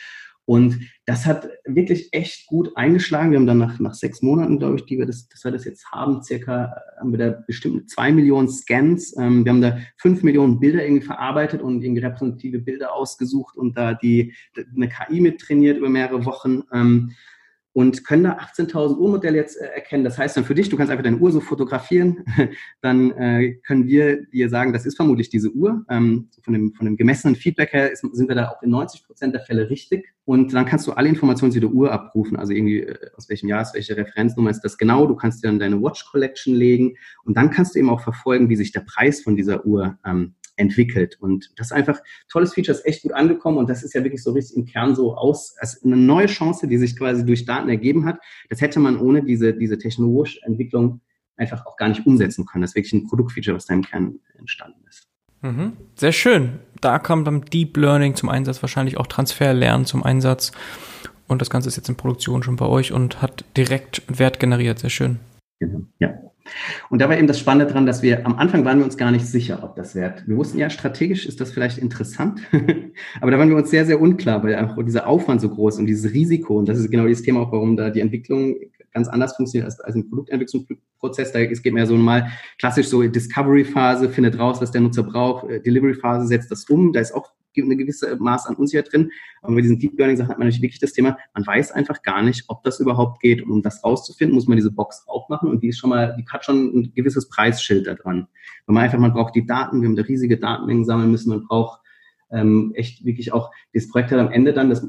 und 0.50 0.80
das 1.06 1.26
hat 1.26 1.48
wirklich 1.64 2.08
echt 2.10 2.48
gut 2.48 2.76
eingeschlagen. 2.76 3.30
Wir 3.30 3.38
haben 3.38 3.46
dann 3.46 3.58
nach, 3.58 3.78
nach 3.78 3.94
sechs 3.94 4.20
Monaten, 4.20 4.58
glaube 4.58 4.74
ich, 4.74 4.84
die 4.84 4.98
wir 4.98 5.06
das, 5.06 5.28
dass 5.28 5.44
wir 5.44 5.52
das 5.52 5.64
jetzt 5.64 5.92
haben, 5.92 6.24
circa 6.24 6.74
haben 6.98 7.12
wir 7.12 7.18
da 7.18 7.44
bestimmt 7.46 7.88
zwei 7.88 8.10
Millionen 8.10 8.48
Scans. 8.48 9.16
Ähm, 9.16 9.44
wir 9.44 9.52
haben 9.52 9.60
da 9.60 9.78
fünf 9.96 10.24
Millionen 10.24 10.58
Bilder 10.58 10.82
irgendwie 10.84 11.06
verarbeitet 11.06 11.62
und 11.62 11.84
irgendwie 11.84 12.00
repräsentative 12.02 12.58
Bilder 12.58 12.92
ausgesucht 12.92 13.56
und 13.56 13.78
da 13.78 13.94
die 13.94 14.34
eine 14.74 14.88
KI 14.88 15.20
mit 15.20 15.40
trainiert 15.40 15.78
über 15.78 15.88
mehrere 15.88 16.24
Wochen. 16.24 16.64
Ähm, 16.72 17.12
und 17.72 18.04
können 18.04 18.24
da 18.24 18.38
18.000 18.38 18.96
Uhrmodelle 18.98 19.36
jetzt 19.36 19.56
äh, 19.56 19.66
erkennen. 19.66 20.02
Das 20.02 20.18
heißt 20.18 20.36
dann 20.36 20.44
für 20.44 20.54
dich, 20.54 20.68
du 20.68 20.76
kannst 20.76 20.90
einfach 20.90 21.04
deine 21.04 21.18
Uhr 21.18 21.30
so 21.30 21.40
fotografieren, 21.40 22.24
dann 22.80 23.12
äh, 23.12 23.54
können 23.66 23.86
wir 23.86 24.26
dir 24.26 24.48
sagen, 24.48 24.72
das 24.72 24.86
ist 24.86 24.96
vermutlich 24.96 25.28
diese 25.28 25.50
Uhr. 25.50 25.84
Ähm, 25.88 26.28
von, 26.42 26.52
dem, 26.52 26.72
von 26.74 26.86
dem 26.86 26.96
gemessenen 26.96 27.36
Feedback 27.36 27.72
her 27.72 27.92
ist, 27.92 28.00
sind 28.00 28.28
wir 28.28 28.34
da 28.34 28.48
auch 28.48 28.62
in 28.62 28.70
90 28.70 29.04
Prozent 29.04 29.34
der 29.34 29.42
Fälle 29.42 29.70
richtig. 29.70 30.12
Und 30.24 30.52
dann 30.52 30.66
kannst 30.66 30.86
du 30.86 30.92
alle 30.92 31.08
Informationen 31.08 31.52
zu 31.52 31.60
der 31.60 31.70
Uhr 31.70 31.92
abrufen, 31.92 32.36
also 32.36 32.52
irgendwie 32.52 32.80
äh, 32.80 32.96
aus 33.16 33.28
welchem 33.28 33.48
Jahr 33.48 33.62
ist, 33.62 33.74
welche 33.74 33.96
Referenznummer 33.96 34.50
ist 34.50 34.62
das 34.62 34.76
genau. 34.76 35.06
Du 35.06 35.14
kannst 35.14 35.42
dir 35.42 35.48
dann 35.48 35.58
deine 35.58 35.80
Watch 35.80 36.04
Collection 36.10 36.54
legen 36.54 36.96
und 37.24 37.36
dann 37.36 37.50
kannst 37.50 37.74
du 37.74 37.78
eben 37.78 37.90
auch 37.90 38.00
verfolgen, 38.00 38.48
wie 38.48 38.56
sich 38.56 38.72
der 38.72 38.80
Preis 38.80 39.22
von 39.22 39.36
dieser 39.36 39.64
Uhr 39.64 39.98
ähm, 40.04 40.34
entwickelt. 40.56 41.16
Und 41.20 41.50
das 41.56 41.68
ist 41.68 41.72
einfach 41.72 42.00
tolles 42.28 42.54
Feature, 42.54 42.76
ist 42.76 42.86
echt 42.86 43.02
gut 43.02 43.12
angekommen 43.12 43.58
und 43.58 43.68
das 43.68 43.82
ist 43.82 43.94
ja 43.94 44.02
wirklich 44.02 44.22
so 44.22 44.32
richtig 44.32 44.56
im 44.56 44.66
Kern 44.66 44.94
so 44.94 45.14
aus, 45.14 45.54
als 45.58 45.82
eine 45.84 45.96
neue 45.96 46.26
Chance, 46.26 46.68
die 46.68 46.78
sich 46.78 46.96
quasi 46.96 47.24
durch 47.24 47.44
Daten 47.44 47.68
ergeben 47.68 48.06
hat. 48.06 48.18
Das 48.48 48.60
hätte 48.60 48.80
man 48.80 48.98
ohne 48.98 49.22
diese, 49.22 49.54
diese 49.54 49.78
technologische 49.78 50.40
Entwicklung 50.42 51.00
einfach 51.36 51.66
auch 51.66 51.76
gar 51.76 51.88
nicht 51.88 52.06
umsetzen 52.06 52.46
können. 52.46 52.62
Das 52.62 52.72
ist 52.72 52.76
wirklich 52.76 52.92
ein 52.92 53.06
Produktfeature, 53.06 53.56
was 53.56 53.66
da 53.66 53.74
im 53.74 53.82
Kern 53.82 54.20
entstanden 54.38 54.84
ist. 54.88 55.08
Mhm. 55.42 55.72
Sehr 55.96 56.12
schön. 56.12 56.58
Da 56.80 56.98
kommt 56.98 57.26
dann 57.26 57.42
Deep 57.42 57.76
Learning 57.76 58.14
zum 58.14 58.28
Einsatz, 58.28 58.62
wahrscheinlich 58.62 58.98
auch 58.98 59.06
Transferlernen 59.06 59.86
zum 59.86 60.02
Einsatz. 60.02 60.52
Und 61.26 61.40
das 61.40 61.50
Ganze 61.50 61.68
ist 61.68 61.76
jetzt 61.76 61.88
in 61.88 61.96
Produktion 61.96 62.42
schon 62.42 62.56
bei 62.56 62.66
euch 62.66 62.92
und 62.92 63.22
hat 63.22 63.44
direkt 63.56 64.02
Wert 64.08 64.40
generiert. 64.40 64.80
Sehr 64.80 64.90
schön. 64.90 65.20
Genau. 65.60 65.82
Ja. 65.98 66.14
Und 66.88 67.00
da 67.00 67.08
war 67.08 67.16
eben 67.16 67.26
das 67.26 67.38
Spannende 67.38 67.72
dran, 67.72 67.86
dass 67.86 68.02
wir 68.02 68.26
am 68.26 68.36
Anfang 68.36 68.64
waren 68.64 68.78
wir 68.78 68.84
uns 68.84 68.96
gar 68.96 69.10
nicht 69.10 69.26
sicher, 69.26 69.60
ob 69.62 69.76
das 69.76 69.94
wert. 69.94 70.26
Wir 70.26 70.36
wussten 70.36 70.58
ja, 70.58 70.70
strategisch 70.70 71.26
ist 71.26 71.40
das 71.40 71.52
vielleicht 71.52 71.78
interessant, 71.78 72.40
aber 73.20 73.30
da 73.30 73.38
waren 73.38 73.48
wir 73.48 73.56
uns 73.56 73.70
sehr, 73.70 73.86
sehr 73.86 74.00
unklar, 74.00 74.42
weil 74.42 74.54
einfach 74.54 74.76
dieser 74.84 75.06
Aufwand 75.06 75.40
so 75.40 75.48
groß 75.48 75.78
und 75.78 75.86
dieses 75.86 76.12
Risiko, 76.12 76.58
und 76.58 76.68
das 76.68 76.78
ist 76.78 76.90
genau 76.90 77.06
dieses 77.06 77.22
Thema 77.22 77.40
auch, 77.40 77.52
warum 77.52 77.76
da 77.76 77.90
die 77.90 78.00
Entwicklung 78.00 78.56
ganz 78.92 79.08
anders 79.08 79.36
funktioniert 79.36 79.66
als, 79.66 79.80
als 79.80 79.94
ein 79.94 80.08
Produktentwicklungsprozess. 80.08 80.89
Da 81.02 81.40
es 81.40 81.62
geht 81.62 81.72
mehr 81.72 81.86
so 81.86 81.96
mal 81.96 82.30
klassisch 82.58 82.88
so 82.88 83.02
Discovery-Phase, 83.02 84.08
findet 84.10 84.38
raus, 84.38 84.60
was 84.60 84.70
der 84.70 84.80
Nutzer 84.80 85.02
braucht, 85.02 85.48
äh, 85.48 85.60
Delivery-Phase 85.60 86.26
setzt 86.26 86.50
das 86.50 86.64
um. 86.64 86.92
Da 86.92 87.00
ist 87.00 87.12
auch 87.12 87.32
eine 87.56 87.76
gewisse 87.76 88.16
Maß 88.16 88.46
an 88.46 88.54
Unsicherheit 88.56 88.92
drin. 88.92 89.10
Aber 89.42 89.54
bei 89.54 89.60
diesen 89.60 89.78
Deep 89.78 89.98
Learning 89.98 90.16
Sachen 90.16 90.28
hat 90.28 90.38
man 90.38 90.46
natürlich 90.46 90.62
wirklich 90.62 90.80
das 90.80 90.92
Thema, 90.92 91.18
man 91.34 91.46
weiß 91.46 91.72
einfach 91.72 92.02
gar 92.02 92.22
nicht, 92.22 92.44
ob 92.48 92.62
das 92.62 92.80
überhaupt 92.80 93.20
geht. 93.20 93.42
Und 93.42 93.50
um 93.50 93.62
das 93.62 93.82
rauszufinden, 93.84 94.34
muss 94.34 94.46
man 94.46 94.56
diese 94.56 94.70
Box 94.70 95.04
aufmachen 95.06 95.48
und 95.48 95.62
die 95.62 95.68
ist 95.68 95.78
schon 95.78 95.90
mal, 95.90 96.14
die 96.18 96.24
hat 96.30 96.44
schon 96.44 96.66
ein 96.74 96.92
gewisses 96.94 97.28
Preisschild 97.28 97.86
da 97.86 97.94
dran. 97.94 98.28
Weil 98.66 98.74
man 98.74 98.84
einfach, 98.84 98.98
man 98.98 99.12
braucht 99.12 99.34
die 99.34 99.46
Daten, 99.46 99.80
wir 99.80 99.88
haben 99.88 99.96
da 99.96 100.02
riesige 100.02 100.38
Datenmengen 100.38 100.84
sammeln 100.84 101.10
müssen, 101.10 101.30
man 101.30 101.46
braucht 101.46 101.80
ähm, 102.30 102.72
echt 102.74 103.04
wirklich 103.04 103.32
auch, 103.32 103.50
das 103.74 103.88
Projekt 103.88 104.12
hat 104.12 104.20
am 104.20 104.30
Ende 104.30 104.52
dann, 104.52 104.70
das 104.70 104.86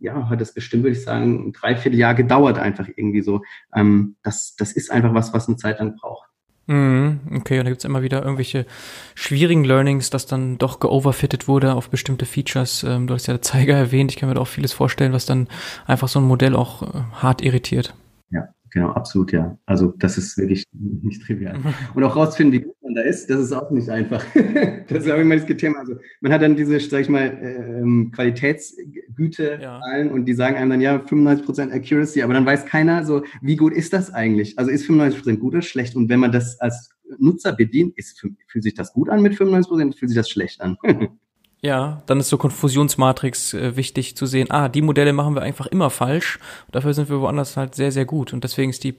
ja, 0.00 0.28
hat 0.28 0.40
es 0.40 0.52
bestimmt, 0.52 0.84
würde 0.84 0.96
ich 0.96 1.04
sagen, 1.04 1.48
ein 1.48 1.52
Dreivierteljahr 1.52 2.14
gedauert 2.14 2.58
einfach 2.58 2.88
irgendwie 2.94 3.22
so. 3.22 3.42
Ähm, 3.74 4.16
das, 4.22 4.54
das 4.56 4.72
ist 4.72 4.90
einfach 4.90 5.14
was, 5.14 5.32
was 5.32 5.48
eine 5.48 5.56
Zeit 5.56 5.78
lang 5.78 5.96
braucht. 5.96 6.28
Mhm, 6.68 7.20
okay, 7.36 7.60
und 7.60 7.64
da 7.64 7.70
gibt's 7.70 7.84
immer 7.84 8.02
wieder 8.02 8.22
irgendwelche 8.22 8.66
schwierigen 9.14 9.62
Learnings, 9.62 10.10
dass 10.10 10.26
dann 10.26 10.58
doch 10.58 10.80
geoverfittet 10.80 11.46
wurde 11.46 11.74
auf 11.74 11.90
bestimmte 11.90 12.26
Features. 12.26 12.82
Ähm, 12.82 13.06
du 13.06 13.14
hast 13.14 13.28
ja 13.28 13.40
Zeiger 13.40 13.76
erwähnt, 13.76 14.10
ich 14.10 14.16
kann 14.16 14.28
mir 14.28 14.34
da 14.34 14.40
auch 14.40 14.48
vieles 14.48 14.72
vorstellen, 14.72 15.12
was 15.12 15.26
dann 15.26 15.46
einfach 15.86 16.08
so 16.08 16.18
ein 16.18 16.26
Modell 16.26 16.56
auch 16.56 16.82
äh, 16.82 17.02
hart 17.12 17.40
irritiert. 17.42 17.94
Ja, 18.30 18.48
genau, 18.70 18.90
absolut, 18.90 19.30
ja. 19.30 19.56
Also 19.64 19.94
das 19.96 20.18
ist 20.18 20.38
wirklich 20.38 20.64
nicht 20.72 21.22
trivial. 21.22 21.56
Und 21.94 22.02
auch 22.02 22.16
rausfinden, 22.16 22.52
wie 22.52 22.64
gut 22.64 22.76
da 22.96 23.02
ist, 23.02 23.28
das 23.28 23.40
ist 23.40 23.52
auch 23.52 23.70
nicht 23.70 23.90
einfach. 23.90 24.24
das 24.88 25.04
ist 25.04 25.10
auch 25.10 25.18
immer 25.18 25.36
das 25.36 25.44
Thema. 25.58 25.80
Also 25.80 25.96
man 26.22 26.32
hat 26.32 26.40
dann 26.40 26.56
diese, 26.56 26.80
sag 26.80 27.02
ich 27.02 27.08
mal, 27.08 27.38
ähm, 27.42 28.10
Qualitätsgüte 28.14 29.58
ja. 29.60 29.80
und 30.10 30.24
die 30.24 30.34
sagen 30.34 30.56
einem 30.56 30.70
dann, 30.70 30.80
ja, 30.80 30.96
95% 30.96 31.72
Accuracy, 31.72 32.22
aber 32.22 32.32
dann 32.32 32.46
weiß 32.46 32.64
keiner 32.64 33.04
so, 33.04 33.22
wie 33.42 33.56
gut 33.56 33.74
ist 33.74 33.92
das 33.92 34.12
eigentlich? 34.12 34.58
Also 34.58 34.70
ist 34.70 34.88
95% 34.88 35.36
gut 35.36 35.52
oder 35.52 35.62
schlecht? 35.62 35.94
Und 35.94 36.08
wenn 36.08 36.20
man 36.20 36.32
das 36.32 36.58
als 36.60 36.90
Nutzer 37.18 37.52
bedient, 37.52 37.96
ist, 37.98 38.18
fühlt 38.48 38.64
sich 38.64 38.74
das 38.74 38.92
gut 38.94 39.10
an 39.10 39.20
mit 39.20 39.34
95%, 39.34 39.96
fühlt 39.96 40.10
sich 40.10 40.16
das 40.16 40.30
schlecht 40.30 40.60
an. 40.62 40.78
Ja, 41.62 42.02
dann 42.06 42.20
ist 42.20 42.28
so 42.28 42.36
Konfusionsmatrix 42.36 43.54
äh, 43.54 43.76
wichtig 43.76 44.16
zu 44.16 44.26
sehen, 44.26 44.50
ah, 44.50 44.68
die 44.68 44.82
Modelle 44.82 45.12
machen 45.12 45.34
wir 45.34 45.42
einfach 45.42 45.66
immer 45.66 45.90
falsch. 45.90 46.38
Dafür 46.70 46.92
sind 46.92 47.08
wir 47.08 47.20
woanders 47.20 47.56
halt 47.56 47.74
sehr, 47.74 47.90
sehr 47.90 48.04
gut. 48.04 48.32
Und 48.32 48.44
deswegen 48.44 48.70
ist 48.70 48.84
die 48.84 48.94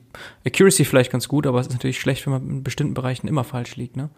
Accuracy 0.46 0.84
vielleicht 0.84 1.12
ganz 1.12 1.28
gut, 1.28 1.46
aber 1.46 1.60
es 1.60 1.68
ist 1.68 1.74
natürlich 1.74 2.00
schlecht, 2.00 2.26
wenn 2.26 2.34
man 2.34 2.50
in 2.50 2.64
bestimmten 2.64 2.94
Bereichen 2.94 3.28
immer 3.28 3.44
falsch 3.44 3.76
liegt, 3.76 3.96
ne? 3.96 4.10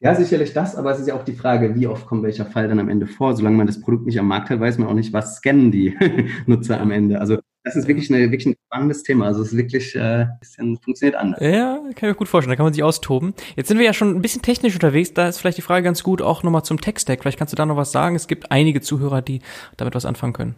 Ja, 0.00 0.14
sicherlich 0.14 0.52
das, 0.52 0.76
aber 0.76 0.92
es 0.92 1.00
ist 1.00 1.08
ja 1.08 1.14
auch 1.14 1.24
die 1.24 1.32
Frage, 1.32 1.74
wie 1.74 1.88
oft 1.88 2.06
kommt 2.06 2.22
welcher 2.22 2.46
Fall 2.46 2.68
dann 2.68 2.78
am 2.78 2.88
Ende 2.88 3.08
vor. 3.08 3.34
Solange 3.34 3.56
man 3.56 3.66
das 3.66 3.80
Produkt 3.80 4.06
nicht 4.06 4.20
am 4.20 4.28
Markt 4.28 4.48
hat, 4.48 4.60
weiß 4.60 4.78
man 4.78 4.88
auch 4.88 4.94
nicht, 4.94 5.12
was 5.12 5.36
scannen 5.36 5.72
die 5.72 5.96
Nutzer 6.46 6.80
am 6.80 6.92
Ende. 6.92 7.20
Also 7.20 7.38
das 7.68 7.76
ist 7.76 7.88
wirklich, 7.88 8.10
eine, 8.10 8.30
wirklich 8.30 8.46
ein 8.46 8.56
spannendes 8.66 9.02
Thema. 9.02 9.26
Also 9.26 9.42
es 9.42 9.52
ist 9.52 9.56
wirklich 9.56 9.94
äh, 9.94 10.26
bisschen, 10.40 10.78
funktioniert 10.78 11.16
anders. 11.16 11.40
Ja, 11.40 11.76
kann 11.76 11.92
ich 11.94 12.02
mir 12.02 12.14
gut 12.14 12.28
vorstellen. 12.28 12.50
Da 12.50 12.56
kann 12.56 12.66
man 12.66 12.72
sich 12.72 12.82
austoben. 12.82 13.34
Jetzt 13.56 13.68
sind 13.68 13.78
wir 13.78 13.84
ja 13.84 13.92
schon 13.92 14.14
ein 14.14 14.22
bisschen 14.22 14.42
technisch 14.42 14.74
unterwegs. 14.74 15.12
Da 15.14 15.28
ist 15.28 15.38
vielleicht 15.38 15.58
die 15.58 15.62
Frage 15.62 15.84
ganz 15.84 16.02
gut 16.02 16.22
auch 16.22 16.42
nochmal 16.42 16.64
zum 16.64 16.80
Tech-Stack. 16.80 17.20
Vielleicht 17.20 17.38
kannst 17.38 17.52
du 17.52 17.56
da 17.56 17.66
noch 17.66 17.76
was 17.76 17.92
sagen. 17.92 18.16
Es 18.16 18.26
gibt 18.26 18.50
einige 18.50 18.80
Zuhörer, 18.80 19.22
die 19.22 19.40
damit 19.76 19.94
was 19.94 20.06
anfangen 20.06 20.32
können. 20.32 20.54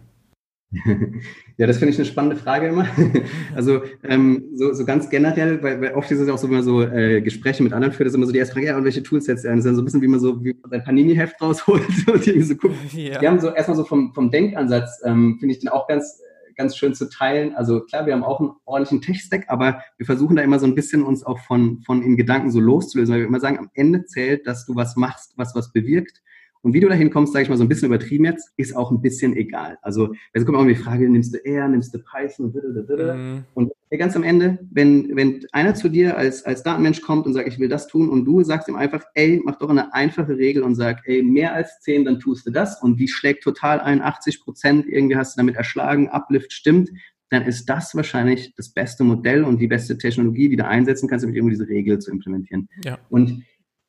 Ja, 1.57 1.67
das 1.67 1.77
finde 1.77 1.91
ich 1.91 1.99
eine 1.99 2.05
spannende 2.05 2.37
Frage 2.37 2.69
immer. 2.69 2.87
Also 3.55 3.81
ähm, 4.03 4.45
so, 4.55 4.73
so 4.73 4.83
ganz 4.83 5.09
generell, 5.09 5.61
weil, 5.61 5.79
weil 5.79 5.93
oft 5.93 6.09
ist 6.09 6.19
es 6.19 6.27
ja 6.27 6.33
auch 6.33 6.37
so, 6.37 6.47
wenn 6.47 6.55
man 6.55 6.63
so 6.63 6.81
äh, 6.81 7.21
Gespräche 7.21 7.61
mit 7.61 7.73
anderen 7.73 7.93
führt, 7.93 8.07
ist 8.07 8.15
immer 8.15 8.25
so 8.25 8.31
die 8.31 8.39
erste 8.39 8.53
Frage, 8.53 8.67
ja, 8.67 8.77
und 8.77 8.83
welche 8.83 9.03
Toolsets? 9.03 9.43
Das 9.43 9.53
ist 9.53 9.65
dann 9.65 9.75
so 9.75 9.81
ein 9.81 9.85
bisschen 9.85 10.01
wie 10.01 10.07
man 10.07 10.19
so 10.19 10.43
wie 10.43 10.55
sein 10.69 10.83
Panini-Heft 10.83 11.39
rausholt 11.39 11.83
und 12.07 12.25
irgendwie 12.25 12.41
so 12.41 12.55
guckt. 12.55 12.75
Ja. 12.93 13.21
Wir 13.21 13.29
haben 13.29 13.39
so 13.39 13.49
erstmal 13.53 13.77
so 13.77 13.83
vom, 13.83 14.13
vom 14.13 14.31
Denkansatz, 14.31 15.01
ähm, 15.05 15.37
finde 15.39 15.53
ich 15.53 15.59
den 15.59 15.69
auch 15.69 15.87
ganz, 15.87 16.21
ganz 16.61 16.77
schön 16.77 16.93
zu 16.93 17.09
teilen. 17.09 17.55
Also 17.55 17.81
klar, 17.81 18.05
wir 18.05 18.13
haben 18.13 18.23
auch 18.23 18.39
einen 18.39 18.51
ordentlichen 18.65 19.01
Tech-Stack, 19.01 19.45
aber 19.49 19.81
wir 19.97 20.05
versuchen 20.05 20.35
da 20.35 20.43
immer 20.43 20.59
so 20.59 20.67
ein 20.67 20.75
bisschen 20.75 21.03
uns 21.03 21.23
auch 21.25 21.39
von, 21.39 21.81
von 21.81 22.03
in 22.03 22.17
Gedanken 22.17 22.51
so 22.51 22.59
loszulösen, 22.59 23.13
weil 23.13 23.21
wir 23.21 23.27
immer 23.27 23.39
sagen, 23.39 23.57
am 23.57 23.71
Ende 23.73 24.05
zählt, 24.05 24.45
dass 24.45 24.65
du 24.65 24.75
was 24.75 24.95
machst, 24.95 25.33
was 25.37 25.55
was 25.55 25.71
bewirkt 25.73 26.21
und 26.63 26.73
wie 26.73 26.79
du 26.79 26.87
dahin 26.87 27.09
kommst, 27.09 27.33
sage 27.33 27.43
ich 27.43 27.49
mal 27.49 27.57
so 27.57 27.63
ein 27.63 27.69
bisschen 27.69 27.87
übertrieben 27.87 28.25
jetzt, 28.25 28.51
ist 28.57 28.75
auch 28.75 28.91
ein 28.91 29.01
bisschen 29.01 29.35
egal. 29.35 29.77
Also 29.81 30.13
es 30.33 30.45
kommt 30.45 30.57
auch 30.57 30.61
immer 30.61 30.73
die 30.73 30.75
Frage, 30.75 31.09
nimmst 31.09 31.33
du 31.33 31.43
R, 31.43 31.67
nimmst 31.67 31.93
du 31.93 31.99
Python 31.99 32.53
mhm. 32.53 33.45
und 33.53 33.71
ganz 33.97 34.15
am 34.15 34.23
Ende, 34.23 34.59
wenn, 34.71 35.15
wenn 35.15 35.41
einer 35.51 35.73
zu 35.75 35.89
dir 35.89 36.17
als, 36.17 36.45
als 36.45 36.63
Datenmensch 36.63 37.01
kommt 37.01 37.25
und 37.25 37.33
sagt, 37.33 37.47
ich 37.47 37.59
will 37.59 37.67
das 37.67 37.87
tun 37.87 38.09
und 38.09 38.25
du 38.25 38.43
sagst 38.43 38.67
ihm 38.69 38.75
einfach, 38.75 39.03
ey, 39.15 39.41
mach 39.43 39.57
doch 39.57 39.69
eine 39.69 39.93
einfache 39.93 40.37
Regel 40.37 40.63
und 40.63 40.75
sag, 40.75 41.01
ey, 41.05 41.23
mehr 41.23 41.53
als 41.53 41.79
10, 41.81 42.05
dann 42.05 42.19
tust 42.19 42.45
du 42.45 42.51
das 42.51 42.81
und 42.81 42.97
die 42.99 43.07
schlägt 43.07 43.43
total 43.43 43.79
ein, 43.81 44.01
80 44.01 44.41
Prozent, 44.41 44.85
irgendwie 44.87 45.17
hast 45.17 45.35
du 45.35 45.41
damit 45.41 45.55
erschlagen, 45.55 46.09
Uplift 46.09 46.53
stimmt, 46.53 46.89
dann 47.31 47.43
ist 47.43 47.65
das 47.65 47.95
wahrscheinlich 47.95 48.53
das 48.55 48.69
beste 48.69 49.03
Modell 49.05 49.43
und 49.45 49.59
die 49.59 49.67
beste 49.67 49.97
Technologie, 49.97 50.49
die 50.49 50.57
du 50.57 50.67
einsetzen 50.67 51.07
kannst, 51.07 51.25
um 51.25 51.33
irgendwie 51.33 51.53
diese 51.53 51.67
Regel 51.67 51.97
zu 51.99 52.11
implementieren. 52.11 52.67
Ja. 52.83 52.99
Und 53.09 53.43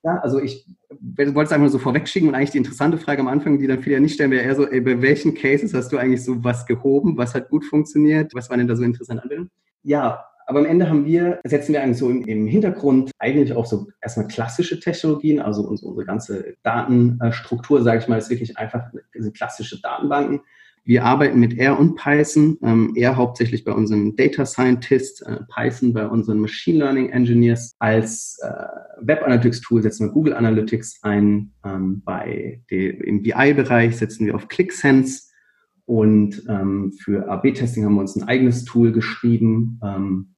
ja, 0.05 0.18
also 0.18 0.40
ich 0.40 0.66
wollte 1.00 1.42
es 1.42 1.53
einfach 1.53 1.68
so 1.68 1.78
vorwegschicken 1.78 2.28
und 2.28 2.34
eigentlich 2.34 2.50
die 2.50 2.59
interessante 2.59 2.98
Frage 2.98 3.20
am 3.20 3.28
Anfang, 3.28 3.59
die 3.59 3.66
dann 3.66 3.82
viele 3.82 3.94
ja 3.94 4.00
nicht 4.00 4.14
stellen, 4.14 4.30
wäre 4.30 4.44
eher 4.44 4.57
so, 4.57 4.66
ey, 4.66 4.80
bei 4.80 5.00
welchen 5.00 5.34
Cases 5.34 5.72
hast 5.74 5.92
du 5.92 5.96
eigentlich 5.96 6.24
so 6.24 6.42
was 6.42 6.66
gehoben? 6.66 7.16
Was 7.16 7.34
hat 7.34 7.48
gut 7.48 7.64
funktioniert? 7.64 8.34
Was 8.34 8.50
war 8.50 8.57
denn 8.57 8.68
da 8.68 8.74
so 8.74 8.82
interessant 8.82 9.22
Anwendungen? 9.22 9.50
Ja, 9.82 10.24
aber 10.46 10.59
am 10.59 10.66
Ende 10.66 10.88
haben 10.88 11.07
wir, 11.07 11.40
setzen 11.44 11.72
wir 11.72 11.82
eigentlich 11.82 11.98
so 11.98 12.11
im, 12.11 12.22
im 12.24 12.46
Hintergrund 12.46 13.12
eigentlich 13.18 13.53
auch 13.53 13.66
so 13.66 13.86
erstmal 14.00 14.26
klassische 14.26 14.80
Technologien, 14.80 15.40
also 15.40 15.62
unsere, 15.62 15.88
unsere 15.90 16.07
ganze 16.07 16.55
Datenstruktur, 16.62 17.82
sage 17.82 18.00
ich 18.00 18.09
mal, 18.09 18.18
ist 18.18 18.30
wirklich 18.30 18.59
einfach 18.59 18.90
diese 19.14 19.32
klassische 19.32 19.80
Datenbanken. 19.80 20.40
Wir 20.84 21.04
arbeiten 21.04 21.38
mit 21.38 21.58
R 21.58 21.78
und 21.78 21.94
Python, 21.94 22.58
ähm, 22.62 22.92
R 22.96 23.16
hauptsächlich 23.16 23.64
bei 23.64 23.72
unseren 23.72 24.16
Data 24.16 24.44
Scientists, 24.44 25.20
äh, 25.22 25.38
Python 25.48 25.92
bei 25.92 26.08
unseren 26.08 26.40
Machine 26.40 26.78
Learning 26.78 27.10
Engineers. 27.10 27.76
Als 27.78 28.38
äh, 28.42 28.52
Web 29.00 29.22
Analytics 29.22 29.60
Tool 29.60 29.82
setzen 29.82 30.08
wir 30.08 30.12
Google 30.12 30.34
Analytics 30.34 30.98
ein. 31.02 31.52
Ähm, 31.64 32.02
bei 32.04 32.62
de, 32.70 33.00
Im 33.06 33.22
BI-Bereich 33.22 33.96
setzen 33.96 34.26
wir 34.26 34.34
auf 34.34 34.48
ClickSense. 34.48 35.30
Und 35.84 36.42
ähm, 36.48 36.92
für 37.00 37.28
AB-Testing 37.28 37.84
haben 37.84 37.94
wir 37.94 38.00
uns 38.00 38.16
ein 38.16 38.26
eigenes 38.26 38.64
Tool 38.64 38.90
geschrieben. 38.90 39.78
Ähm, 39.84 40.34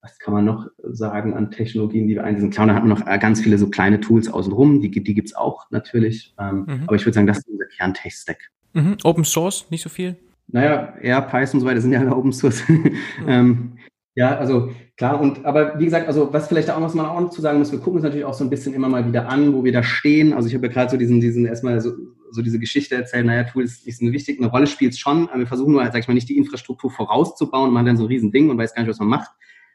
was 0.00 0.18
kann 0.18 0.34
man 0.34 0.44
noch 0.44 0.66
sagen 0.82 1.34
an 1.34 1.50
Technologien, 1.50 2.08
die 2.08 2.14
wir 2.14 2.24
einsetzen? 2.24 2.50
Klar, 2.50 2.66
da 2.66 2.74
hatten 2.74 2.88
wir 2.88 2.96
noch 2.96 3.06
äh, 3.06 3.18
ganz 3.18 3.40
viele 3.40 3.58
so 3.58 3.70
kleine 3.70 4.00
Tools 4.00 4.28
außenrum, 4.28 4.80
die, 4.80 4.90
die 4.90 5.14
gibt's 5.14 5.34
auch 5.34 5.70
natürlich. 5.70 6.34
Ähm, 6.38 6.66
mhm. 6.66 6.82
Aber 6.86 6.96
ich 6.96 7.06
würde 7.06 7.14
sagen, 7.14 7.26
das 7.26 7.38
ist 7.38 7.48
unser 7.48 7.66
Kern-Tech-Stack. 7.66 8.50
Mhm. 8.74 8.98
Open 9.02 9.24
Source, 9.24 9.66
nicht 9.70 9.82
so 9.82 9.88
viel? 9.88 10.16
Naja, 10.48 10.94
eher 11.00 11.22
Python 11.22 11.54
und 11.54 11.60
so 11.60 11.66
weiter 11.66 11.80
sind 11.80 11.92
ja 11.92 12.00
alle 12.00 12.14
Open 12.14 12.32
Source. 12.32 12.62
Mhm. 12.68 13.28
ähm, 13.28 13.72
ja, 14.16 14.36
also 14.36 14.70
klar, 14.96 15.20
und 15.20 15.44
aber 15.44 15.78
wie 15.78 15.86
gesagt, 15.86 16.06
also 16.06 16.32
was 16.32 16.46
vielleicht 16.46 16.70
auch 16.70 16.80
was 16.80 16.94
man 16.94 17.06
auch 17.06 17.20
noch 17.20 17.30
zu 17.30 17.40
sagen 17.40 17.58
muss, 17.58 17.72
wir 17.72 17.80
gucken 17.80 17.94
uns 17.94 18.04
natürlich 18.04 18.24
auch 18.24 18.34
so 18.34 18.44
ein 18.44 18.50
bisschen 18.50 18.72
immer 18.72 18.88
mal 18.88 19.06
wieder 19.06 19.28
an, 19.28 19.52
wo 19.52 19.64
wir 19.64 19.72
da 19.72 19.82
stehen. 19.82 20.32
Also 20.32 20.48
ich 20.48 20.54
habe 20.54 20.66
ja 20.66 20.72
gerade 20.72 20.90
so 20.90 20.96
diesen, 20.96 21.20
diesen 21.20 21.46
erstmal 21.46 21.80
so, 21.80 21.92
so 22.30 22.40
diese 22.40 22.60
Geschichte 22.60 22.94
erzählt, 22.94 23.26
naja, 23.26 23.42
Tool 23.44 23.64
ist, 23.64 23.86
ist 23.86 24.02
eine 24.02 24.12
wichtige, 24.12 24.40
eine 24.40 24.52
Rolle 24.52 24.68
spielt 24.68 24.92
es 24.92 24.98
schon, 24.98 25.28
aber 25.28 25.40
wir 25.40 25.46
versuchen 25.48 25.72
nur, 25.72 25.84
sag 25.84 25.98
ich 25.98 26.06
mal, 26.06 26.14
nicht 26.14 26.28
die 26.28 26.36
Infrastruktur 26.36 26.92
vorauszubauen 26.92 27.68
und 27.68 27.74
man 27.74 27.86
dann 27.86 27.96
so 27.96 28.04
ein 28.04 28.08
Riesending 28.08 28.50
und 28.50 28.58
weiß 28.58 28.74
gar 28.74 28.82
nicht, 28.82 28.90
was 28.90 29.00
man 29.00 29.08
macht, 29.08 29.30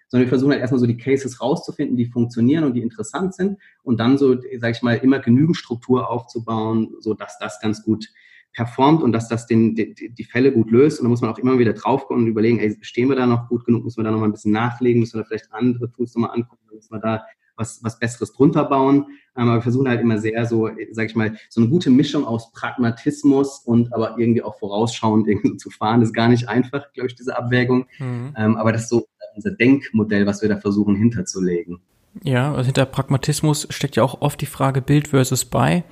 sondern 0.07 0.25
wir 0.25 0.29
versuchen 0.29 0.51
halt 0.51 0.61
erstmal 0.61 0.79
so 0.79 0.87
die 0.87 0.97
Cases 0.97 1.41
rauszufinden, 1.41 1.97
die 1.97 2.05
funktionieren 2.05 2.63
und 2.63 2.73
die 2.75 2.81
interessant 2.81 3.35
sind 3.35 3.57
und 3.83 3.99
dann 3.99 4.17
so, 4.17 4.37
sag 4.57 4.71
ich 4.71 4.81
mal, 4.81 4.95
immer 4.95 5.19
genügend 5.19 5.57
Struktur 5.57 6.09
aufzubauen, 6.09 6.95
so 6.99 7.13
dass 7.13 7.37
das 7.39 7.59
ganz 7.59 7.83
gut 7.83 8.07
performt 8.53 9.03
und 9.03 9.11
dass 9.11 9.27
das 9.27 9.45
den, 9.45 9.75
die, 9.75 10.13
die 10.13 10.23
Fälle 10.23 10.51
gut 10.51 10.71
löst. 10.71 10.99
Und 10.99 11.05
da 11.05 11.09
muss 11.09 11.21
man 11.21 11.31
auch 11.31 11.37
immer 11.37 11.59
wieder 11.59 11.73
drauf 11.73 12.07
kommen 12.07 12.23
und 12.23 12.27
überlegen, 12.27 12.59
ey, 12.59 12.77
stehen 12.81 13.09
wir 13.09 13.15
da 13.15 13.25
noch 13.25 13.47
gut 13.47 13.65
genug? 13.65 13.83
Müssen 13.83 13.97
wir 13.97 14.03
da 14.03 14.11
noch 14.11 14.19
mal 14.19 14.25
ein 14.25 14.31
bisschen 14.31 14.51
nachlegen? 14.51 14.99
Müssen 14.99 15.17
wir 15.17 15.23
da 15.23 15.27
vielleicht 15.27 15.51
andere 15.51 15.91
Tools 15.91 16.15
nochmal 16.15 16.35
angucken? 16.35 16.63
Müssen 16.73 16.93
wir 16.93 16.99
da 16.99 17.23
was, 17.55 17.83
was 17.83 17.99
Besseres 17.99 18.33
drunter 18.33 18.65
bauen? 18.65 19.05
Ähm, 19.37 19.43
aber 19.43 19.55
wir 19.55 19.61
versuchen 19.61 19.87
halt 19.87 20.01
immer 20.01 20.17
sehr 20.17 20.45
so, 20.45 20.69
sag 20.91 21.07
ich 21.07 21.15
mal, 21.15 21.37
so 21.49 21.61
eine 21.61 21.69
gute 21.69 21.89
Mischung 21.89 22.25
aus 22.25 22.51
Pragmatismus 22.51 23.59
und 23.65 23.93
aber 23.93 24.17
irgendwie 24.17 24.41
auch 24.41 24.57
vorausschauend 24.57 25.27
irgendwie 25.27 25.57
zu 25.57 25.69
fahren. 25.69 25.99
Das 25.99 26.09
ist 26.09 26.15
gar 26.15 26.29
nicht 26.29 26.49
einfach, 26.49 26.91
glaube 26.93 27.07
ich, 27.07 27.15
diese 27.15 27.37
Abwägung. 27.37 27.85
Mhm. 27.99 28.33
Ähm, 28.37 28.57
aber 28.57 28.71
das 28.71 28.83
ist 28.83 28.89
so 28.89 29.07
unser 29.35 29.51
Denkmodell, 29.51 30.25
was 30.25 30.41
wir 30.41 30.49
da 30.49 30.57
versuchen 30.57 30.95
hinterzulegen. 30.95 31.79
Ja, 32.23 32.53
also 32.53 32.65
hinter 32.65 32.85
Pragmatismus 32.85 33.67
steckt 33.69 33.95
ja 33.95 34.03
auch 34.03 34.21
oft 34.21 34.41
die 34.41 34.47
Frage 34.47 34.81
Bild 34.81 35.09
versus 35.09 35.45
Buy. 35.45 35.83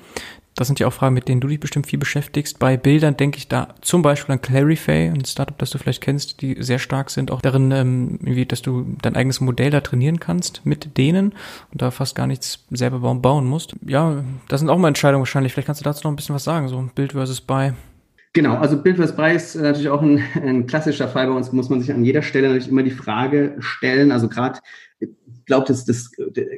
Das 0.58 0.66
sind 0.66 0.80
ja 0.80 0.88
auch 0.88 0.93
Fragen, 0.93 1.14
mit 1.14 1.28
denen 1.28 1.39
du 1.39 1.47
dich 1.47 1.60
bestimmt 1.60 1.86
viel 1.86 1.99
beschäftigst. 1.99 2.58
Bei 2.58 2.78
Bildern 2.78 3.16
denke 3.16 3.38
ich 3.38 3.47
da 3.47 3.76
zum 3.82 4.01
Beispiel 4.01 4.34
an 4.34 4.41
Clarify, 4.41 5.12
ein 5.14 5.24
Startup, 5.24 5.55
das 5.60 5.70
du 5.70 5.78
vielleicht 5.78 6.01
kennst, 6.01 6.41
die 6.41 6.58
sehr 6.62 6.80
stark 6.80 7.12
sind, 7.12 7.30
auch 7.30 7.41
darin, 7.41 7.72
ähm, 7.72 8.47
dass 8.47 8.64
du 8.64 8.97
dein 9.03 9.16
eigenes 9.16 9.39
Modell 9.39 9.70
da 9.70 9.82
trainieren 9.82 10.20
kannst 10.20 10.66
mit 10.66 10.97
denen 10.97 11.34
und 11.72 11.84
da 11.84 11.91
fast 11.91 12.16
gar 12.16 12.26
nichts 12.26 12.66
selber 12.72 12.99
bauen, 12.99 13.22
bauen 13.22 13.45
musst. 13.45 13.76
Ja, 13.86 14.24
das 14.47 14.60
sind 14.60 14.70
auch 14.70 14.80
mal 14.80 14.88
Entscheidungen 14.88 15.22
wahrscheinlich. 15.22 15.53
Vielleicht 15.53 15.68
kannst 15.68 15.82
du 15.82 15.86
dazu 15.86 16.01
noch 16.03 16.12
ein 16.12 16.16
bisschen 16.16 16.34
was 16.34 16.43
sagen, 16.43 16.68
so 16.70 16.89
Bild 16.95 17.12
versus 17.12 17.39
Buy. 17.39 17.74
Genau, 18.34 18.55
also 18.55 18.82
Bild 18.82 18.97
versus 18.97 19.16
Buy 19.16 19.36
ist 19.36 19.55
natürlich 19.55 19.89
auch 19.89 20.01
ein, 20.01 20.24
ein 20.43 20.66
klassischer 20.66 21.08
Fall. 21.08 21.28
Bei 21.28 21.34
uns 21.34 21.51
muss 21.51 21.70
man 21.70 21.82
sich 21.82 21.93
an 21.93 22.03
jeder 22.03 22.24
Stelle 22.24 22.47
natürlich 22.47 22.70
immer 22.70 22.84
die 22.84 22.91
Frage 22.91 23.55
stellen, 23.60 24.12
also 24.12 24.28
gerade 24.28 24.60
glaube, 25.48 25.66
das, 25.68 25.86
das, 25.86 26.12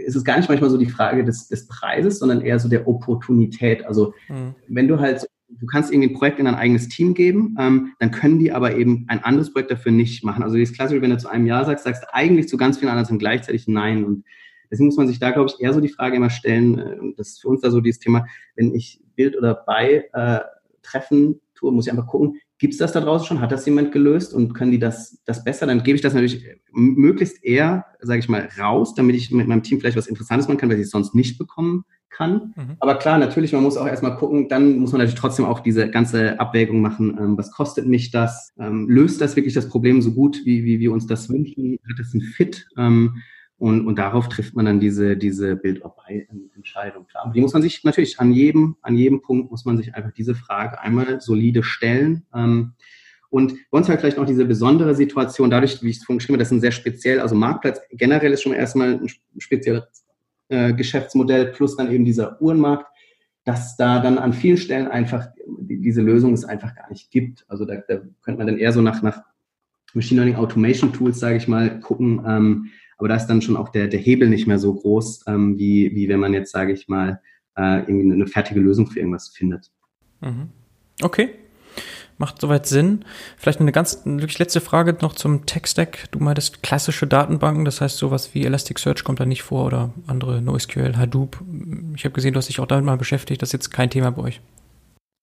es 0.05 0.15
ist 0.15 0.25
gar 0.25 0.37
nicht 0.37 0.49
manchmal 0.49 0.69
so 0.69 0.77
die 0.77 0.89
Frage 0.89 1.23
des, 1.23 1.47
des 1.47 1.67
Preises, 1.67 2.19
sondern 2.19 2.41
eher 2.41 2.59
so 2.59 2.67
der 2.67 2.87
Opportunität. 2.87 3.85
Also 3.85 4.13
mhm. 4.27 4.55
wenn 4.67 4.87
du 4.87 4.99
halt, 4.99 5.25
du 5.47 5.65
kannst 5.67 5.91
irgendwie 5.93 6.09
ein 6.09 6.17
Projekt 6.17 6.39
in 6.39 6.47
ein 6.47 6.55
eigenes 6.55 6.89
Team 6.89 7.13
geben, 7.13 7.55
ähm, 7.57 7.93
dann 7.99 8.11
können 8.11 8.39
die 8.39 8.51
aber 8.51 8.75
eben 8.75 9.05
ein 9.07 9.23
anderes 9.23 9.53
Projekt 9.53 9.71
dafür 9.71 9.91
nicht 9.91 10.25
machen. 10.25 10.43
Also 10.43 10.57
das 10.57 10.73
Klassische, 10.73 11.01
wenn 11.01 11.11
du 11.11 11.17
zu 11.17 11.29
einem 11.29 11.45
Ja 11.45 11.63
sagst, 11.63 11.85
sagst 11.85 12.03
du 12.03 12.13
eigentlich 12.13 12.49
zu 12.49 12.57
ganz 12.57 12.79
vielen 12.79 12.91
anderen 12.91 13.19
gleichzeitig 13.19 13.67
Nein. 13.67 14.03
Und 14.03 14.25
deswegen 14.69 14.87
muss 14.87 14.97
man 14.97 15.07
sich 15.07 15.19
da, 15.19 15.31
glaube 15.31 15.51
ich, 15.53 15.63
eher 15.63 15.73
so 15.73 15.79
die 15.79 15.89
Frage 15.89 16.17
immer 16.17 16.31
stellen, 16.31 16.79
äh, 16.79 16.99
und 16.99 17.17
das 17.19 17.29
ist 17.29 17.41
für 17.41 17.47
uns 17.47 17.61
da 17.61 17.71
so 17.71 17.81
dieses 17.81 17.99
Thema, 17.99 18.25
wenn 18.55 18.73
ich 18.73 19.01
Bild 19.15 19.37
oder 19.37 19.53
bei 19.53 20.09
äh, 20.13 20.39
treffen 20.81 21.39
tue, 21.53 21.71
muss 21.71 21.85
ich 21.85 21.91
einfach 21.91 22.07
gucken, 22.07 22.39
Gibt 22.59 22.73
es 22.73 22.77
das 22.77 22.91
da 22.91 22.99
draußen 22.99 23.25
schon? 23.25 23.41
Hat 23.41 23.53
das 23.53 23.65
jemand 23.65 23.93
gelöst 23.93 24.33
und 24.33 24.53
können 24.53 24.71
die 24.71 24.79
das, 24.79 25.17
das 25.25 25.45
besser? 25.45 25.65
Dann 25.65 25.81
gebe 25.81 25.95
ich 25.95 26.01
das 26.01 26.13
natürlich 26.13 26.45
möglichst 26.71 27.43
eher, 27.43 27.85
sage 28.01 28.19
ich 28.19 28.27
mal, 28.27 28.49
raus, 28.59 28.93
damit 28.93 29.15
ich 29.15 29.31
mit 29.31 29.47
meinem 29.47 29.63
Team 29.63 29.79
vielleicht 29.79 29.97
was 29.97 30.07
Interessantes 30.07 30.47
machen 30.47 30.57
kann, 30.57 30.69
was 30.69 30.77
ich 30.77 30.89
sonst 30.89 31.15
nicht 31.15 31.37
bekommen 31.37 31.85
kann. 32.09 32.53
Mhm. 32.57 32.75
Aber 32.81 32.95
klar, 32.95 33.17
natürlich, 33.17 33.53
man 33.53 33.63
muss 33.63 33.77
auch 33.77 33.87
erstmal 33.87 34.17
gucken, 34.17 34.49
dann 34.49 34.77
muss 34.77 34.91
man 34.91 34.99
natürlich 34.99 35.19
trotzdem 35.19 35.45
auch 35.45 35.61
diese 35.61 35.89
ganze 35.89 36.37
Abwägung 36.37 36.81
machen, 36.81 37.17
ähm, 37.17 37.37
was 37.37 37.51
kostet 37.51 37.87
mich 37.87 38.11
das? 38.11 38.53
Ähm, 38.59 38.89
löst 38.89 39.21
das 39.21 39.37
wirklich 39.37 39.53
das 39.53 39.69
Problem 39.69 40.01
so 40.01 40.11
gut, 40.11 40.41
wie, 40.43 40.65
wie 40.65 40.79
wir 40.79 40.91
uns 40.91 41.07
das 41.07 41.29
wünschen? 41.29 41.79
Hat 41.89 41.97
das 41.97 42.13
einen 42.13 42.23
Fit? 42.23 42.67
Ähm, 42.77 43.21
und, 43.59 43.85
und 43.85 43.99
darauf 43.99 44.29
trifft 44.29 44.55
man 44.55 44.65
dann 44.65 44.79
diese, 44.79 45.17
diese 45.17 45.57
Build-or-Buy-Entscheidung. 45.57 47.05
Klar, 47.07 47.25
aber 47.25 47.33
die 47.33 47.41
muss 47.41 47.51
man 47.51 47.61
sich 47.61 47.83
natürlich 47.83 48.19
an 48.19 48.31
jedem, 48.31 48.77
an 48.81 48.95
jedem 48.95 49.21
Punkt 49.21 49.51
muss 49.51 49.65
man 49.65 49.77
sich 49.77 49.93
einfach 49.93 50.11
diese 50.11 50.33
Frage 50.33 50.79
einmal 50.79 51.19
solide 51.19 51.61
stellen. 51.61 52.25
Ähm, 52.33 52.73
und 53.29 53.53
bei 53.69 53.77
uns 53.77 53.89
halt 53.89 53.99
vielleicht 53.99 54.17
noch 54.17 54.25
diese 54.25 54.45
besondere 54.45 54.95
Situation, 54.95 55.49
dadurch, 55.49 55.83
wie 55.83 55.89
ich 55.89 55.97
es 55.97 56.03
vorhin 56.05 56.19
geschrieben 56.19 56.35
habe, 56.35 56.39
das 56.39 56.47
ist 56.47 56.57
ein 56.57 56.61
sehr 56.61 56.71
speziell, 56.71 57.19
also 57.19 57.35
Marktplatz 57.35 57.81
generell 57.91 58.31
ist 58.31 58.41
schon 58.41 58.53
erstmal 58.53 58.93
ein 58.93 59.09
spezielles 59.37 59.83
äh, 60.47 60.73
Geschäftsmodell 60.73 61.47
plus 61.47 61.75
dann 61.75 61.91
eben 61.91 62.05
dieser 62.05 62.41
Uhrenmarkt, 62.41 62.87
dass 63.43 63.75
da 63.75 63.99
dann 63.99 64.17
an 64.17 64.31
vielen 64.31 64.57
Stellen 64.57 64.87
einfach 64.87 65.27
die, 65.45 65.81
diese 65.81 66.01
Lösung 66.01 66.33
es 66.33 66.45
einfach 66.45 66.73
gar 66.75 66.89
nicht 66.89 67.11
gibt. 67.11 67.45
Also 67.49 67.65
da, 67.65 67.75
da 67.87 67.99
könnte 68.21 68.37
man 68.37 68.47
dann 68.47 68.57
eher 68.57 68.71
so 68.71 68.81
nach, 68.81 69.01
nach 69.01 69.21
Machine 69.93 70.21
Learning 70.21 70.39
Automation 70.39 70.93
Tools, 70.93 71.19
sage 71.19 71.35
ich 71.35 71.47
mal, 71.47 71.79
gucken, 71.81 72.23
ähm, 72.25 72.69
aber 72.99 73.07
da 73.07 73.15
ist 73.15 73.27
dann 73.27 73.41
schon 73.41 73.57
auch 73.57 73.69
der, 73.69 73.87
der 73.87 73.99
Hebel 73.99 74.29
nicht 74.29 74.45
mehr 74.45 74.59
so 74.59 74.73
groß, 74.73 75.23
ähm, 75.27 75.57
wie, 75.57 75.95
wie 75.95 76.09
wenn 76.09 76.19
man 76.19 76.33
jetzt, 76.33 76.51
sage 76.51 76.73
ich 76.73 76.89
mal, 76.89 77.21
äh, 77.55 77.79
irgendwie 77.79 78.13
eine 78.13 78.27
fertige 78.27 78.59
Lösung 78.59 78.87
für 78.87 78.99
irgendwas 78.99 79.29
findet. 79.29 79.71
Mhm. 80.19 80.49
Okay. 81.01 81.29
Macht 82.17 82.41
soweit 82.41 82.65
Sinn. 82.67 83.05
Vielleicht 83.37 83.61
eine 83.61 83.71
ganz 83.71 84.01
wirklich 84.03 84.37
letzte 84.39 84.59
Frage 84.59 84.97
noch 85.01 85.13
zum 85.13 85.45
Tech-Stack. 85.45 86.11
Du 86.11 86.19
meintest 86.19 86.61
klassische 86.61 87.07
Datenbanken, 87.07 87.63
das 87.63 87.79
heißt 87.79 87.97
sowas 87.97 88.31
wie 88.33 88.43
Elasticsearch 88.43 89.05
kommt 89.05 89.21
da 89.21 89.25
nicht 89.25 89.43
vor 89.43 89.65
oder 89.65 89.93
andere 90.05 90.41
NoSQL, 90.41 90.97
Hadoop. 90.97 91.41
Ich 91.95 92.03
habe 92.03 92.13
gesehen, 92.13 92.33
du 92.33 92.37
hast 92.37 92.49
dich 92.49 92.59
auch 92.59 92.67
damit 92.67 92.83
mal 92.83 92.97
beschäftigt. 92.97 93.41
Das 93.41 93.49
ist 93.49 93.53
jetzt 93.53 93.71
kein 93.71 93.89
Thema 93.89 94.11
bei 94.11 94.23
euch. 94.23 94.41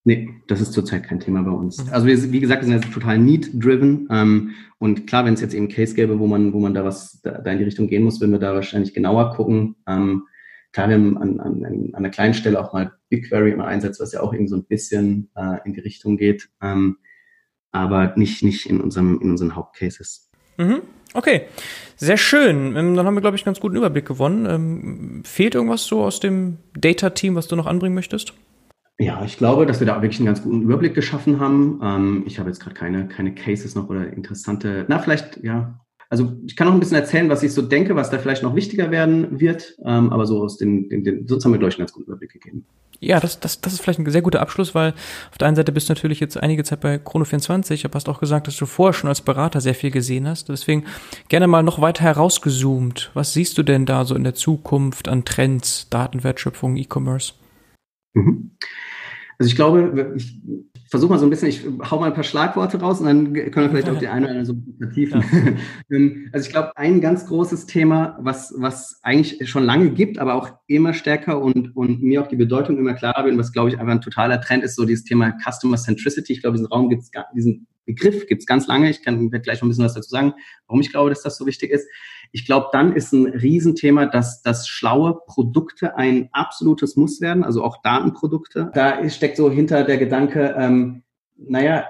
Nee, 0.07 0.29
das 0.47 0.61
ist 0.61 0.73
zurzeit 0.73 1.03
kein 1.03 1.19
Thema 1.19 1.43
bei 1.43 1.51
uns. 1.51 1.85
Mhm. 1.85 1.93
Also 1.93 2.07
wir, 2.07 2.33
wie 2.33 2.39
gesagt, 2.39 2.63
wir 2.63 2.69
sind 2.69 2.81
jetzt 2.81 2.95
total 2.95 3.19
need-driven. 3.19 4.07
Ähm, 4.09 4.51
und 4.79 5.09
klar, 5.09 5.25
wenn 5.25 5.35
es 5.35 5.41
jetzt 5.41 5.53
eben 5.53 5.69
Case 5.69 5.97
gäbe, 5.97 6.21
wo 6.21 6.29
man, 6.29 6.53
wo 6.53 6.61
man 6.61 6.75
da 6.75 6.85
was 6.85 7.21
da, 7.23 7.33
da 7.39 7.51
in 7.51 7.59
die 7.59 7.65
Richtung 7.65 7.89
gehen 7.89 8.05
muss, 8.05 8.21
würden 8.21 8.31
wir 8.31 8.39
da 8.39 8.55
wahrscheinlich 8.55 8.95
genauer 8.95 9.35
gucken. 9.35 9.75
Ähm, 9.89 10.23
klar, 10.73 10.89
wir 10.89 10.95
haben 10.95 11.19
an, 11.19 11.41
an, 11.41 11.65
an 11.65 11.95
einer 11.97 12.11
kleinen 12.11 12.35
Stelle 12.35 12.61
auch 12.61 12.73
mal 12.73 12.93
BigQuery 13.09 13.51
immer 13.51 13.67
einsetzt, 13.67 14.01
was 14.01 14.13
ja 14.13 14.21
auch 14.21 14.33
irgendwie 14.33 14.51
so 14.51 14.57
ein 14.57 14.65
bisschen 14.65 15.29
äh, 15.35 15.57
in 15.65 15.73
die 15.73 15.81
Richtung 15.81 16.17
geht. 16.17 16.51
Ähm, 16.63 16.99
aber 17.73 18.15
nicht, 18.15 18.45
nicht 18.45 18.67
in, 18.67 18.81
unserem, 18.81 19.21
in 19.21 19.33
unseren 19.33 19.57
Hauptcases. 19.57 20.31
Mhm. 20.57 20.83
Okay, 21.15 21.43
sehr 21.97 22.17
schön. 22.17 22.77
Ähm, 22.77 22.95
dann 22.95 23.07
haben 23.07 23.15
wir, 23.15 23.23
glaube 23.23 23.37
ich, 23.37 23.43
einen 23.43 23.55
ganz 23.55 23.61
guten 23.61 23.75
Überblick 23.75 24.07
gewonnen. 24.07 24.47
Ähm, 24.47 25.23
fehlt 25.25 25.57
irgendwas 25.57 25.83
so 25.83 26.05
aus 26.05 26.21
dem 26.21 26.59
Data-Team, 26.79 27.35
was 27.35 27.49
du 27.49 27.57
noch 27.57 27.67
anbringen 27.67 27.97
möchtest? 27.97 28.35
Ja, 28.99 29.22
ich 29.24 29.36
glaube, 29.36 29.66
dass 29.66 29.80
wir 29.80 29.86
da 29.86 30.01
wirklich 30.01 30.20
einen 30.20 30.26
ganz 30.26 30.42
guten 30.42 30.62
Überblick 30.62 30.94
geschaffen 30.94 31.38
haben. 31.38 31.80
Ähm, 31.82 32.24
ich 32.26 32.38
habe 32.38 32.49
jetzt 32.49 32.61
gerade 32.61 32.74
keine, 32.74 33.09
keine 33.09 33.34
Cases 33.34 33.74
noch 33.74 33.88
oder 33.88 34.11
interessante, 34.12 34.86
na, 34.88 34.99
vielleicht, 34.99 35.42
ja. 35.42 35.78
Also 36.09 36.34
ich 36.47 36.55
kann 36.55 36.68
noch 36.68 36.74
ein 36.74 36.80
bisschen 36.80 36.97
erzählen, 36.97 37.28
was 37.28 37.42
ich 37.42 37.53
so 37.53 37.62
denke, 37.62 37.97
was 37.97 38.11
da 38.11 38.18
vielleicht 38.18 38.44
noch 38.44 38.55
wichtiger 38.55 38.92
werden 38.92 39.40
wird. 39.40 39.76
Ähm, 39.84 40.12
aber 40.12 40.24
so 40.24 40.40
aus 40.42 40.57
den, 40.57 40.88
den, 40.88 41.03
den 41.03 41.26
sonst 41.26 41.44
haben 41.44 41.53
wir, 41.53 41.59
glaube 41.59 41.70
ich, 41.70 41.78
einen 41.78 41.86
ganz 41.86 41.92
guten 41.92 42.07
Überblick 42.07 42.32
gegeben. 42.32 42.64
Ja, 43.01 43.20
das, 43.20 43.40
das, 43.40 43.61
das 43.61 43.74
ist 43.74 43.80
vielleicht 43.82 43.99
ein 43.99 44.11
sehr 44.11 44.22
guter 44.22 44.40
Abschluss, 44.40 44.74
weil 44.74 44.94
auf 45.30 45.38
der 45.38 45.49
einen 45.49 45.57
Seite 45.57 45.72
bist 45.72 45.88
du 45.88 45.92
natürlich 45.92 46.20
jetzt 46.20 46.36
einige 46.36 46.64
Zeit 46.64 46.80
bei 46.80 46.97
Chrono24, 46.97 47.84
aber 47.84 47.97
hast 47.97 48.09
auch 48.09 48.20
gesagt, 48.20 48.47
dass 48.47 48.57
du 48.57 48.66
vorher 48.66 48.94
schon 48.94 49.09
als 49.09 49.20
Berater 49.20 49.61
sehr 49.61 49.74
viel 49.74 49.90
gesehen 49.90 50.26
hast. 50.26 50.49
Deswegen 50.49 50.84
gerne 51.28 51.49
mal 51.49 51.62
noch 51.62 51.80
weiter 51.80 52.05
herausgezoomt. 52.05 53.11
Was 53.12 53.32
siehst 53.32 53.59
du 53.59 53.62
denn 53.62 53.84
da 53.84 54.05
so 54.05 54.14
in 54.14 54.24
der 54.24 54.34
Zukunft 54.34 55.09
an 55.09 55.24
Trends, 55.24 55.88
Datenwertschöpfung, 55.90 56.76
E-Commerce? 56.76 57.34
Mhm. 58.17 58.51
Also 59.39 59.51
ich 59.51 59.57
glaube, 59.57 60.14
ich 60.17 60.41
versuche 60.89 61.11
mal 61.11 61.19
so 61.19 61.27
ein 61.27 61.31
bisschen, 61.31 61.49
ich 61.49 61.62
hau 61.91 62.01
mal 62.01 62.07
ein 62.07 62.14
paar 62.14 62.25
Schlagworte 62.25 62.81
raus 62.81 63.01
und 63.01 63.07
dann 63.07 63.35
können 63.35 63.55
wir 63.55 63.71
vielleicht 63.71 63.91
auch 63.91 63.99
die 63.99 64.09
eine 64.09 64.27
oder 64.27 64.31
andere 64.31 64.47
so 64.47 64.55
vertiefen. 64.79 65.23
Ja. 65.89 65.99
Also 66.33 66.47
ich 66.47 66.53
glaube, 66.53 66.73
ein 66.77 67.01
ganz 67.01 67.27
großes 67.27 67.67
Thema, 67.67 68.19
was, 68.21 68.55
was 68.57 68.99
eigentlich 69.03 69.49
schon 69.49 69.64
lange 69.64 69.91
gibt, 69.91 70.19
aber 70.19 70.35
auch 70.35 70.51
immer 70.67 70.95
stärker 70.95 71.41
und, 71.41 71.77
und 71.77 72.03
mir 72.03 72.23
auch 72.23 72.29
die 72.29 72.37
Bedeutung 72.37 72.79
immer 72.79 72.95
klarer 72.95 73.25
wird, 73.25 73.37
was 73.37 73.53
glaube 73.53 73.69
ich 73.69 73.79
einfach 73.79 73.93
ein 73.93 74.01
totaler 74.01 74.41
Trend 74.41 74.64
ist, 74.64 74.75
so 74.75 74.85
dieses 74.85 75.05
Thema 75.05 75.37
Customer 75.45 75.77
Centricity. 75.77 76.33
Ich 76.33 76.41
glaube, 76.41 76.57
diesen 76.57 76.69
Raum 76.69 76.89
gibt's, 76.89 77.11
diesen 77.35 77.67
Begriff 77.87 78.26
gibt 78.26 78.43
es 78.43 78.47
ganz 78.47 78.66
lange. 78.66 78.91
Ich 78.91 79.03
kann 79.03 79.30
gleich 79.30 79.61
noch 79.61 79.66
ein 79.66 79.68
bisschen 79.68 79.84
was 79.84 79.95
dazu 79.95 80.11
sagen, 80.11 80.34
warum 80.66 80.80
ich 80.80 80.91
glaube, 80.91 81.09
dass 81.09 81.22
das 81.22 81.39
so 81.39 81.47
wichtig 81.47 81.70
ist. 81.70 81.89
Ich 82.32 82.45
glaube, 82.45 82.68
dann 82.72 82.95
ist 82.95 83.12
ein 83.12 83.26
Riesenthema, 83.26 84.07
dass, 84.07 84.43
dass 84.43 84.68
schlaue 84.68 85.20
Produkte 85.26 85.97
ein 85.97 86.28
absolutes 86.32 86.97
Muss 86.97 87.20
werden, 87.20 87.45
also 87.45 87.64
auch 87.64 87.80
Datenprodukte. 87.82 88.70
Da 88.74 89.09
steckt 89.09 89.37
so 89.37 89.51
hinter 89.51 89.84
der 89.84 89.97
Gedanke, 89.97 90.55
ähm, 90.59 91.05
naja, 91.37 91.87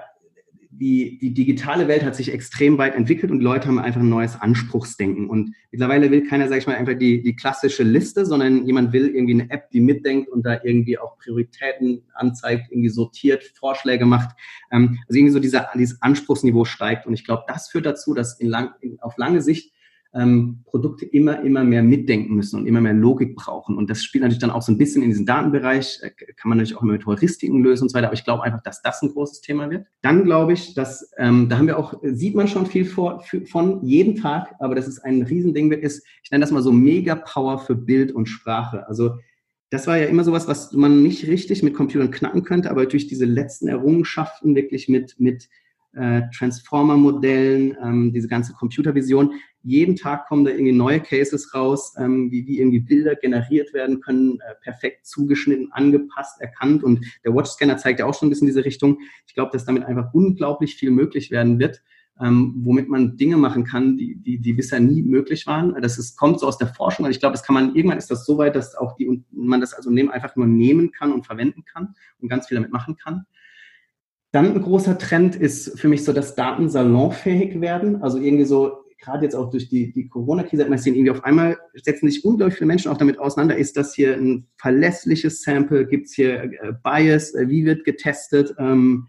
die, 0.79 1.17
die 1.17 1.33
digitale 1.33 1.87
Welt 1.87 2.03
hat 2.03 2.15
sich 2.15 2.31
extrem 2.31 2.77
weit 2.77 2.95
entwickelt 2.95 3.31
und 3.31 3.41
Leute 3.41 3.67
haben 3.67 3.79
einfach 3.79 4.01
ein 4.01 4.09
neues 4.09 4.39
Anspruchsdenken. 4.39 5.27
Und 5.27 5.55
mittlerweile 5.71 6.11
will 6.11 6.27
keiner, 6.27 6.47
sag 6.47 6.59
ich 6.59 6.67
mal, 6.67 6.75
einfach 6.75 6.93
die, 6.93 7.23
die 7.23 7.35
klassische 7.35 7.83
Liste, 7.83 8.25
sondern 8.25 8.65
jemand 8.65 8.93
will 8.93 9.07
irgendwie 9.07 9.33
eine 9.33 9.49
App, 9.49 9.71
die 9.71 9.81
mitdenkt 9.81 10.29
und 10.29 10.45
da 10.45 10.59
irgendwie 10.63 10.99
auch 10.99 11.17
Prioritäten 11.17 12.03
anzeigt, 12.13 12.71
irgendwie 12.71 12.89
sortiert, 12.89 13.43
Vorschläge 13.59 14.05
macht. 14.05 14.35
Ähm, 14.71 14.99
also 15.07 15.17
irgendwie 15.17 15.33
so 15.33 15.39
dieser, 15.39 15.69
dieses 15.75 16.01
Anspruchsniveau 16.01 16.65
steigt. 16.65 17.07
Und 17.07 17.13
ich 17.13 17.25
glaube, 17.25 17.43
das 17.47 17.69
führt 17.69 17.87
dazu, 17.87 18.13
dass 18.13 18.39
in 18.39 18.47
lang, 18.47 18.71
in, 18.81 18.99
auf 18.99 19.17
lange 19.17 19.41
Sicht 19.41 19.73
ähm, 20.17 20.63
Produkte 20.65 21.05
immer, 21.05 21.41
immer 21.43 21.63
mehr 21.63 21.83
mitdenken 21.83 22.35
müssen 22.35 22.59
und 22.59 22.65
immer 22.65 22.81
mehr 22.81 22.93
Logik 22.93 23.35
brauchen. 23.35 23.77
Und 23.77 23.89
das 23.89 24.03
spielt 24.03 24.23
natürlich 24.23 24.41
dann 24.41 24.51
auch 24.51 24.61
so 24.61 24.71
ein 24.71 24.77
bisschen 24.77 25.03
in 25.03 25.09
diesen 25.09 25.25
Datenbereich, 25.25 25.99
äh, 26.01 26.09
kann 26.35 26.49
man 26.49 26.57
natürlich 26.57 26.77
auch 26.77 26.83
immer 26.83 26.93
mit 26.93 27.05
Heuristiken 27.05 27.61
lösen 27.63 27.83
und 27.83 27.89
so 27.89 27.95
weiter, 27.95 28.07
aber 28.07 28.15
ich 28.15 28.23
glaube 28.23 28.43
einfach, 28.43 28.63
dass 28.63 28.81
das 28.81 29.01
ein 29.01 29.09
großes 29.09 29.41
Thema 29.41 29.69
wird. 29.69 29.85
Dann 30.01 30.23
glaube 30.23 30.53
ich, 30.53 30.73
dass, 30.73 31.11
ähm, 31.17 31.49
da 31.49 31.57
haben 31.57 31.67
wir 31.67 31.77
auch, 31.77 31.93
sieht 32.03 32.35
man 32.35 32.47
schon 32.47 32.65
viel 32.65 32.85
vor, 32.85 33.19
für, 33.21 33.45
von 33.45 33.83
jeden 33.85 34.15
Tag, 34.15 34.55
aber 34.59 34.75
dass 34.75 34.87
es 34.87 34.99
ein 34.99 35.21
Riesending 35.21 35.69
wird, 35.69 35.83
ist, 35.83 36.05
ich 36.23 36.31
nenne 36.31 36.41
das 36.41 36.51
mal 36.51 36.63
so 36.63 36.71
Mega-Power 36.71 37.59
für 37.59 37.75
Bild 37.75 38.11
und 38.11 38.27
Sprache. 38.27 38.87
Also 38.87 39.17
das 39.69 39.85
war 39.85 39.97
ja 39.97 40.05
immer 40.05 40.23
sowas, 40.23 40.47
was 40.47 40.71
man 40.73 41.03
nicht 41.03 41.27
richtig 41.27 41.61
mit 41.61 41.73
Computern 41.73 42.11
knacken 42.11 42.43
könnte, 42.43 42.71
aber 42.71 42.85
durch 42.85 43.07
diese 43.07 43.25
letzten 43.25 43.67
Errungenschaften 43.67 44.55
wirklich 44.55 44.87
mit, 44.87 45.15
mit 45.19 45.49
äh, 45.97 46.21
Transformer-Modellen, 46.37 47.75
ähm, 47.83 48.13
diese 48.13 48.27
ganze 48.27 48.53
Computervision. 48.53 49.33
Jeden 49.67 49.97
Tag 49.97 50.27
kommen 50.27 50.45
da 50.45 50.51
irgendwie 50.51 50.71
neue 50.71 51.01
Cases 51.01 51.53
raus, 51.53 51.93
ähm, 51.97 52.31
wie, 52.31 52.47
wie 52.47 52.59
irgendwie 52.59 52.79
Bilder 52.79 53.15
generiert 53.15 53.73
werden 53.73 53.99
können, 53.99 54.39
äh, 54.39 54.55
perfekt 54.61 55.05
zugeschnitten, 55.05 55.73
angepasst, 55.73 56.39
erkannt. 56.39 56.85
Und 56.85 57.05
der 57.25 57.35
Watch-Scanner 57.35 57.75
zeigt 57.75 57.99
ja 57.99 58.05
auch 58.05 58.13
schon 58.13 58.27
ein 58.27 58.29
bisschen 58.29 58.47
diese 58.47 58.63
Richtung. 58.63 58.99
Ich 59.27 59.33
glaube, 59.33 59.51
dass 59.51 59.65
damit 59.65 59.83
einfach 59.83 60.13
unglaublich 60.13 60.75
viel 60.75 60.89
möglich 60.89 61.31
werden 61.31 61.59
wird. 61.59 61.81
Ähm, 62.19 62.55
womit 62.63 62.87
man 62.87 63.17
Dinge 63.17 63.35
machen 63.35 63.65
kann, 63.65 63.97
die, 63.97 64.15
die, 64.15 64.39
die 64.39 64.53
bisher 64.53 64.79
nie 64.79 65.03
möglich 65.03 65.45
waren. 65.47 65.75
Das 65.81 65.97
ist, 65.97 66.17
kommt 66.17 66.39
so 66.39 66.47
aus 66.47 66.57
der 66.57 66.69
Forschung. 66.69 67.05
Also 67.05 67.15
ich 67.15 67.19
glaube, 67.19 67.33
das 67.33 67.43
kann 67.43 67.53
man, 67.53 67.75
irgendwann 67.75 67.97
ist 67.97 68.09
das 68.09 68.25
so 68.25 68.37
weit, 68.37 68.55
dass 68.55 68.73
auch 68.73 68.95
die, 68.95 69.21
man 69.31 69.59
das 69.59 69.73
als 69.73 69.85
Unternehmen 69.85 70.11
einfach 70.11 70.35
nur 70.37 70.47
nehmen 70.47 70.93
kann 70.93 71.11
und 71.11 71.25
verwenden 71.25 71.65
kann 71.65 71.93
und 72.19 72.29
ganz 72.29 72.47
viel 72.47 72.55
damit 72.55 72.71
machen 72.71 72.95
kann. 72.95 73.25
Dann 74.31 74.53
ein 74.53 74.61
großer 74.61 74.97
Trend 74.97 75.35
ist 75.35 75.77
für 75.77 75.89
mich 75.89 76.05
so, 76.05 76.13
dass 76.13 76.35
Daten 76.35 76.69
salonfähig 76.69 77.59
werden. 77.59 78.01
Also 78.01 78.17
irgendwie 78.17 78.45
so, 78.45 78.86
gerade 78.99 79.23
jetzt 79.23 79.35
auch 79.35 79.49
durch 79.49 79.69
die, 79.69 79.91
die 79.91 80.07
Corona-Krise 80.07 80.63
hat 80.63 80.69
man 80.69 80.79
sehen, 80.79 80.95
irgendwie 80.95 81.11
auf 81.11 81.23
einmal 81.23 81.57
setzen 81.73 82.09
sich 82.09 82.25
unglaublich 82.25 82.57
viele 82.57 82.67
Menschen 82.67 82.91
auch 82.91 82.97
damit 82.97 83.19
auseinander. 83.19 83.57
Ist 83.57 83.77
das 83.77 83.93
hier 83.93 84.15
ein 84.15 84.47
verlässliches 84.57 85.41
Sample? 85.41 85.87
Gibt 85.87 86.07
es 86.07 86.13
hier 86.13 86.43
äh, 86.43 86.73
Bias? 86.83 87.33
Äh, 87.35 87.49
wie 87.49 87.65
wird 87.65 87.83
getestet? 87.85 88.55
Ähm, 88.57 89.07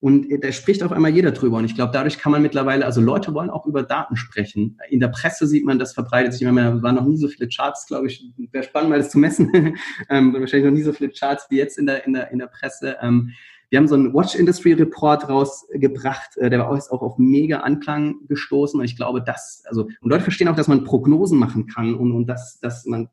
und 0.00 0.28
da 0.42 0.52
spricht 0.52 0.82
auf 0.82 0.92
einmal 0.92 1.10
jeder 1.10 1.32
drüber. 1.32 1.56
Und 1.56 1.64
ich 1.64 1.74
glaube, 1.74 1.92
dadurch 1.92 2.18
kann 2.18 2.30
man 2.30 2.42
mittlerweile, 2.42 2.84
also 2.84 3.00
Leute 3.00 3.32
wollen 3.34 3.50
auch 3.50 3.66
über 3.66 3.82
Daten 3.82 4.16
sprechen. 4.16 4.78
In 4.90 5.00
der 5.00 5.08
Presse 5.08 5.46
sieht 5.46 5.64
man, 5.64 5.78
das 5.78 5.94
verbreitet 5.94 6.32
sich 6.32 6.42
immer 6.42 6.52
mehr. 6.52 6.82
waren 6.82 6.96
noch 6.96 7.06
nie 7.06 7.16
so 7.16 7.28
viele 7.28 7.48
Charts, 7.48 7.86
glaube 7.86 8.06
ich. 8.06 8.24
Wäre 8.52 8.62
spannend, 8.62 8.90
mal 8.90 8.98
das 8.98 9.10
zu 9.10 9.18
messen. 9.18 9.50
ähm, 10.10 10.34
wahrscheinlich 10.34 10.70
noch 10.70 10.76
nie 10.76 10.82
so 10.82 10.92
viele 10.92 11.10
Charts 11.10 11.46
wie 11.50 11.56
jetzt 11.56 11.78
in 11.78 11.86
der, 11.86 12.06
in 12.06 12.12
der, 12.12 12.30
in 12.30 12.38
der 12.38 12.46
Presse. 12.46 12.96
Ähm, 13.00 13.32
wir 13.70 13.78
haben 13.78 13.88
so 13.88 13.94
einen 13.94 14.14
Watch 14.14 14.34
Industry 14.34 14.72
Report 14.72 15.28
rausgebracht, 15.28 16.36
äh, 16.36 16.50
der 16.50 16.60
war 16.60 16.70
auch 16.70 17.02
auf 17.02 17.18
mega 17.18 17.60
Anklang 17.60 18.16
gestoßen. 18.28 18.78
Und 18.78 18.84
ich 18.86 18.96
glaube, 18.96 19.22
dass, 19.22 19.64
also, 19.66 19.88
und 20.00 20.10
Leute 20.10 20.24
verstehen 20.24 20.48
auch, 20.48 20.56
dass 20.56 20.68
man 20.68 20.84
Prognosen 20.84 21.38
machen 21.38 21.66
kann 21.66 21.94
und, 21.94 22.12
und 22.12 22.26
dass, 22.26 22.60
dass 22.60 22.86
man 22.86 23.08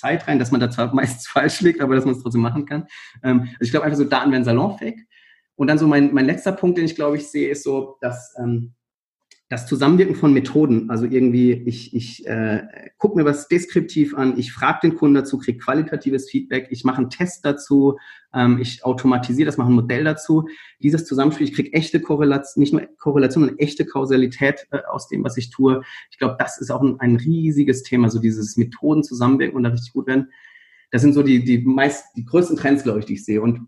Zeit 0.00 0.26
rein, 0.26 0.38
dass 0.38 0.50
man 0.50 0.60
da 0.60 0.70
zwar 0.70 0.94
meistens 0.94 1.26
falsch 1.26 1.60
liegt, 1.60 1.80
aber 1.80 1.94
dass 1.94 2.04
man 2.04 2.14
es 2.14 2.22
trotzdem 2.22 2.40
machen 2.40 2.66
kann. 2.66 2.86
Ähm, 3.22 3.40
also 3.40 3.60
ich 3.60 3.70
glaube 3.70 3.86
einfach 3.86 3.98
so, 3.98 4.04
Daten 4.04 4.32
werden 4.32 4.44
salonfähig. 4.44 5.06
Und 5.56 5.66
dann 5.66 5.78
so 5.78 5.86
mein, 5.86 6.14
mein 6.14 6.24
letzter 6.24 6.52
Punkt, 6.52 6.78
den 6.78 6.86
ich 6.86 6.94
glaube 6.94 7.16
ich 7.16 7.28
sehe, 7.28 7.50
ist 7.50 7.64
so, 7.64 7.98
dass 8.00 8.34
ähm, 8.38 8.72
das 9.50 9.66
Zusammenwirken 9.66 10.14
von 10.14 10.32
Methoden, 10.32 10.90
also 10.90 11.04
irgendwie, 11.06 11.50
ich, 11.66 11.92
ich 11.92 12.24
äh, 12.24 12.62
gucke 12.98 13.18
mir 13.18 13.24
was 13.24 13.48
deskriptiv 13.48 14.14
an, 14.14 14.38
ich 14.38 14.52
frage 14.52 14.78
den 14.84 14.94
Kunden 14.94 15.16
dazu, 15.16 15.38
kriege 15.38 15.58
qualitatives 15.58 16.30
Feedback, 16.30 16.68
ich 16.70 16.84
mache 16.84 16.98
einen 16.98 17.10
Test 17.10 17.44
dazu, 17.44 17.98
ähm, 18.32 18.58
ich 18.60 18.84
automatisiere 18.84 19.46
das, 19.46 19.56
mache 19.56 19.68
ein 19.68 19.74
Modell 19.74 20.04
dazu. 20.04 20.48
Dieses 20.80 21.04
Zusammenspiel, 21.04 21.48
ich 21.48 21.52
kriege 21.52 21.72
echte 21.72 22.00
Korrelation, 22.00 22.60
nicht 22.60 22.72
nur 22.72 22.82
Korrelation, 23.00 23.42
sondern 23.42 23.58
echte 23.58 23.84
Kausalität 23.84 24.68
äh, 24.70 24.82
aus 24.88 25.08
dem, 25.08 25.24
was 25.24 25.36
ich 25.36 25.50
tue. 25.50 25.82
Ich 26.12 26.18
glaube, 26.18 26.36
das 26.38 26.60
ist 26.60 26.70
auch 26.70 26.82
ein, 26.82 27.00
ein 27.00 27.16
riesiges 27.16 27.82
Thema, 27.82 28.08
so 28.08 28.20
dieses 28.20 28.56
Methoden 28.56 29.02
zusammenwirken 29.02 29.56
und 29.56 29.64
da 29.64 29.70
richtig 29.70 29.92
gut 29.94 30.06
werden. 30.06 30.28
Das 30.92 31.02
sind 31.02 31.12
so 31.12 31.24
die, 31.24 31.42
die 31.42 31.58
meist, 31.58 32.04
die 32.16 32.24
größten 32.24 32.56
Trends, 32.56 32.84
glaube 32.84 33.00
ich, 33.00 33.06
die 33.06 33.14
ich 33.14 33.24
sehe. 33.24 33.42
Und 33.42 33.66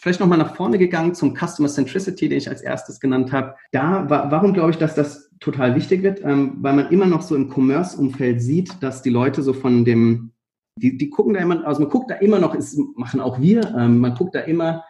vielleicht 0.00 0.20
nochmal 0.20 0.38
nach 0.38 0.56
vorne 0.56 0.78
gegangen 0.78 1.14
zum 1.14 1.36
Customer 1.36 1.68
Centricity, 1.68 2.28
den 2.28 2.38
ich 2.38 2.48
als 2.48 2.62
erstes 2.62 3.00
genannt 3.00 3.32
habe. 3.32 3.54
Da, 3.72 4.08
warum 4.08 4.52
glaube 4.52 4.70
ich, 4.70 4.78
dass 4.78 4.94
das 4.94 5.30
total 5.40 5.74
wichtig 5.74 6.02
wird? 6.02 6.22
Ähm, 6.24 6.56
weil 6.60 6.74
man 6.74 6.90
immer 6.90 7.06
noch 7.06 7.22
so 7.22 7.36
im 7.36 7.50
Commerce-Umfeld 7.52 8.42
sieht, 8.42 8.82
dass 8.82 9.02
die 9.02 9.10
Leute 9.10 9.42
so 9.42 9.52
von 9.52 9.84
dem, 9.84 10.32
die, 10.76 10.96
die 10.96 11.10
gucken 11.10 11.34
da 11.34 11.40
immer, 11.40 11.66
also 11.66 11.82
man 11.82 11.90
guckt 11.90 12.10
da 12.10 12.14
immer 12.16 12.38
noch, 12.38 12.54
ist, 12.54 12.78
machen 12.96 13.20
auch 13.20 13.40
wir, 13.40 13.74
ähm, 13.76 13.98
man 13.98 14.14
guckt 14.14 14.34
da 14.34 14.40
immer 14.40 14.84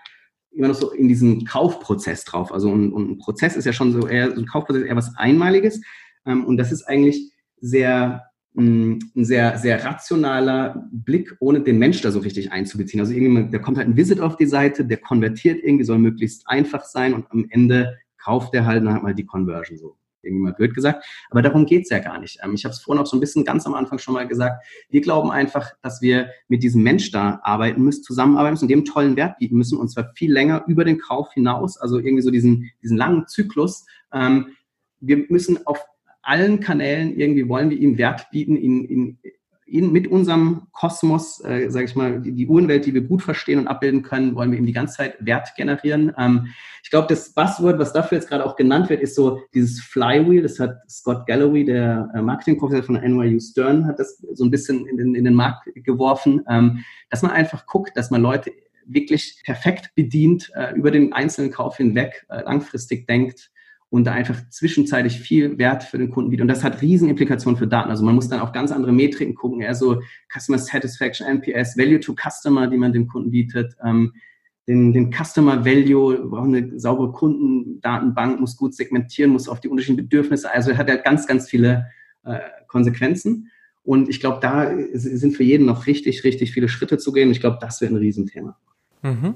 immer 0.53 0.69
noch 0.69 0.75
so 0.75 0.91
in 0.91 1.09
diesen 1.09 1.45
Kaufprozess 1.45 2.25
drauf. 2.25 2.53
Also 2.53 2.73
ein, 2.75 2.93
ein 2.93 3.19
Prozess 3.19 3.57
ist 3.57 3.65
ja 3.65 3.73
schon 3.73 3.93
so 3.93 4.09
eher, 4.09 4.33
so 4.35 4.41
ein 4.41 4.47
Kaufprozess 4.47 4.83
ist 4.83 4.89
eher 4.89 4.97
was 4.97 5.17
Einmaliges. 5.17 5.81
Ähm, 6.27 6.45
und 6.45 6.57
das 6.57 6.73
ist 6.73 6.85
eigentlich 6.85 7.33
sehr 7.61 8.30
ein 8.57 8.99
sehr, 9.15 9.59
sehr 9.59 9.85
rationaler 9.85 10.89
Blick, 10.91 11.37
ohne 11.41 11.61
den 11.61 11.79
Mensch 11.79 12.01
da 12.01 12.11
so 12.11 12.19
richtig 12.19 12.53
einzubeziehen. 12.53 13.01
Also 13.01 13.13
irgendwie, 13.13 13.51
da 13.51 13.59
kommt 13.59 13.79
halt 13.79 13.89
ein 13.89 13.97
Visit 13.97 14.21
auf 14.21 14.37
die 14.37 14.47
Seite, 14.47 14.85
der 14.85 14.99
konvertiert 14.99 15.63
irgendwie, 15.63 15.85
soll 15.85 15.99
möglichst 15.99 16.49
einfach 16.49 16.85
sein 16.85 17.15
und 17.15 17.31
am 17.31 17.47
Ende 17.51 17.99
kauft 18.19 18.55
er 18.55 18.67
halt, 18.67 18.85
dann 18.85 18.95
hat 18.95 19.03
mal 19.03 19.15
die 19.15 19.27
Conversion 19.27 19.79
so. 19.79 19.97
Irgendwie 20.23 20.43
mal 20.43 20.53
blöd 20.53 20.75
gesagt. 20.75 21.03
Aber 21.31 21.41
darum 21.41 21.65
geht's 21.65 21.89
ja 21.89 21.99
gar 21.99 22.21
nicht. 22.21 22.39
Ähm, 22.45 22.53
ich 22.55 22.65
habe 22.65 22.75
es 22.75 22.81
vorhin 22.81 23.03
auch 23.03 23.07
so 23.07 23.17
ein 23.17 23.21
bisschen 23.21 23.43
ganz 23.45 23.67
am 23.67 23.73
Anfang 23.73 23.99
schon 23.99 24.13
mal 24.13 24.29
gesagt. 24.29 24.63
Wir 24.91 25.01
glauben 25.01 25.31
einfach, 25.31 25.73
dass 25.81 26.03
wir 26.03 26.29
mit 26.49 26.63
diesem 26.63 26.83
Mensch 26.83 27.11
da 27.11 27.41
arbeiten 27.43 27.83
müssen, 27.83 28.03
zusammenarbeiten 28.03 28.53
müssen 28.53 28.65
und 28.65 28.71
dem 28.71 28.85
tollen 28.85 29.17
Wert 29.17 29.39
bieten 29.39 29.57
müssen 29.57 29.79
und 29.79 29.89
zwar 29.89 30.13
viel 30.15 30.31
länger 30.31 30.65
über 30.67 30.85
den 30.85 30.99
Kauf 30.99 31.33
hinaus. 31.33 31.79
Also 31.79 31.99
irgendwie 31.99 32.23
so 32.23 32.31
diesen, 32.31 32.71
diesen 32.83 32.99
langen 32.99 33.27
Zyklus. 33.29 33.87
Ähm, 34.13 34.49
wir 35.01 35.25
müssen 35.31 35.67
auf 35.67 35.83
allen 36.23 36.61
Kanälen 36.61 37.17
irgendwie 37.17 37.49
wollen 37.49 37.71
wir 37.71 37.79
ihm 37.79 37.99
Wert 37.99 38.31
bieten, 38.31 38.57
ihn, 38.57 38.85
ihn, 38.85 39.19
ihn 39.67 39.93
mit 39.93 40.09
unserem 40.09 40.67
Kosmos, 40.73 41.43
äh, 41.45 41.71
sage 41.71 41.85
ich 41.87 41.95
mal, 41.95 42.21
die, 42.21 42.33
die 42.33 42.47
Uhrenwelt, 42.47 42.87
die 42.87 42.95
wir 42.95 43.03
gut 43.03 43.23
verstehen 43.23 43.59
und 43.59 43.69
abbilden 43.69 44.03
können, 44.03 44.35
wollen 44.35 44.51
wir 44.51 44.59
ihm 44.59 44.67
die 44.67 44.73
ganze 44.73 44.97
Zeit 44.97 45.17
Wert 45.21 45.55
generieren. 45.57 46.13
Ähm, 46.19 46.49
ich 46.83 46.91
glaube, 46.91 47.07
das 47.09 47.33
Buzzword, 47.33 47.79
was 47.79 47.93
dafür 47.93 48.19
jetzt 48.19 48.29
gerade 48.29 48.45
auch 48.45 48.57
genannt 48.57 48.91
wird, 48.91 49.01
ist 49.01 49.15
so 49.15 49.41
dieses 49.55 49.81
Flywheel. 49.81 50.43
Das 50.43 50.59
hat 50.59 50.79
Scott 50.89 51.27
Galloway, 51.27 51.65
der 51.65 52.11
äh, 52.15 52.21
Marketingprofessor 52.21 52.83
von 52.83 52.95
NYU 52.97 53.39
Stern, 53.41 53.87
hat 53.87 53.99
das 53.99 54.19
so 54.33 54.45
ein 54.45 54.51
bisschen 54.51 54.87
in 54.87 54.97
den, 54.97 55.15
in 55.15 55.25
den 55.25 55.35
Markt 55.35 55.69
geworfen, 55.75 56.43
ähm, 56.49 56.85
dass 57.09 57.23
man 57.23 57.31
einfach 57.31 57.67
guckt, 57.67 57.97
dass 57.97 58.11
man 58.11 58.21
Leute 58.21 58.53
wirklich 58.87 59.41
perfekt 59.45 59.95
bedient, 59.95 60.51
äh, 60.55 60.75
über 60.75 60.91
den 60.91 61.13
einzelnen 61.13 61.53
Kauf 61.53 61.77
hinweg 61.77 62.27
äh, 62.29 62.43
langfristig 62.43 63.07
denkt 63.07 63.51
und 63.91 64.05
da 64.05 64.13
einfach 64.13 64.49
zwischenzeitlich 64.51 65.19
viel 65.19 65.59
Wert 65.59 65.83
für 65.83 65.99
den 65.99 66.11
Kunden 66.11 66.31
bietet. 66.31 66.43
Und 66.43 66.49
das 66.49 66.63
hat 66.63 66.81
riesen 66.81 67.09
Implikationen 67.09 67.59
für 67.59 67.67
Daten. 67.67 67.91
Also 67.91 68.05
man 68.05 68.15
muss 68.15 68.29
dann 68.29 68.41
auf 68.41 68.53
ganz 68.53 68.71
andere 68.71 68.93
Metriken 68.93 69.35
gucken, 69.35 69.61
eher 69.61 69.75
so 69.75 70.01
Customer 70.33 70.59
Satisfaction, 70.59 71.27
NPS, 71.27 71.77
Value 71.77 71.99
to 71.99 72.15
Customer, 72.15 72.69
die 72.69 72.79
man 72.79 72.93
dem 72.93 73.09
Kunden 73.09 73.33
bietet, 73.33 73.75
ähm, 73.85 74.15
den, 74.69 74.93
den 74.93 75.13
Customer 75.13 75.65
Value, 75.65 76.29
braucht 76.29 76.47
eine 76.47 76.79
saubere 76.79 77.11
Kundendatenbank, 77.11 78.39
muss 78.39 78.57
gut 78.57 78.75
segmentieren, 78.75 79.33
muss 79.33 79.49
auf 79.49 79.61
die 79.61 79.69
unterschiedlichen 79.69 80.09
Bedürfnisse, 80.09 80.53
also 80.53 80.77
hat 80.77 80.89
ja 80.89 80.97
ganz, 80.97 81.27
ganz 81.27 81.49
viele 81.49 81.87
äh, 82.25 82.39
Konsequenzen. 82.69 83.51
Und 83.83 84.09
ich 84.09 84.21
glaube, 84.21 84.39
da 84.41 84.71
sind 84.93 85.37
für 85.37 85.43
jeden 85.43 85.67
noch 85.67 85.87
richtig, 85.87 86.23
richtig 86.23 86.53
viele 86.53 86.69
Schritte 86.69 86.99
zu 86.99 87.11
gehen. 87.11 87.31
Ich 87.33 87.41
glaube, 87.41 87.59
das 87.61 87.81
wird 87.81 87.91
ein 87.91 87.97
Riesenthema. 87.97 88.57
Mhm. 89.03 89.35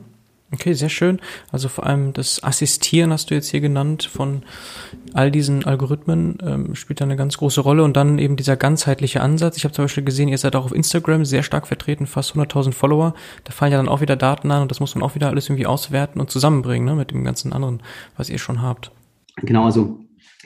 Okay, 0.52 0.72
sehr 0.74 0.88
schön. 0.88 1.20
Also 1.50 1.68
vor 1.68 1.84
allem 1.84 2.12
das 2.12 2.42
Assistieren 2.44 3.10
hast 3.12 3.30
du 3.30 3.34
jetzt 3.34 3.48
hier 3.48 3.60
genannt 3.60 4.04
von 4.04 4.42
all 5.12 5.30
diesen 5.30 5.64
Algorithmen 5.64 6.38
ähm, 6.42 6.74
spielt 6.76 7.00
da 7.00 7.04
eine 7.04 7.16
ganz 7.16 7.38
große 7.38 7.60
Rolle 7.60 7.82
und 7.82 7.96
dann 7.96 8.18
eben 8.18 8.36
dieser 8.36 8.56
ganzheitliche 8.56 9.20
Ansatz. 9.20 9.56
Ich 9.56 9.64
habe 9.64 9.74
zum 9.74 9.84
Beispiel 9.84 10.04
gesehen, 10.04 10.28
ihr 10.28 10.38
seid 10.38 10.54
auch 10.54 10.66
auf 10.66 10.74
Instagram 10.74 11.24
sehr 11.24 11.42
stark 11.42 11.66
vertreten, 11.66 12.06
fast 12.06 12.36
100.000 12.36 12.72
Follower. 12.72 13.14
Da 13.42 13.52
fallen 13.52 13.72
ja 13.72 13.78
dann 13.78 13.88
auch 13.88 14.00
wieder 14.00 14.16
Daten 14.16 14.50
an 14.50 14.62
und 14.62 14.70
das 14.70 14.80
muss 14.80 14.94
man 14.94 15.02
auch 15.02 15.14
wieder 15.14 15.28
alles 15.28 15.48
irgendwie 15.48 15.66
auswerten 15.66 16.20
und 16.20 16.30
zusammenbringen 16.30 16.86
ne, 16.86 16.94
mit 16.94 17.10
dem 17.10 17.24
ganzen 17.24 17.52
anderen, 17.52 17.82
was 18.16 18.30
ihr 18.30 18.38
schon 18.38 18.62
habt. 18.62 18.92
Genau, 19.42 19.64
also 19.64 19.98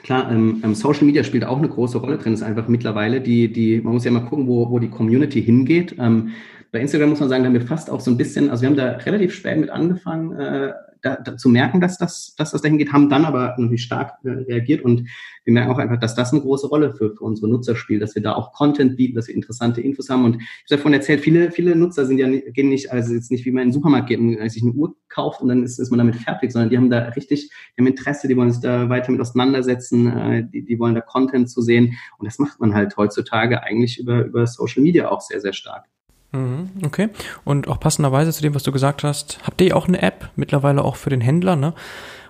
Klar, 0.03 0.30
ähm, 0.30 0.61
ähm, 0.62 0.74
Social 0.74 1.05
Media 1.05 1.24
spielt 1.24 1.44
auch 1.44 1.59
eine 1.59 1.68
große 1.68 1.99
Rolle 1.99 2.18
drin. 2.18 2.32
Ist 2.32 2.42
einfach 2.42 2.68
mittlerweile 2.68 3.20
die, 3.20 3.53
die, 3.53 3.80
man 3.80 3.94
muss 3.94 4.05
ja 4.05 4.11
mal 4.11 4.24
gucken, 4.24 4.46
wo, 4.46 4.70
wo 4.70 4.78
die 4.78 4.88
Community 4.88 5.42
hingeht. 5.42 5.96
Ähm, 5.99 6.30
bei 6.70 6.80
Instagram 6.80 7.10
muss 7.10 7.20
man 7.20 7.28
sagen, 7.28 7.42
da 7.42 7.48
haben 7.48 7.54
wir 7.54 7.66
fast 7.66 7.90
auch 7.90 8.00
so 8.00 8.10
ein 8.10 8.16
bisschen, 8.16 8.50
also 8.50 8.62
wir 8.62 8.68
haben 8.68 8.76
da 8.76 8.92
relativ 8.92 9.34
spät 9.34 9.58
mit 9.58 9.70
angefangen, 9.70 10.38
äh, 10.38 10.72
da, 11.02 11.16
da, 11.16 11.36
zu 11.36 11.48
merken, 11.48 11.80
dass 11.80 11.96
das, 11.98 12.34
dass 12.36 12.50
das 12.50 12.62
dahin 12.62 12.78
geht, 12.78 12.92
haben 12.92 13.08
dann 13.08 13.24
aber 13.24 13.54
natürlich 13.56 13.84
stark 13.84 14.14
äh, 14.24 14.30
reagiert 14.30 14.82
und 14.82 15.08
wir 15.44 15.52
merken 15.52 15.70
auch 15.70 15.78
einfach, 15.78 15.98
dass 15.98 16.14
das 16.14 16.32
eine 16.32 16.42
große 16.42 16.66
Rolle 16.66 16.92
für, 16.92 17.14
für 17.14 17.24
unsere 17.24 17.48
Nutzer 17.48 17.76
spielt, 17.76 18.02
dass 18.02 18.14
wir 18.14 18.22
da 18.22 18.34
auch 18.34 18.52
Content 18.52 18.96
bieten, 18.96 19.14
dass 19.14 19.28
wir 19.28 19.34
interessante 19.34 19.80
Infos 19.80 20.10
haben 20.10 20.24
und 20.24 20.36
ich 20.36 20.72
habe 20.72 20.76
davon 20.76 20.92
erzählt, 20.92 21.20
viele, 21.20 21.52
viele 21.52 21.76
Nutzer 21.76 22.04
sind 22.04 22.18
ja 22.18 22.26
nicht, 22.26 22.52
gehen 22.54 22.68
nicht, 22.68 22.90
also 22.90 23.14
jetzt 23.14 23.30
nicht 23.30 23.44
wie 23.44 23.52
man 23.52 23.62
in 23.62 23.68
den 23.68 23.74
Supermarkt 23.74 24.08
geht 24.08 24.18
und 24.18 24.50
sich 24.50 24.62
eine 24.62 24.72
Uhr 24.72 24.96
kauft 25.08 25.40
und 25.40 25.48
dann 25.48 25.62
ist, 25.62 25.78
ist 25.78 25.90
man 25.90 25.98
damit 25.98 26.16
fertig, 26.16 26.52
sondern 26.52 26.70
die 26.70 26.76
haben 26.76 26.90
da 26.90 26.98
richtig, 27.10 27.50
die 27.76 27.80
haben 27.80 27.86
Interesse, 27.86 28.28
die 28.28 28.36
wollen 28.36 28.50
sich 28.50 28.60
da 28.60 28.88
weiter 28.88 29.12
mit 29.12 29.20
auseinandersetzen, 29.20 30.06
äh, 30.08 30.44
die, 30.44 30.64
die 30.64 30.78
wollen 30.78 30.94
da 30.94 31.00
Content 31.00 31.48
zu 31.48 31.62
sehen 31.62 31.96
und 32.18 32.26
das 32.26 32.38
macht 32.38 32.60
man 32.60 32.74
halt 32.74 32.96
heutzutage 32.96 33.62
eigentlich 33.62 34.00
über, 34.00 34.24
über 34.24 34.46
Social 34.46 34.82
Media 34.82 35.10
auch 35.10 35.20
sehr, 35.20 35.40
sehr 35.40 35.52
stark. 35.52 35.86
Mhm, 36.32 36.70
okay. 36.84 37.08
Und 37.44 37.68
auch 37.68 37.80
passenderweise 37.80 38.32
zu 38.32 38.42
dem, 38.42 38.54
was 38.54 38.62
du 38.62 38.72
gesagt 38.72 39.02
hast, 39.02 39.38
habt 39.44 39.60
ihr 39.60 39.76
auch 39.76 39.88
eine 39.88 40.02
App, 40.02 40.30
mittlerweile 40.36 40.84
auch 40.84 40.96
für 40.96 41.10
den 41.10 41.20
Händler, 41.22 41.56
ne? 41.56 41.74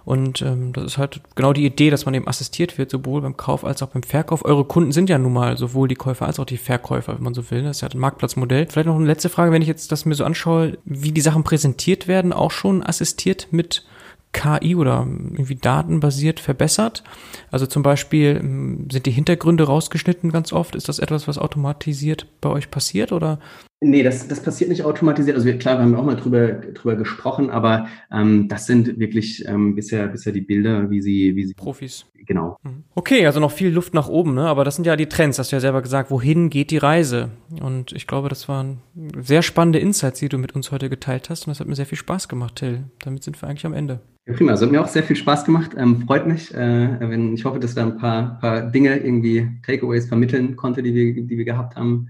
Und 0.05 0.41
ähm, 0.41 0.73
das 0.73 0.85
ist 0.85 0.99
halt 0.99 1.21
genau 1.35 1.53
die 1.53 1.67
Idee, 1.67 1.91
dass 1.91 2.07
man 2.07 2.15
eben 2.15 2.29
assistiert 2.29 2.79
wird, 2.79 2.91
sowohl 2.91 3.21
beim 3.21 3.37
Kauf 3.37 3.63
als 3.63 3.83
auch 3.83 3.89
beim 3.89 4.03
Verkauf. 4.03 4.43
Eure 4.43 4.65
Kunden 4.65 4.91
sind 4.91 5.11
ja 5.11 5.19
nun 5.19 5.35
mal 5.35 5.59
sowohl 5.59 5.87
die 5.87 5.97
Käufer 5.97 6.25
als 6.25 6.41
auch 6.41 6.47
die 6.47 6.57
Verkäufer, 6.57 7.17
wenn 7.17 7.25
man 7.25 7.35
so 7.35 7.51
will. 7.51 7.63
Das 7.63 7.77
ist 7.77 7.81
ja 7.83 7.89
ein 7.89 7.99
Marktplatzmodell. 7.99 8.69
Vielleicht 8.71 8.87
noch 8.87 8.97
eine 8.97 9.05
letzte 9.05 9.29
Frage, 9.29 9.53
wenn 9.53 9.61
ich 9.61 9.69
jetzt 9.69 9.93
das 9.93 10.07
mir 10.07 10.15
so 10.15 10.25
anschaue, 10.25 10.79
wie 10.87 11.13
die 11.13 11.21
Sachen 11.21 11.45
präsentiert 11.45 12.09
werden, 12.09 12.33
auch 12.33 12.53
schon 12.53 12.83
assistiert 12.83 13.49
mit 13.51 13.85
KI 14.33 14.77
oder 14.77 15.07
irgendwie 15.07 15.57
datenbasiert 15.57 16.41
verbessert? 16.41 17.05
Also 17.51 17.67
zum 17.67 17.83
Beispiel 17.83 18.39
ähm, 18.41 18.89
sind 18.91 19.05
die 19.05 19.11
Hintergründe 19.11 19.65
rausgeschnitten 19.65 20.33
ganz 20.33 20.55
oft. 20.55 20.75
Ist 20.75 20.89
das 20.89 21.01
etwas, 21.01 21.29
was 21.29 21.37
automatisiert 21.37 22.27
bei 22.41 22.49
euch 22.49 22.71
passiert 22.71 23.13
oder? 23.13 23.41
Nee, 23.81 24.03
das, 24.03 24.27
das 24.27 24.43
passiert 24.43 24.71
nicht 24.71 24.83
automatisiert. 24.83 25.37
Also 25.37 25.47
wir, 25.47 25.57
klar, 25.57 25.79
wir 25.79 25.85
haben 25.85 25.95
auch 25.95 26.05
mal 26.05 26.17
drüber, 26.17 26.49
drüber 26.49 26.97
gesprochen, 26.97 27.49
aber 27.49 27.87
ähm, 28.11 28.49
das 28.49 28.67
sind 28.67 28.99
wirklich 28.99 29.47
ähm, 29.47 29.77
bisher, 29.77 30.09
bisher 30.09 30.33
die 30.33 30.41
Bilder, 30.41 30.91
wie 30.91 31.01
sie, 31.01 31.37
wie 31.37 31.45
sie. 31.45 31.55
Profis. 31.55 32.05
Genau. 32.27 32.59
Mhm. 32.65 32.83
Okay, 32.97 33.25
also 33.25 33.39
noch 33.39 33.53
viel 33.53 33.71
Luft 33.71 33.95
nach 33.95 34.09
oben, 34.09 34.35
ne? 34.35 34.47
Aber 34.47 34.65
das 34.65 34.75
sind 34.75 34.85
ja 34.85 34.97
die 34.97 35.07
Trends, 35.07 35.39
hast 35.39 35.53
du 35.53 35.57
ja 35.57 35.61
selber 35.61 35.81
gesagt, 35.81 36.11
wohin 36.11 36.51
geht 36.51 36.73
die 36.73 36.77
Reise? 36.79 37.31
Und 37.63 37.93
ich 37.93 38.09
glaube, 38.09 38.29
das 38.29 38.49
waren 38.49 38.79
sehr 39.17 39.43
spannende 39.43 39.79
Insights, 39.79 40.19
die 40.19 40.29
du 40.29 40.39
mit 40.39 40.57
uns 40.57 40.73
heute 40.73 40.91
geteilt 40.91 41.31
hast. 41.31 41.47
Und 41.47 41.53
das 41.53 41.61
hat 41.61 41.69
mir 41.69 41.77
sehr 41.77 41.87
viel 41.87 41.99
Spaß 41.99 42.29
gemacht, 42.29 42.57
Till. 42.57 42.85
Damit 43.05 43.23
sind 43.23 43.41
wir 43.41 43.49
eigentlich 43.49 43.65
am 43.65 43.75
Ende. 43.75 44.01
Ja, 44.27 44.35
prima. 44.35 44.51
Also 44.51 44.67
hat 44.67 44.73
mir 44.73 44.83
auch 44.83 44.89
sehr 44.89 45.05
viel 45.05 45.17
Spaß 45.17 45.45
gemacht. 45.45 45.71
Ähm, 45.77 46.03
freut 46.03 46.27
mich. 46.27 46.53
Äh, 46.53 46.99
wenn, 47.01 47.33
ich 47.35 47.45
hoffe, 47.45 47.61
dass 47.61 47.77
da 47.77 47.83
ein 47.83 47.97
paar, 47.97 48.41
paar 48.41 48.63
Dinge 48.63 48.97
irgendwie 48.99 49.49
Takeaways 49.65 50.07
vermitteln 50.07 50.57
konnte, 50.57 50.83
die 50.83 50.95
wir, 50.95 51.23
die 51.23 51.39
wir 51.39 51.45
gehabt 51.45 51.77
haben. 51.77 52.09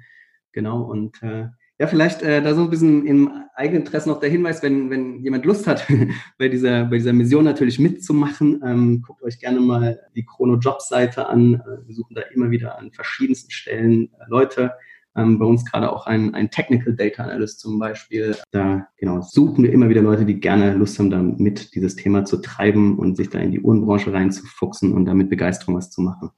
Genau. 0.52 0.80
Und 0.80 1.22
äh, 1.22 1.48
ja, 1.78 1.86
vielleicht 1.86 2.22
äh, 2.22 2.42
da 2.42 2.54
so 2.54 2.62
ein 2.62 2.70
bisschen 2.70 3.06
im 3.06 3.30
Eigeninteresse 3.54 4.08
noch 4.08 4.18
der 4.18 4.30
Hinweis, 4.30 4.62
wenn, 4.62 4.90
wenn 4.90 5.22
jemand 5.22 5.44
Lust 5.44 5.66
hat, 5.66 5.86
bei 6.38 6.48
dieser, 6.48 6.86
bei 6.86 6.96
dieser 6.96 7.12
Mission 7.12 7.44
natürlich 7.44 7.78
mitzumachen, 7.78 8.60
ähm, 8.64 9.02
guckt 9.02 9.22
euch 9.22 9.38
gerne 9.38 9.60
mal 9.60 10.00
die 10.16 10.24
Chrono-Job-Seite 10.24 11.28
an. 11.28 11.54
Äh, 11.54 11.86
wir 11.86 11.94
suchen 11.94 12.16
da 12.16 12.22
immer 12.34 12.50
wieder 12.50 12.78
an 12.78 12.90
verschiedensten 12.90 13.52
Stellen 13.52 14.10
äh, 14.18 14.24
Leute. 14.28 14.72
Ähm, 15.16 15.38
bei 15.38 15.44
uns 15.46 15.64
gerade 15.64 15.92
auch 15.92 16.06
ein, 16.06 16.34
ein 16.34 16.50
Technical 16.50 16.94
Data 16.94 17.22
Analyst 17.22 17.60
zum 17.60 17.78
Beispiel. 17.78 18.36
Da 18.50 18.88
genau 18.96 19.20
suchen 19.20 19.64
wir 19.64 19.72
immer 19.72 19.88
wieder 19.88 20.02
Leute, 20.02 20.24
die 20.24 20.40
gerne 20.40 20.74
Lust 20.74 20.98
haben, 20.98 21.10
damit 21.10 21.74
dieses 21.76 21.94
Thema 21.94 22.24
zu 22.24 22.38
treiben 22.38 22.98
und 22.98 23.16
sich 23.16 23.30
da 23.30 23.38
in 23.38 23.52
die 23.52 23.60
Uhrenbranche 23.60 24.12
reinzufuchsen 24.12 24.92
und 24.92 25.04
damit 25.04 25.30
Begeisterung 25.30 25.76
was 25.76 25.90
zu 25.90 26.02
machen. 26.02 26.30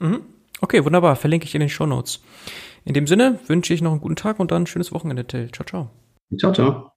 Mhm. 0.00 0.20
Okay, 0.60 0.84
wunderbar. 0.84 1.14
Verlinke 1.14 1.46
ich 1.46 1.54
in 1.54 1.60
den 1.60 1.68
Show 1.68 1.86
Notes. 1.86 2.20
In 2.84 2.94
dem 2.94 3.06
Sinne 3.06 3.38
wünsche 3.46 3.74
ich 3.74 3.82
noch 3.82 3.92
einen 3.92 4.00
guten 4.00 4.16
Tag 4.16 4.40
und 4.40 4.50
dann 4.50 4.62
ein 4.62 4.66
schönes 4.66 4.92
Wochenende, 4.92 5.26
Till. 5.26 5.50
Ciao, 5.52 5.66
ciao. 5.66 5.90
Ciao, 6.38 6.52
ciao. 6.52 6.92